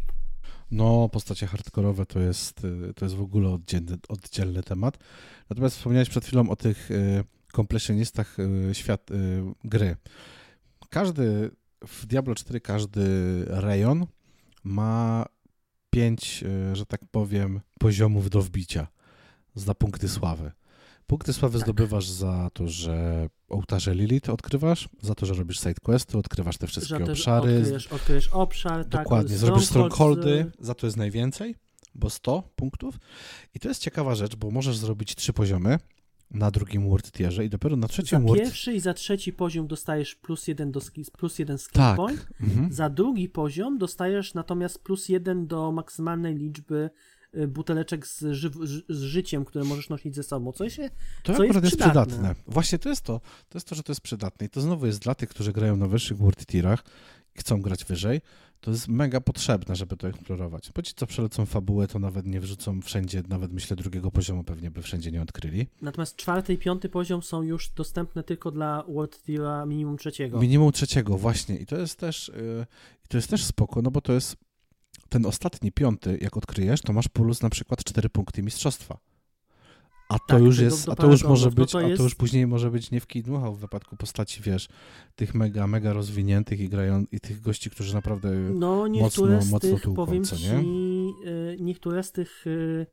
[0.72, 4.98] No, postacie hardkorowe to jest, y, to jest w ogóle oddzielny, oddzielny temat.
[5.50, 9.10] Natomiast wspomniałeś przed chwilą o tych y, completionistach y, świat,
[9.64, 9.96] gry.
[10.90, 11.52] Każdy,
[11.88, 13.06] w Diablo 4 każdy
[13.48, 14.06] rejon
[14.64, 15.26] ma
[15.90, 16.44] pięć,
[16.74, 18.88] że tak powiem, poziomów do wbicia
[19.56, 20.52] za punkty sławy.
[21.08, 21.68] Punkty sławy Tak.
[21.68, 27.00] zdobywasz za to, że ołtarze Lilith odkrywasz, za to, że robisz sidequesty, odkrywasz te wszystkie
[27.00, 31.56] też obszary, Odkryjesz, odkryjesz obszar, tak, Dokładnie, zrobisz strongholdy, za to jest najwięcej,
[31.96, 32.96] bo 100 punktów.
[33.54, 35.78] I to jest ciekawa rzecz, bo możesz zrobić trzy poziomy
[36.32, 38.42] na drugim word tierze i dopiero na Za trzecim word...
[38.42, 41.96] pierwszy i za trzeci poziom dostajesz plus jeden, do ski, plus jeden skill Tak.
[41.96, 42.74] point, Mhm.
[42.74, 46.90] Za drugi poziom dostajesz natomiast plus jeden do maksymalnej liczby
[47.48, 48.52] buteleczek z, ży-
[48.90, 50.52] z życiem, które możesz nosić ze sobą.
[50.52, 50.90] Co się
[51.24, 52.14] To co akurat jest jest przydatne.
[52.14, 52.44] przydatne.
[52.48, 53.20] Właśnie to jest to.
[53.50, 54.46] To jest to, że to jest przydatne.
[54.46, 56.84] I to znowu jest dla tych, którzy grają na wyższych word tierach
[57.36, 58.22] i chcą grać wyżej.
[58.62, 60.72] To jest mega potrzebne, żeby to eksplorować.
[60.76, 64.72] Bo ci, co przelecą fabułę, to nawet nie wrzucą wszędzie, nawet myślę drugiego poziomu pewnie
[64.72, 65.68] by wszędzie nie odkryli.
[65.82, 70.40] Natomiast czwarty i piąty poziom są już dostępne tylko dla World Tiera minimum trzeciego.
[70.40, 71.58] Minimum trzeciego, właśnie.
[71.58, 72.66] I to jest też, yy,
[73.08, 74.36] to jest też spoko, no bo to jest
[75.10, 78.98] ten ostatni, piąty, jak odkryjesz, to masz plus na przykład 4 punkty mistrzostwa.
[80.10, 82.04] A to Tak, już jest, a to już może no być, to a jest- to
[82.04, 84.68] już później może być nie w kij w wypadku postaci, wiesz,
[85.16, 89.60] tych mega, mega rozwiniętych i grają, i tych gości, którzy naprawdę No mocno- z mocno
[89.60, 90.60] tych, tłuką, powiem co ci, nie?
[91.30, 92.86] y, niektóre z tych y,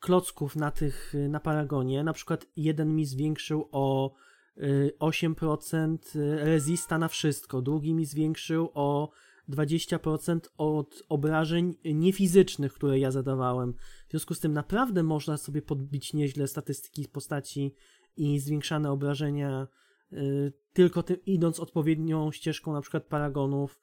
[0.00, 4.14] klocków na tych, y, na Paragonie, na przykład jeden mi zwiększył o
[4.58, 5.98] y, 8%
[6.36, 9.10] rezista na wszystko, drugi mi zwiększył o
[9.48, 13.74] 20% od obrażeń niefizycznych, które ja zadawałem.
[14.08, 17.74] W związku z tym naprawdę można sobie podbić nieźle statystyki postaci
[18.16, 19.68] i zwiększane obrażenia
[20.12, 23.80] y, tylko tym, idąc odpowiednią ścieżką na przykład paragonów,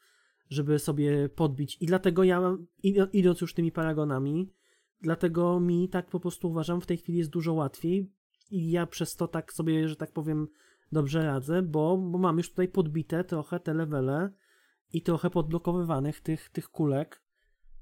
[0.49, 1.77] żeby sobie podbić.
[1.81, 4.53] I dlatego ja, id- idąc już tymi paragonami,
[5.01, 8.11] dlatego mi tak po prostu uważam, w tej chwili jest dużo łatwiej
[8.51, 10.47] i ja przez to tak sobie, że tak powiem,
[10.91, 14.31] dobrze radzę, bo, bo mam już tutaj podbite trochę te levele
[14.95, 17.21] i trochę podblokowywanych tych, tych kulek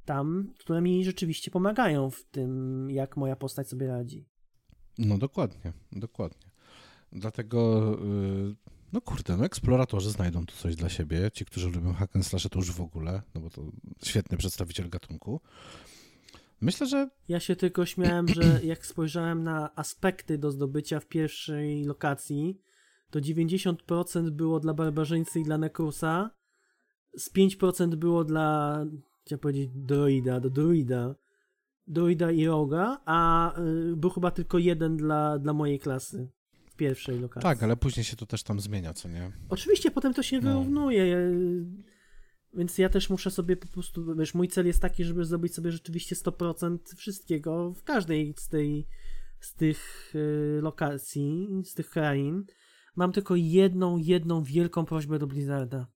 [0.05, 4.25] tam, które mi rzeczywiście pomagają w tym, jak moja postać sobie radzi.
[4.97, 6.51] No dokładnie, dokładnie.
[7.11, 8.55] Dlatego, yy,
[8.93, 11.31] no kurde, no eksploratorzy znajdą tu coś dla siebie.
[11.31, 13.61] Ci, którzy lubią hack and slash, to już w ogóle, no bo to
[14.03, 15.41] świetny przedstawiciel gatunku.
[16.61, 21.83] Myślę, że Ja się tylko śmiałem, że jak spojrzałem na aspekty do zdobycia w pierwszej
[21.85, 22.61] lokacji,
[23.09, 26.42] to 90% było dla barbarzyńcy i dla Nekrusa,
[27.17, 28.85] z 5% było dla,
[29.25, 31.15] chciałem powiedzieć, droida, do druida,
[31.87, 36.29] druida i roga, a y, był chyba tylko jeden dla, dla mojej klasy
[36.65, 37.43] w pierwszej lokacji.
[37.43, 39.31] tak, ale później się to też tam zmienia, co nie?
[39.49, 40.41] Oczywiście potem to się No.
[40.41, 41.31] wyrównuje,
[42.53, 45.71] więc ja też muszę sobie po prostu, wiesz, mój cel jest taki, żeby zrobić sobie
[45.71, 48.87] rzeczywiście 100% wszystkiego w każdej z tej,
[49.39, 52.45] z tych y, lokacji, z tych krain.
[52.95, 55.87] Mam tylko jedną, jedną wielką prośbę do Blizzarda.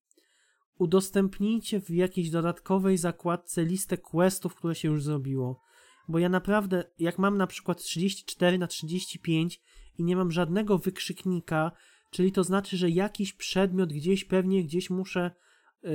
[0.77, 5.61] Udostępnijcie w jakiejś dodatkowej zakładce listę questów, które się już zrobiło.
[6.07, 9.61] Bo ja naprawdę, jak mam na przykład 34 na 35
[9.97, 11.71] i nie mam żadnego wykrzyknika,
[12.11, 15.31] czyli to znaczy, że jakiś przedmiot gdzieś pewnie gdzieś muszę
[15.83, 15.89] yy,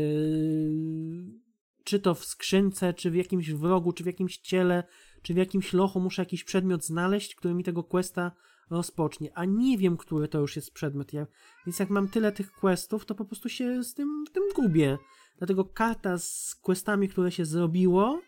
[1.84, 4.84] czy to w skrzynce, czy w jakimś wrogu, czy w jakimś ciele,
[5.22, 8.32] czy w jakimś lochu muszę jakiś przedmiot znaleźć, który mi tego questa
[8.70, 11.12] rozpocznie, a nie wiem, który to już jest przedmiot.
[11.12, 11.26] Ja,
[11.66, 14.98] więc jak mam tyle tych questów, to po prostu się z tym, tym gubię.
[15.38, 18.20] Dlatego karta z questami, które się zrobiło,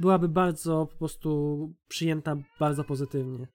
[0.00, 3.48] byłaby bardzo po prostu przyjęta bardzo pozytywnie.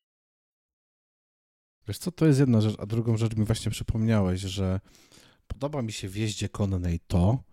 [1.87, 4.79] Wiesz co, to jest jedna rzecz, a drugą rzecz mi właśnie przypomniałeś, że
[5.47, 7.43] podoba mi się w jeździe konnej to,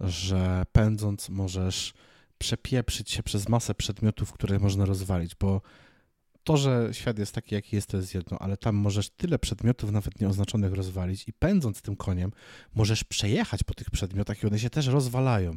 [0.00, 1.94] że pędząc możesz
[2.38, 5.60] przepieprzyć się przez masę przedmiotów, które można rozwalić, bo
[6.44, 9.92] to, że świat jest taki, jaki jest, to jest jedno, ale tam możesz tyle przedmiotów
[9.92, 12.32] nawet nieoznaczonych rozwalić i pędząc tym koniem
[12.74, 15.56] możesz przejechać po tych przedmiotach i one się też rozwalają.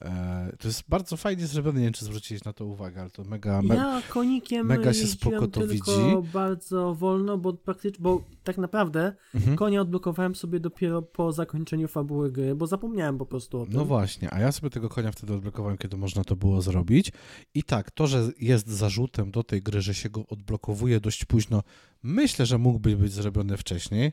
[0.00, 3.24] E, to jest bardzo fajnie zrobione, nie wiem, czy zwróciłeś na to uwagę, ale to
[3.24, 3.62] mega...
[3.62, 5.92] Me ja konikiem mega się spoko to widzi.
[6.32, 9.56] bardzo wolno, bo praktycznie, bo tak naprawdę mhm.
[9.56, 13.74] konia odblokowałem sobie dopiero po zakończeniu fabuły gry, bo zapomniałem po prostu o tym.
[13.74, 17.12] No właśnie, a ja sobie tego konia wtedy odblokowałem, kiedy można to było zrobić.
[17.54, 21.62] I tak, to, że jest zarzutem do tej gry, że się go odblokowuje dość późno,
[22.02, 24.12] myślę, że mógłby być zrobiony wcześniej.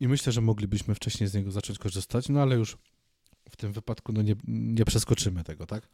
[0.00, 2.76] I myślę, że moglibyśmy wcześniej z niego zacząć korzystać, no ale już
[3.50, 5.88] w tym wypadku no nie, nie przeskoczymy tego, tak?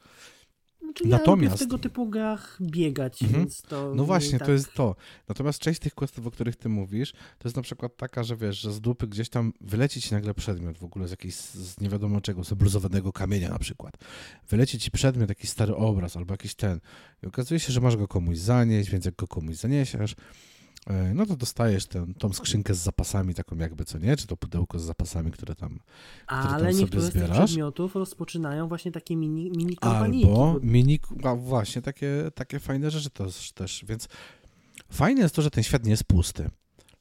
[0.94, 3.40] Znaczy, Natomiast ja w tego typu grach biegać, mhm.
[3.40, 3.94] więc to.
[3.94, 4.47] No właśnie, tak...
[4.47, 4.97] to jest to.
[5.28, 8.60] Natomiast część tych questów, o których ty mówisz, to jest na przykład taka, że wiesz,
[8.60, 11.89] że z dupy gdzieś tam wyleci ci nagle przedmiot w ogóle z jakiejś, z nie
[11.89, 13.94] wiadomo czego, z bluzowanego kamienia na przykład.
[14.48, 16.81] Wyleci ci przedmiot, jakiś stary obraz albo jakiś ten.
[17.22, 20.14] I okazuje się, że masz go komuś zanieść, więc jak go komuś zaniesiesz,
[21.15, 24.16] no to dostajesz tę, tą skrzynkę z zapasami, taką jakby, co nie?
[24.16, 25.81] Czy to pudełko z zapasami, które tam,
[26.27, 27.36] Ale które tam niektóre sobie zbierasz.
[27.36, 29.77] z tych przedmiotów rozpoczynają właśnie takie mini, mini.
[29.81, 34.09] Albo mini, a właśnie, takie, takie fajne rzeczy to też, więc
[34.93, 36.51] fajne jest to, że ten świat nie jest pusty.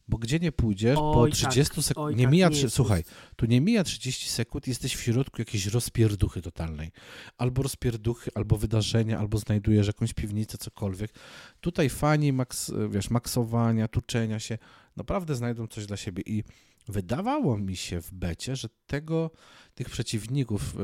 [0.07, 1.85] Bo gdzie nie pójdziesz, Oj, po 30 tak.
[1.85, 2.17] sekund.
[2.17, 2.49] Nie tak, mija.
[2.49, 3.03] Nie słuchaj,
[3.35, 6.91] tu nie mija 30 sekund, jesteś w środku jakiejś rozpierduchy totalnej.
[7.37, 11.13] Albo rozpierduchy, albo wydarzenia, albo znajdujesz jakąś piwnicę, cokolwiek.
[11.61, 14.57] Tutaj fani, maks, wiesz, maksowania, tuczenia się,
[14.95, 16.23] naprawdę znajdą coś dla siebie.
[16.25, 16.43] I
[16.87, 19.31] wydawało mi się w becie, że tego,
[19.75, 20.77] tych przeciwników y,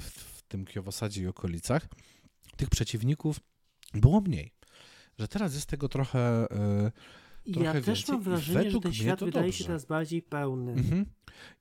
[0.00, 1.88] w, w tym Kiowosadzie i okolicach,
[2.56, 3.40] tych przeciwników
[3.94, 4.52] było mniej.
[5.18, 6.46] Że teraz jest tego trochę.
[6.50, 6.92] Yy,
[7.46, 8.14] ja też więcej.
[8.14, 9.58] mam wrażenie, że ten świat wydaje dobrze.
[9.58, 10.72] się teraz bardziej pełny.
[10.72, 11.06] Mhm.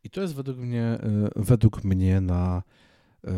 [0.03, 2.63] I to jest według mnie, e, według mnie na,
[3.27, 3.31] e,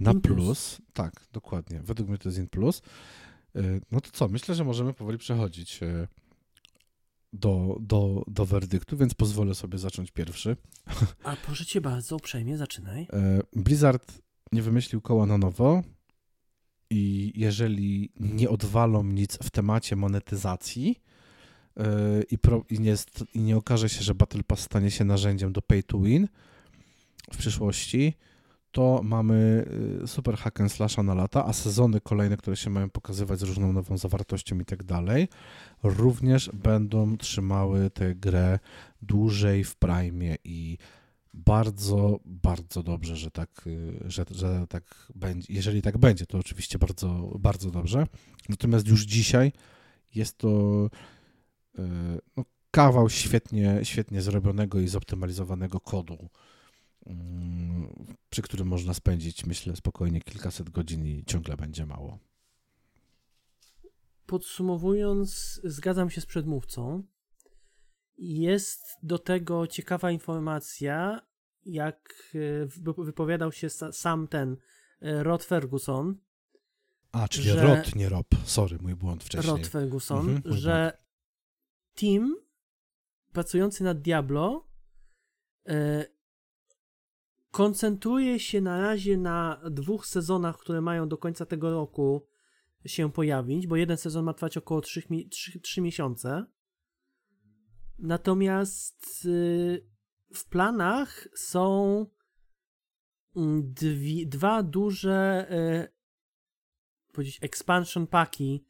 [0.00, 0.22] na plus.
[0.22, 0.78] plus.
[0.92, 1.80] Tak, dokładnie.
[1.80, 2.82] Według mnie to jest in plus.
[3.56, 5.80] E, no to co, myślę, że możemy powoli przechodzić
[7.32, 10.56] do, do, do werdyktu, więc pozwolę sobie zacząć pierwszy.
[11.24, 13.06] A proszę cię bardzo, uprzejmie, zaczynaj.
[13.52, 14.22] Blizzard
[14.52, 15.82] nie wymyślił koła na nowo,
[16.94, 21.00] i jeżeli nie odwalą nic w temacie monetyzacji
[21.76, 21.84] yy,
[22.30, 22.94] i, pro, i, nie,
[23.34, 26.28] i nie okaże się, że Battle Pass stanie się narzędziem do pay to win
[27.32, 28.14] w przyszłości,
[28.72, 29.66] to mamy
[30.00, 33.42] yy, super hack and slasha na lata, a sezony kolejne, które się mają pokazywać z
[33.42, 35.28] różną nową zawartością i tak dalej,
[35.82, 38.58] również będą trzymały tę grę
[39.02, 40.78] dłużej w prime i
[41.34, 45.54] bardzo, bardzo dobrze, że tak, y, że, że tak będzie.
[45.54, 48.06] Jeżeli tak będzie, to oczywiście bardzo, bardzo dobrze.
[48.48, 49.52] Natomiast już dzisiaj
[50.14, 50.84] jest to
[51.78, 51.82] y,
[52.36, 56.28] no, kawał świetnie, świetnie zrobionego i zoptymalizowanego kodu,
[57.06, 62.18] mm, przy którym można spędzić, myślę, spokojnie kilkaset godzin i ciągle będzie mało.
[64.26, 67.02] Podsumowując, zgadzam się z przedmówcą.
[68.18, 71.20] Jest do tego ciekawa informacja,
[71.64, 74.56] jak e, wypowiadał się sam ten
[75.00, 76.18] e, Rod Ferguson.
[77.12, 78.26] A, czyli że, Rod, nie Rob.
[78.44, 79.56] Sorry, mój błąd wcześniej.
[79.56, 81.04] Rod Ferguson, mhm, że błąd.
[81.94, 82.36] team
[83.32, 84.68] pracujący nad Diablo
[85.68, 86.04] e,
[87.50, 92.26] koncentruje się na razie na dwóch sezonach, które mają do końca tego roku
[92.86, 96.46] się pojawić, bo jeden sezon ma trwać około 3, 3, 3 miesiące.
[97.98, 99.86] Natomiast y,
[100.34, 102.06] w planach są
[103.36, 108.66] mm, dwie, dwa duże y, powiedzieć expansion paki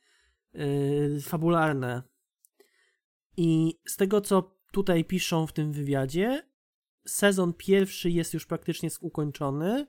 [0.55, 2.03] y, fabularne.
[3.37, 6.49] I z tego, co tutaj piszą w tym wywiadzie,
[7.07, 9.87] sezon pierwszy jest już praktycznie ukończony.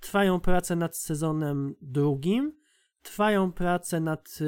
[0.00, 2.60] Trwają prace nad sezonem drugim.
[3.02, 4.38] Trwają prace nad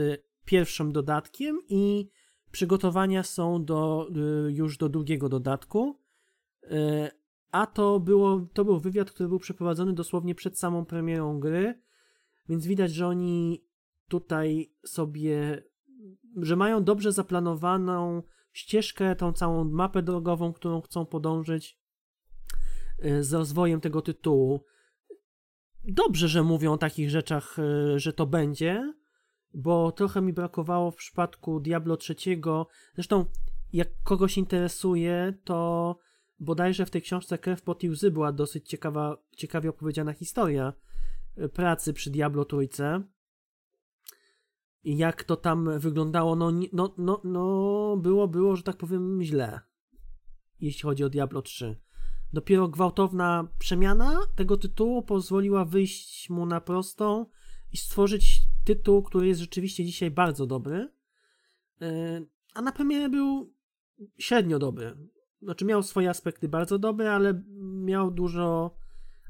[0.45, 2.11] pierwszym dodatkiem i
[2.53, 4.09] przygotowania są do,
[4.49, 5.99] y, już do drugiego dodatku.
[6.65, 6.69] Y,
[7.51, 11.81] a to, było, to był wywiad, który był przeprowadzony dosłownie przed samą premierą gry,
[12.49, 13.65] więc widać, że oni
[14.09, 15.63] tutaj sobie,
[16.37, 18.23] że mają dobrze zaplanowaną
[18.53, 21.79] ścieżkę, tą całą mapę drogową, którą chcą podążyć
[23.05, 24.65] y, z rozwojem tego tytułu.
[25.85, 27.57] Dobrze, że mówią o takich rzeczach,
[27.97, 28.95] że to będzie,
[29.55, 32.43] bo trochę mi brakowało w przypadku Diablo III.
[32.95, 33.27] Zresztą,
[33.73, 35.99] jak kogoś interesuje, to
[36.39, 40.73] bodajże w tej książce Krew po łzy była dosyć ciekawa, ciekawie opowiedziana historia
[41.39, 43.03] y, pracy przy Diablo trójce.
[44.85, 49.61] I jak to tam wyglądało, no, no, no, no było, było, że tak powiem, źle,
[50.61, 51.77] jeśli chodzi o Diablo 3.
[52.33, 57.27] Dopiero gwałtowna przemiana tego tytułu pozwoliła wyjść mu na prostą
[57.73, 60.89] i stworzyć tytuł, który jest rzeczywiście dzisiaj bardzo dobry.
[61.83, 63.55] Y, a na premierę był
[64.19, 64.97] średnio dobry.
[65.43, 68.77] Znaczy miał swoje aspekty bardzo dobre, ale miał dużo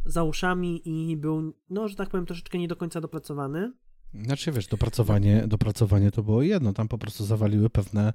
[0.04, 3.72] za uszami i był, no, że tak powiem, troszeczkę nie do końca dopracowany.
[4.14, 8.12] Znaczy wiesz, dopracowanie, dopracowanie to było jedno, tam po prostu zawaliły pewne,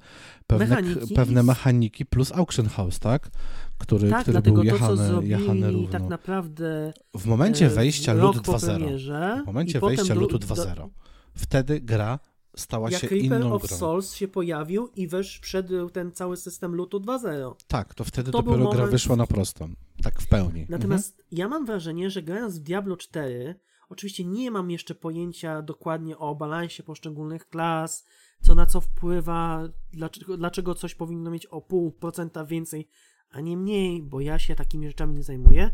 [0.48, 1.14] pewne, Mechaniki.
[1.15, 3.30] pewne mechaniki plus auction house, tak?
[3.78, 5.90] Który, Tak, który był to, jechany, zrobili jechany równo.
[5.90, 10.40] tak naprawdę w momencie e, wejścia LUT po 2.0, premierze w momencie wejścia do- lutu
[10.40, 10.88] do- 2.0,
[11.36, 12.19] wtedy gra
[12.56, 13.78] stała Jak się Reaper inną of grą.
[13.78, 17.56] Souls się pojawił i wesz wszedł ten cały system lutu 2.0.
[17.68, 19.74] Tak, to wtedy To dopiero gra moment- wyszła na prostą.
[20.03, 20.65] Tak w pełni.
[20.69, 23.56] Natomiast ja mam wrażenie, że grając w Diablo 4,
[23.89, 28.05] oczywiście nie mam jeszcze pojęcia dokładnie o balansie poszczególnych klas,
[28.41, 32.89] co na co wpływa, dlaczego, dlaczego coś powinno mieć o pół procenta więcej,
[33.30, 35.72] a nie mniej, bo ja się takimi rzeczami nie zajmuję.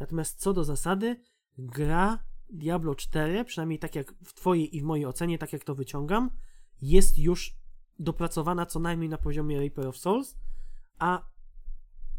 [0.00, 1.20] Natomiast co do zasady,
[1.58, 5.74] gra Diablo 4, przynajmniej tak jak w twojej i w mojej ocenie, tak jak to
[5.74, 6.30] wyciągam,
[6.82, 7.56] jest już
[7.98, 10.36] dopracowana co najmniej na poziomie Reaper of Souls,
[10.98, 11.28] a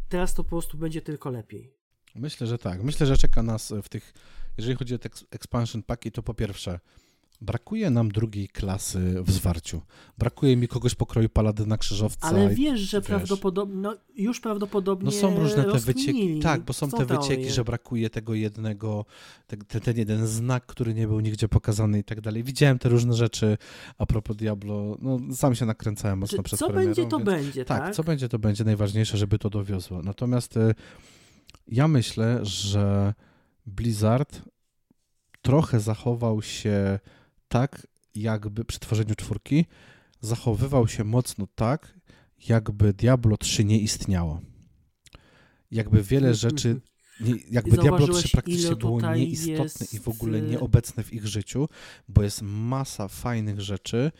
[0.10, 1.74] teraz to po prostu będzie tylko lepiej.
[2.16, 2.84] Myślę, że tak.
[2.84, 4.14] Myślę, że czeka nas w tych,
[4.58, 6.80] jeżeli chodzi o te ex- expansion paki, to po pierwsze,
[7.42, 9.82] brakuje nam drugiej klasy w zwarciu.
[10.18, 12.28] Brakuje mi kogoś pokroju paladyna krzyżowca.
[12.28, 13.08] Ale wiesz, że wiesz.
[13.08, 16.40] prawdopodobnie, no już prawdopodobnie No są różne te wycieki.
[16.40, 17.18] Tak, bo są te teorie.
[17.18, 19.06] wycieki, że brakuje tego jednego,
[19.48, 22.44] te, ten, ten jeden znak, który nie był nigdzie pokazany i tak dalej.
[22.44, 23.58] Widziałem te różne rzeczy
[23.98, 24.98] a propos Diablo.
[25.02, 27.96] No, sam się nakręcałem mocno Czy, przed co będzie, to będzie, Tak, tak?
[27.96, 30.02] co będzie, to będzie najważniejsze, żeby to dowiozło.
[30.02, 30.76] Natomiast y,
[31.68, 33.14] ja myślę, że
[33.68, 34.42] Blizzard
[35.42, 37.00] trochę zachował się
[37.48, 39.66] tak, jakby przy tworzeniu czwórki,
[40.22, 42.00] zachowywał się mocno tak,
[42.50, 44.42] jakby Diablo 3 nie istniało.
[45.72, 46.82] Jakby wiele rzeczy,
[47.20, 51.14] nie, jakby Diablo 3 Zauważyłeś, praktycznie było nieistotne i w jest, ogóle y, nieobecne w
[51.14, 51.70] ich życiu,
[52.08, 54.12] bo jest masa fajnych rzeczy,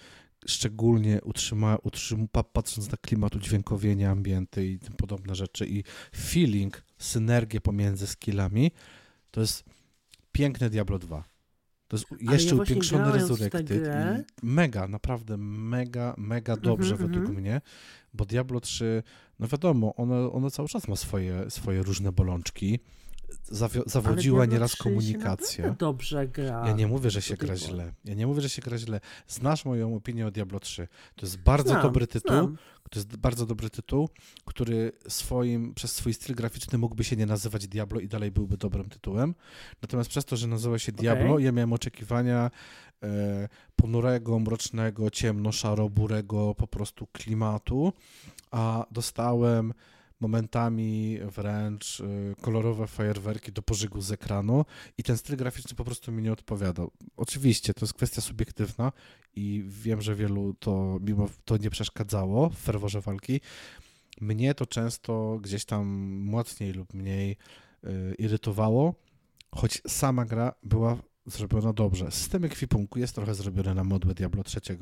[0.46, 5.84] szczególnie utrzyma, utrzym, pa- patrząc na klimat, udźwiękowienie, ambienty i tym podobne rzeczy i
[6.16, 8.72] feeling, synergię pomiędzy skillami,
[9.38, 9.64] to jest
[10.32, 11.24] piękne Diablo 2.
[11.88, 13.70] To jest jeszcze ja upiększony resurrected
[14.44, 17.42] mega, naprawdę mega, mega dobrze Mhm, według mhm.
[17.42, 17.62] mnie,
[18.14, 19.04] bo Diablo 3,
[19.40, 22.80] no wiadomo, ono, ono cały czas ma swoje, swoje różne bolączki,
[23.52, 25.58] Zawio- zawodziła nieraz 3 się komunikację.
[25.64, 26.68] naprawdę dobrze gra.
[26.68, 27.94] Ja nie mówię, że się gra źle.
[28.06, 29.00] Ja nie mówię, że się gra źle.
[29.28, 30.88] Znasz moją opinię o Diablo 3.
[31.16, 32.32] To jest bardzo Znam, dobry tytuł.
[32.32, 32.58] znam.
[32.90, 34.10] To jest bardzo dobry tytuł,
[34.46, 38.90] który swoim, przez swój styl graficzny mógłby się nie nazywać Diablo i dalej byłby dobrym
[38.90, 39.36] tytułem.
[39.82, 41.46] Natomiast przez to, że nazywa się Diablo, Okej.
[41.46, 42.52] ja miałem oczekiwania
[43.04, 47.94] e, ponurego, mrocznego, ciemno-szaro-burego po prostu klimatu,
[48.52, 49.74] a dostałem
[50.20, 54.66] momentami wręcz y, kolorowe fajerwerki do pożygu z ekranu
[54.98, 56.92] i ten styl graficzny po prostu mi nie odpowiadał.
[57.18, 58.92] Oczywiście, to jest kwestia subiektywna
[59.36, 63.42] i wiem, że wielu to mimo to nie przeszkadzało w ferworze walki.
[64.22, 65.88] Mnie to często gdzieś tam
[66.24, 67.38] mocniej lub mniej
[67.84, 68.96] y, irytowało,
[69.56, 72.12] choć sama gra była zrobiona dobrze.
[72.12, 74.80] System ekwipunku jest trochę zrobiony na modłę Diablo III,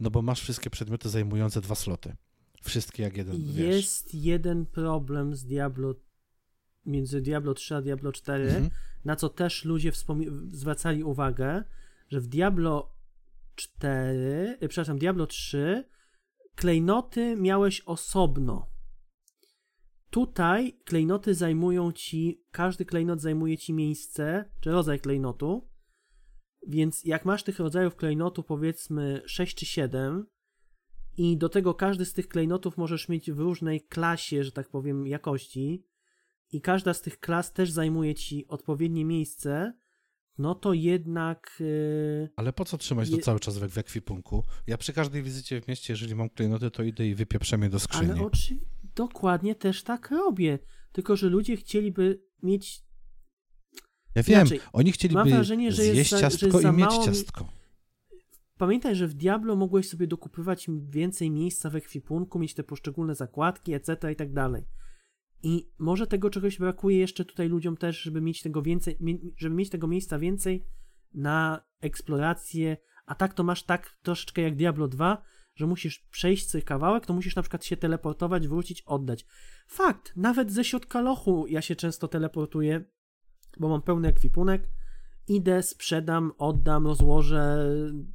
[0.00, 2.16] no bo masz wszystkie przedmioty zajmujące dwa sloty.
[2.64, 3.56] Wszystkie jak jeden, wiesz.
[3.76, 5.94] Jest jeden problem z Diablo
[6.86, 8.70] między Diablo 3 a Diablo 4, Mhm.
[9.04, 9.92] na co też ludzie
[10.48, 11.64] zwracali uwagę,
[12.08, 12.94] że w Diablo
[13.54, 15.84] 4, y, przepraszam, Diablo 3
[16.54, 18.70] klejnoty miałeś osobno.
[20.10, 25.68] Tutaj klejnoty zajmują ci, każdy klejnot zajmuje ci miejsce, czy rodzaj klejnotu,
[26.68, 30.26] więc jak masz tych rodzajów klejnotu powiedzmy 6 czy 7
[31.16, 35.06] i do tego każdy z tych klejnotów możesz mieć w różnej klasie, że tak powiem,
[35.06, 35.86] jakości
[36.52, 39.72] i każda z tych klas też zajmuje ci odpowiednie miejsce,
[40.38, 44.44] no to jednak yy, Ale po co trzymać to Je- cały czas w w ekwipunku?
[44.66, 47.80] Ja przy każdej wizycie w mieście, jeżeli mam klejnoty, to idę i wypieprzę je do
[47.80, 48.10] skrzyni.
[48.12, 48.56] ale oczy...
[48.94, 50.58] dokładnie też tak robię.
[50.92, 52.84] tylko że ludzie chcieliby mieć
[54.14, 56.72] Ja wiem, Inaczej, oni chcieliby mam wrażenie, że jest zjeść że jest ciastko za i
[56.72, 57.48] mieć mało ciastko.
[58.58, 63.74] Pamiętaj, że w Diablo mogłeś sobie dokupywać więcej miejsca w ekwipunku, mieć te poszczególne zakładki,
[63.74, 64.12] etc.
[64.12, 64.66] i tak dalej.
[65.42, 68.98] I może tego czegoś brakuje jeszcze tutaj ludziom też, żeby mieć tego więcej,
[69.36, 70.64] żeby mieć tego miejsca więcej
[71.14, 72.76] na eksplorację,
[73.06, 75.22] a tak to masz tak troszeczkę jak Diablo 2,
[75.54, 79.26] że musisz przejść sobie kawałek, to musisz na przykład się teleportować, wrócić, oddać.
[79.66, 82.84] Fakt, nawet ze środka lochu ja się często teleportuję,
[83.60, 84.68] bo mam pełny ekwipunek,
[85.28, 87.66] idę, sprzedam, oddam, rozłożę,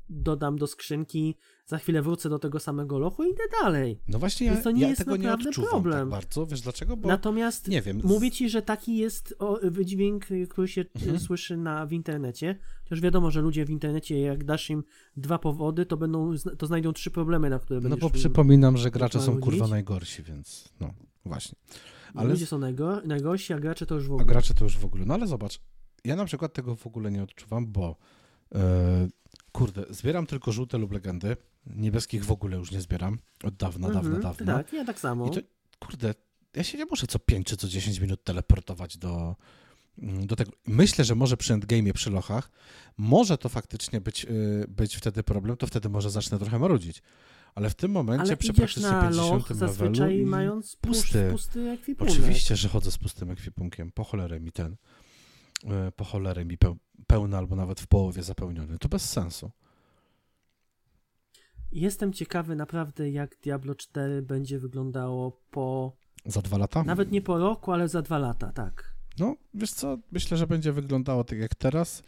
[0.10, 4.02] dodam do skrzynki, za chwilę wrócę do tego samego lochu i idę dalej.
[4.08, 6.00] No właśnie, ja, Więc to nie ja jest tego nie naprawdę odczuwam problem.
[6.00, 6.46] tak bardzo.
[6.46, 6.98] Wiesz dlaczego?
[6.98, 8.02] Bo Natomiast nie wiem.
[8.04, 11.20] mówię ci, że taki jest wydźwięk, który się y, Mhm.
[11.20, 12.60] słyszy na, w internecie.
[12.84, 14.84] Chociaż wiadomo, że ludzie w internecie, jak dasz im
[15.18, 18.00] dwa powody, to będą, to znajdą trzy problemy, na które No będziesz...
[18.02, 20.94] bo przypominam, że gracze są kurwa najgorsi, więc no
[21.26, 21.58] właśnie.
[22.16, 24.26] Ale Ludzie są najgo, najgorsi, a gracze to już w A ogóle.
[24.26, 25.06] gracze to już w ogóle.
[25.06, 25.60] No ale zobacz,
[26.06, 27.96] ja na przykład tego w ogóle nie odczuwam, bo
[28.56, 29.08] e,
[29.52, 31.38] kurde, zbieram tylko żółte lub legendy.
[31.66, 33.18] Niebieskich w ogóle już nie zbieram.
[33.44, 34.58] Od dawna, dawna, Mhm, dawna.
[34.58, 35.28] Tak, ja tak samo.
[35.28, 35.40] I to,
[35.80, 36.14] kurde,
[36.56, 39.36] ja się nie muszę co 5 czy co 10 minut teleportować do,
[39.98, 40.52] mm, do tego.
[40.68, 42.52] Myślę, że może przy endgame'ie, przy lochach,
[42.98, 47.02] może to faktycznie być, y, być wtedy problem, to wtedy może zacznę trochę marudzić.
[47.56, 51.30] Ale w tym momencie Ale przy praktycznie na 50 loch zazwyczaj mając pusty.
[51.32, 52.14] pusty, ekwipunek.
[52.14, 53.92] Oczywiście, że chodzę z pustym ekwipunkiem.
[53.92, 54.76] Po cholerę mi ten,
[55.96, 56.78] po cholerę mi peł,
[57.08, 58.78] pełny albo nawet w połowie zapełniony.
[58.80, 59.52] To bez sensu.
[61.72, 65.92] Jestem ciekawy naprawdę, jak Diablo 4 będzie wyglądało po.
[66.26, 66.84] Za dwa lata?
[66.84, 68.94] Nawet nie po roku, ale za dwa lata, tak.
[69.20, 72.04] No, wiesz co, myślę, że będzie wyglądało tak jak teraz,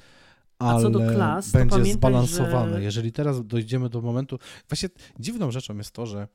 [0.59, 2.73] A ale co do klas, to będzie pamiętaj, zbalansowane.
[2.73, 4.39] że- Jeżeli teraz dojdziemy do momentu...
[4.69, 6.27] Właśnie dziwną rzeczą jest to, że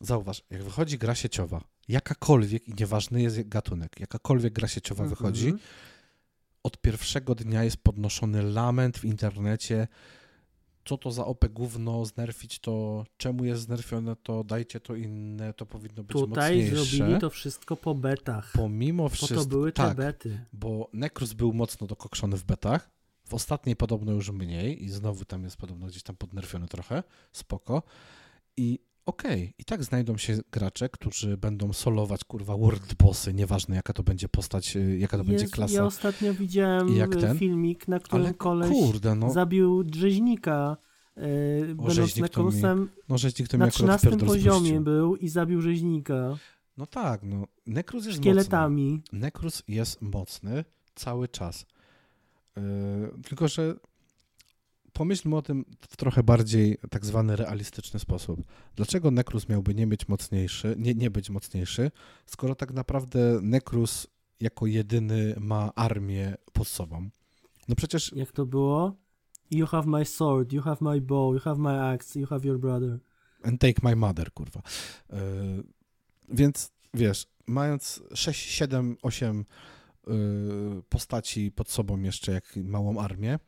[0.00, 5.16] zauważ, jak wychodzi gra sieciowa, jakakolwiek, i nieważny jest gatunek, jakakolwiek gra sieciowa Mhm.
[5.18, 5.54] wychodzi,
[6.62, 9.88] od pierwszego dnia jest podnoszony lament w internecie,
[10.84, 15.66] co to za OP gówno, znerfić to, czemu jest znerfione to, dajcie to inne, to
[15.66, 16.84] powinno być Tutaj mocniejsze.
[16.84, 18.52] zrobili to wszystko po betach.
[18.52, 20.44] Pomimo Po wszystko, to były te tak, bety.
[20.52, 22.90] bo Necrus był mocno dokokszony w betach,
[23.24, 27.02] w ostatniej podobno już mniej i znowu tam jest podobno gdzieś tam podnerfiony trochę,
[27.32, 27.82] spoko.
[28.56, 33.92] I okej, i tak znajdą się gracze, którzy będą solować, kurwa, world bossy, nieważne jaka
[33.92, 35.74] to będzie postać, y, jaka to będzie klasa.
[35.74, 37.38] Ja ostatnio widziałem jak ten?
[37.38, 40.76] filmik, na którym Ale koleś kurde, no, zabił rzeźnika,
[41.16, 41.22] yy,
[41.74, 42.88] będąc to mi nekrusem.
[43.08, 46.36] no rzeźnik to mi Na akurat 13 pierdol poziomie był i zabił rzeźnika
[46.76, 48.30] No tak, no, Necrus jest mocny.
[48.30, 49.02] szkieletami.
[49.12, 50.64] Necrus jest mocny
[50.94, 51.66] cały czas.
[52.56, 52.62] Yy,
[53.28, 53.74] tylko, że
[55.02, 58.40] pomyślmy o tym w trochę bardziej tak zwany realistyczny sposób.
[58.76, 61.90] Dlaczego Necrus miałby nie być mocniejszy, nie, nie być mocniejszy,
[62.26, 64.06] skoro tak naprawdę Necrus
[64.40, 67.10] jako jedyny ma armię pod sobą?
[67.68, 68.96] No przecież Jak to było?
[69.50, 72.58] You have my sword, you have my bow, you have my axe, you have your
[72.58, 72.98] brother.
[73.42, 74.62] and take my mother, kurwa.
[75.12, 75.18] Yy,
[76.28, 79.44] więc wiesz, mając 6, 7, 8
[80.06, 80.14] yy,
[80.88, 83.38] postaci pod sobą jeszcze, jak małą armię,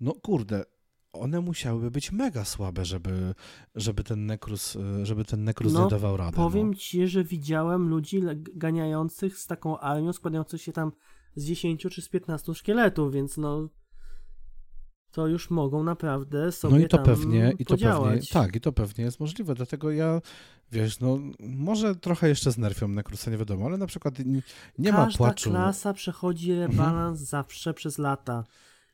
[0.00, 0.64] no kurde,
[1.12, 3.34] one musiałyby być mega słabe, żeby,
[3.74, 6.36] żeby ten Nekrus, żeby ten Nekrus No, nie dawał rady.
[6.36, 6.74] Powiem no.
[6.74, 8.22] ci, że widziałem ludzi
[8.54, 10.92] ganiających z taką armią składających się tam
[11.36, 13.68] z 10 czy z 15 szkieletów, więc no
[15.10, 18.72] to już mogą naprawdę sobie No i to pewnie, i to pewnie, tak, i to
[18.72, 20.20] pewnie jest możliwe, dlatego ja,
[20.72, 24.42] wiesz, no, może trochę jeszcze znerfią Nekrusa, nie wiadomo, ale na przykład nie,
[24.78, 25.50] nie ma Każda płaczu.
[25.50, 28.44] klasa przechodzi rebalans zawsze przez lata.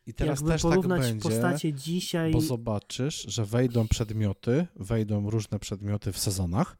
[0.06, 1.22] I teraz Jakby też tak porównać będzie.
[1.28, 6.76] postacie dzisiaj, Bo zobaczysz, że wejdą przedmioty, wejdą różne przedmioty w sezonach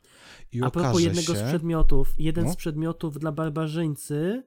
[0.53, 1.39] i a propos jednego się...
[1.39, 2.53] z przedmiotów, jeden No.
[2.53, 4.43] z przedmiotów dla barbarzyńcy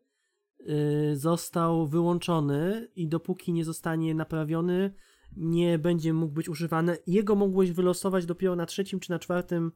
[0.70, 4.94] y, został wyłączony i dopóki nie zostanie naprawiony,
[5.38, 6.98] nie będzie mógł być używany.
[7.08, 9.72] Jego mogłeś wylosować dopiero na trzecim czy na czwartym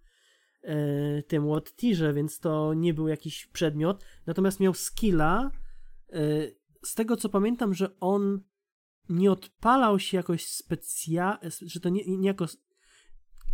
[0.63, 4.03] e, tym World Tierze, więc to nie był jakiś przedmiot.
[4.25, 5.51] Natomiast miał skilla.
[6.13, 6.19] e,
[6.85, 8.41] z tego co pamiętam, że on
[9.09, 12.45] nie odpalał się jakoś specjalnie, że to nie, nie jako.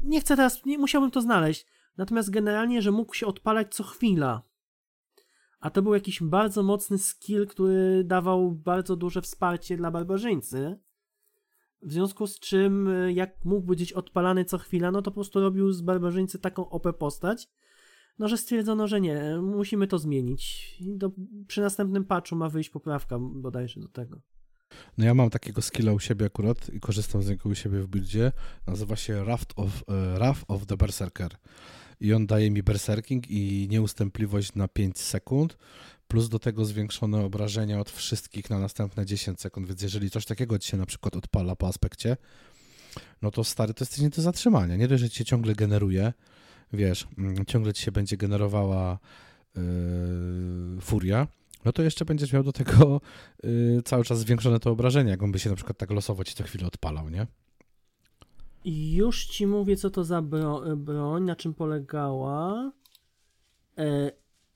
[0.04, 1.66] Nie chcę teraz, nie musiałbym to znaleźć.
[1.98, 4.44] Natomiast generalnie, że mógł się odpalać co chwila.
[5.60, 10.80] A to był jakiś bardzo mocny skill, który dawał bardzo duże wsparcie dla barbarzyńcy.
[11.82, 15.40] W związku z czym, y, jak mógł być odpalany co chwila, no to po prostu
[15.40, 17.50] robił z barbarzyńcy taką OP postać,
[18.20, 20.76] no że stwierdzono, że nie, musimy to zmienić.
[20.80, 21.12] I do,
[21.48, 24.22] przy następnym patchu ma wyjść poprawka bodajże do tego.
[24.98, 27.88] No ja mam takiego skilla u siebie akurat i korzystam z niego u siebie w
[27.88, 28.32] buildzie.
[28.68, 31.32] Nazywa się Raft of, e, Wrath of the Berserker.
[32.00, 35.58] i on daje mi berserking i nieustępliwość na 5 sekund,
[36.08, 40.60] plus do tego zwiększone obrażenia od wszystkich na następne 10 sekund, więc jeżeli coś takiego
[40.60, 42.18] ci się na przykład odpala po aspekcie,
[43.22, 44.76] no to stary, to jesteś nie do zatrzymania.
[44.76, 46.14] Nie dość, że ci się ciągle generuje,
[46.74, 49.00] wiesz, mm, ciągle ci się będzie generowała
[49.56, 49.62] yy,
[50.82, 51.28] furia,
[51.66, 53.02] no to jeszcze będziesz miał do tego
[53.44, 56.36] yy, cały czas zwiększone to obrażenie, jak on by się na przykład tak losowo ci
[56.36, 57.28] co chwilę odpalał, nie?
[58.66, 62.72] Już ci mówię, co to za bro broń, na czym polegała.
[63.78, 64.12] E,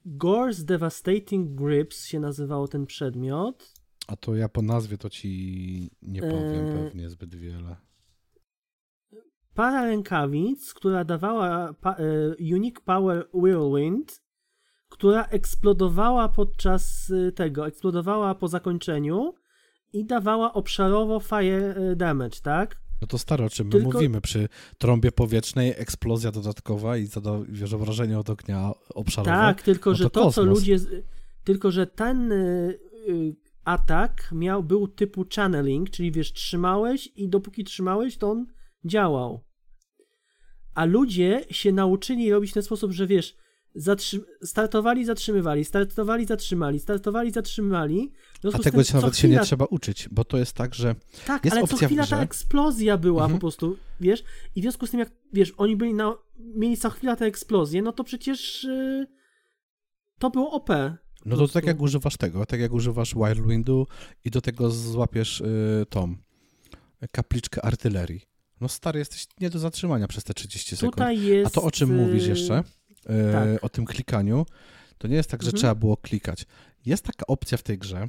[0.05, 3.73] Gore's Devastating Grips się nazywało ten przedmiot.
[4.07, 7.75] A to ja po nazwie to ci nie powiem Eee, pewnie zbyt wiele.
[9.53, 14.21] Para rękawic, która dawała pa e, Unique Power Whirlwind,
[14.89, 19.33] która eksplodowała podczas e, tego, eksplodowała po zakończeniu
[19.93, 22.79] i dawała obszarowo fire e, damage, tak?
[23.01, 24.21] No to staro, o czym my Tylko- mówimy.
[24.21, 29.31] Przy trąbie powietrznej eksplozja dodatkowa i zada, wiesz, obrażenie od ognia obszarowe.
[29.31, 30.59] Tak, tylko No że to to, co kosmos.
[30.59, 30.77] ludzie.
[31.43, 32.79] Tylko, że ten y,
[33.09, 33.35] y,
[33.65, 38.45] atak miał, był typu channeling, czyli wiesz, trzymałeś i dopóki trzymałeś, to on
[38.85, 39.43] działał.
[40.75, 43.35] A ludzie się nauczyli robić w ten sposób, że wiesz,
[43.79, 48.11] zatrzy- startowali, zatrzymywali, startowali, zatrzymali, startowali, zatrzymali.
[48.53, 50.95] A tego tym nawet się nie trzeba uczyć, bo to jest tak, że
[51.25, 53.37] Tak, jest ale co chwila ta eksplozja była Mhm.
[53.37, 54.23] po prostu, wiesz,
[54.55, 57.81] i w związku z tym, jak, wiesz, oni byli na, mieli co chwila tę eksplozję,
[57.81, 59.07] no to przecież y,
[60.19, 60.69] to było OP.
[61.25, 63.87] no to tak jak używasz tego, tak jak używasz Whirlwindu
[64.25, 66.15] i do tego złapiesz y, tą
[67.11, 68.29] kapliczkę artylerii.
[68.61, 71.19] No stary, jesteś nie do zatrzymania przez te 30 sekund.
[71.19, 71.47] Jest...
[71.47, 72.63] A to o czym mówisz y, jeszcze?
[73.05, 73.63] E, tak.
[73.63, 74.45] O tym klikaniu.
[74.97, 75.59] To nie jest tak, że Mhm.
[75.59, 76.45] trzeba było klikać.
[76.85, 78.07] Jest taka opcja w tej grze,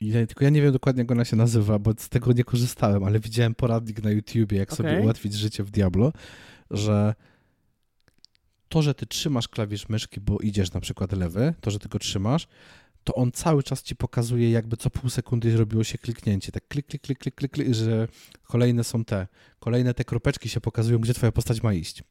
[0.00, 2.44] i ja, tylko ja nie wiem dokładnie, jak ona się nazywa, bo z tego nie
[2.44, 5.02] korzystałem, ale widziałem poradnik na YouTubie, jak sobie Okej.
[5.02, 6.12] ułatwić życie w Diablo,
[6.70, 7.14] że
[8.68, 11.98] to, że ty trzymasz klawisz myszki, bo idziesz na przykład lewy, to, że ty go
[11.98, 12.48] trzymasz,
[13.04, 16.52] to on cały czas ci pokazuje, jakby co pół sekundy robiło się kliknięcie.
[16.52, 18.08] Tak klik, klik, klik, klik, klik że
[18.42, 19.26] kolejne są te,
[19.60, 22.02] kolejne te kropeczki się pokazują, gdzie twoja postać ma iść.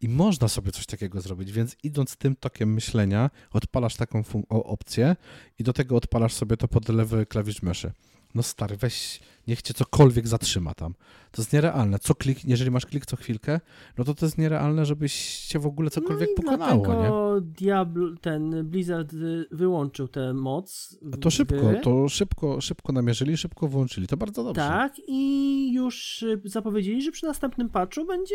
[0.00, 5.16] I można sobie coś takiego zrobić, więc idąc tym tokiem myślenia, odpalasz taką opcję
[5.58, 7.92] i do tego odpalasz sobie to pod lewy klawisz myszy.
[8.34, 10.94] No stary, weź, niech cię cokolwiek zatrzyma tam.
[11.30, 11.98] To jest nierealne.
[11.98, 13.60] Co klik, jeżeli masz klik co chwilkę,
[13.98, 16.82] no to to jest nierealne, żebyś cię w ogóle cokolwiek no i pokonało, nie?
[16.84, 20.98] dlatego Diablo, ten Blizzard y, wyłączył tę moc.
[21.12, 21.80] A to szybko, gry.
[21.80, 24.06] to szybko, szybko namierzyli, szybko włączyli.
[24.06, 24.60] To bardzo dobrze.
[24.60, 28.34] Tak, i już y, zapowiedzieli, że przy następnym patchu będzie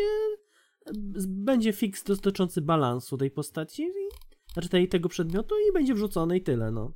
[1.28, 6.42] będzie fix dotyczący balansu tej postaci, i, znaczy tej, tego przedmiotu i będzie wrzucony i
[6.42, 6.92] tyle, no.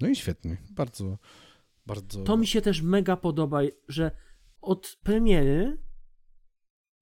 [0.00, 0.56] No i świetnie.
[0.70, 1.18] Bardzo,
[1.86, 2.22] bardzo...
[2.22, 4.10] To mi się też mega podoba, że
[4.60, 5.78] od premiery,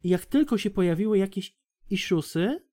[0.05, 1.57] jak tylko się pojawiły jakieś
[1.91, 2.69] issuesy,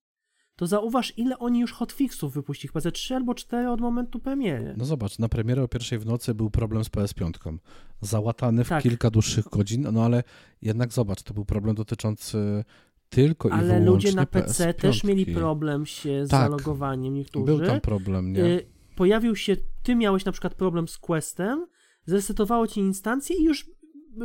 [0.56, 2.70] to zauważ, ile oni już hotfixów wypuścili.
[2.70, 4.74] Chyba ze 3 albo 4 od momentu premiery.
[4.78, 7.58] No zobacz, na premierę o pierwszej w nocy był problem z PS5.
[8.02, 8.84] Załatany w Tak.
[8.84, 10.24] kilka dłuższych godzin, no ale
[10.62, 12.64] jednak zobacz, to był problem dotyczący
[13.10, 15.08] tylko i Ale ludzie na PC też PS5.
[15.08, 16.42] mieli problem się z Tak.
[16.42, 17.46] zalogowaniem niektórzy.
[17.46, 18.44] Był tam problem, nie?
[18.44, 18.66] Y,
[18.96, 21.66] Pojawił się, ty miałeś na przykład problem z Questem,
[22.06, 23.70] zresetowało ci instancję i już,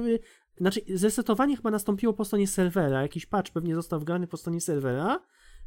[0.07, 0.19] y,
[0.57, 5.21] znaczy zresetowanie chyba nastąpiło po stronie serwera, jakiś patch pewnie został wgrany po stronie serwera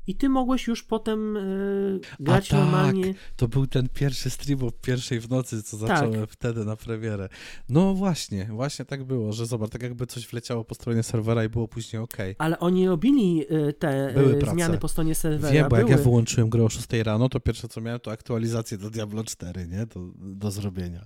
[0.07, 2.59] i ty mogłeś już potem y, grać tak.
[2.59, 3.13] normalnie.
[3.35, 7.29] To był ten pierwszy stream o pierwszej w nocy, co zacząłem wtedy na premierę.
[7.69, 11.49] No właśnie, właśnie tak było, że zobacz, tak jakby coś wleciało po stronie serwera i
[11.49, 12.17] było później ok.
[12.37, 14.53] Ale oni robili y, te y, Były prace.
[14.53, 15.53] zmiany po stronie serwera.
[15.53, 15.97] Wiem, bo jak były.
[15.97, 19.67] ja wyłączyłem grę o 6 rano, to pierwsze co miałem to aktualizację do Diablo 4,
[19.67, 19.85] nie?
[19.85, 21.05] Do, do zrobienia.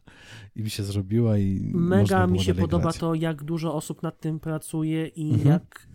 [0.55, 2.97] I mi się zrobiła i można Mega mi się podoba grać.
[2.97, 5.47] to, jak dużo osób nad tym pracuje i Mhm.
[5.49, 5.87] jak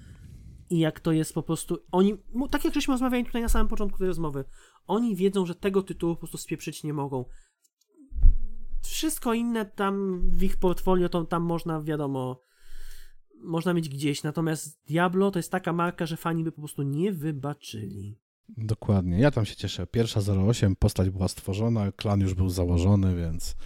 [0.73, 1.78] i jak to jest po prostu.
[1.93, 2.15] Oni,
[2.51, 4.44] tak jak żeśmy rozmawiali tutaj na samym początku tej rozmowy,
[4.86, 7.24] oni wiedzą, że tego tytułu po prostu spieprzyć nie mogą.
[8.82, 12.43] Wszystko inne tam w ich portfolio, to tam można, wiadomo,
[13.44, 14.23] można mieć gdzieś.
[14.23, 18.19] Natomiast Diablo to jest taka marka, że fani by po prostu nie wybaczyli.
[18.49, 19.19] Dokładnie.
[19.19, 19.86] Ja tam się cieszę.
[19.86, 23.57] Pierwsza 08, postać była stworzona, klan już był założony, więc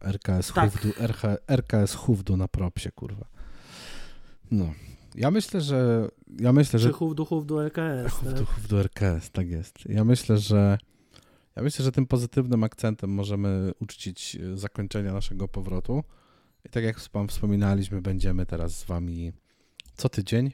[0.00, 0.72] RKS Tak.
[0.72, 0.88] Hufdu,
[1.48, 3.26] RKS Hufdu na propsie, kurwa.
[4.50, 4.72] No.
[5.16, 6.08] Ja myślę, że
[6.40, 8.12] ja myślę, że Czy chów duchów do LKS.
[8.12, 8.46] Hufdu, Tak?
[8.46, 9.78] Hufdu RKS, tak jest.
[9.88, 10.78] Ja myślę, że
[11.56, 16.04] ja myślę, że tym pozytywnym akcentem możemy uczcić e, zakończenia naszego powrotu.
[16.64, 19.32] I tak jak wspominaliśmy, będziemy teraz z wami
[19.96, 20.52] co tydzień.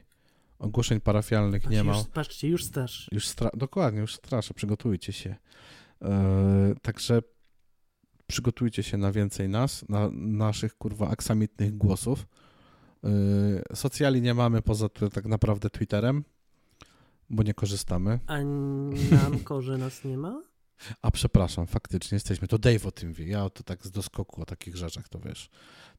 [0.59, 1.97] Ogłoszeń parafialnych nie ma.
[1.97, 3.09] Już, patrzcie, już staż.
[3.11, 5.35] Już stra- dokładnie, już straszę, przygotujcie się.
[6.01, 7.21] E, także
[8.27, 12.25] przygotujcie się na więcej nas, na naszych kurwa aksamitnych głosów.
[13.03, 16.23] E, socjali nie mamy poza tak naprawdę Twitterem.
[17.29, 18.19] bo nie korzystamy.
[18.27, 18.37] A
[19.11, 20.41] na Ankorze nas nie ma?
[21.01, 22.47] A przepraszam, faktycznie jesteśmy.
[22.47, 23.27] To Dave o tym wie.
[23.27, 25.49] Ja to tak z doskoku o takich rzeczach, to wiesz.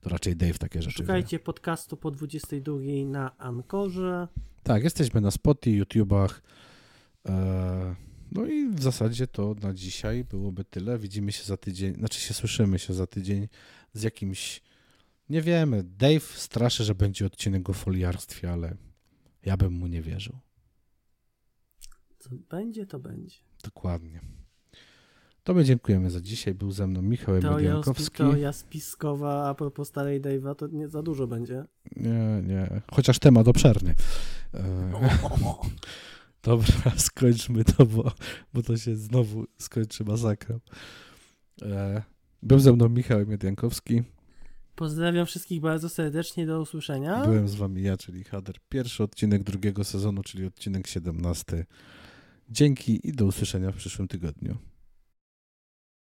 [0.00, 1.44] To raczej Dave takie rzeczy Szukajcie wie.
[1.44, 4.28] podcastu po 22 na Ankorze.
[4.62, 6.42] Tak, jesteśmy na Spoty, YouTubach.
[7.28, 7.94] E,
[8.32, 10.98] no i w zasadzie to na dzisiaj byłoby tyle.
[10.98, 13.48] Widzimy się za tydzień, znaczy się słyszymy się za tydzień
[13.92, 14.60] z jakimś,
[15.28, 18.76] nie wiemy, Dave straszy, że będzie odcinek o foliarstwie, ale
[19.44, 20.38] ja bym mu nie wierzył.
[22.18, 23.36] Co będzie, to będzie.
[23.64, 24.20] Dokładnie.
[25.44, 26.54] To my dziękujemy za dzisiaj.
[26.54, 28.16] Był ze mną Michał Emiliankowski.
[28.16, 31.64] To ja spiskowa a propos starej Dave'a, to nie za dużo będzie.
[31.96, 32.82] Nie, nie.
[32.90, 33.94] Chociaż temat obszerny.
[34.54, 34.92] E...
[36.42, 38.12] Dobra, skończmy to, bo,
[38.54, 40.60] bo to się znowu skończy masakrą.
[41.62, 42.02] E...
[42.42, 44.02] Był ze mną Michał Emiliankowski.
[44.74, 47.24] Pozdrawiam wszystkich bardzo serdecznie, do usłyszenia.
[47.24, 48.56] Byłem z wami ja, czyli Hader.
[48.68, 51.66] Pierwszy odcinek drugiego sezonu, czyli odcinek 17.
[52.50, 54.56] Dzięki i do usłyszenia w przyszłym tygodniu.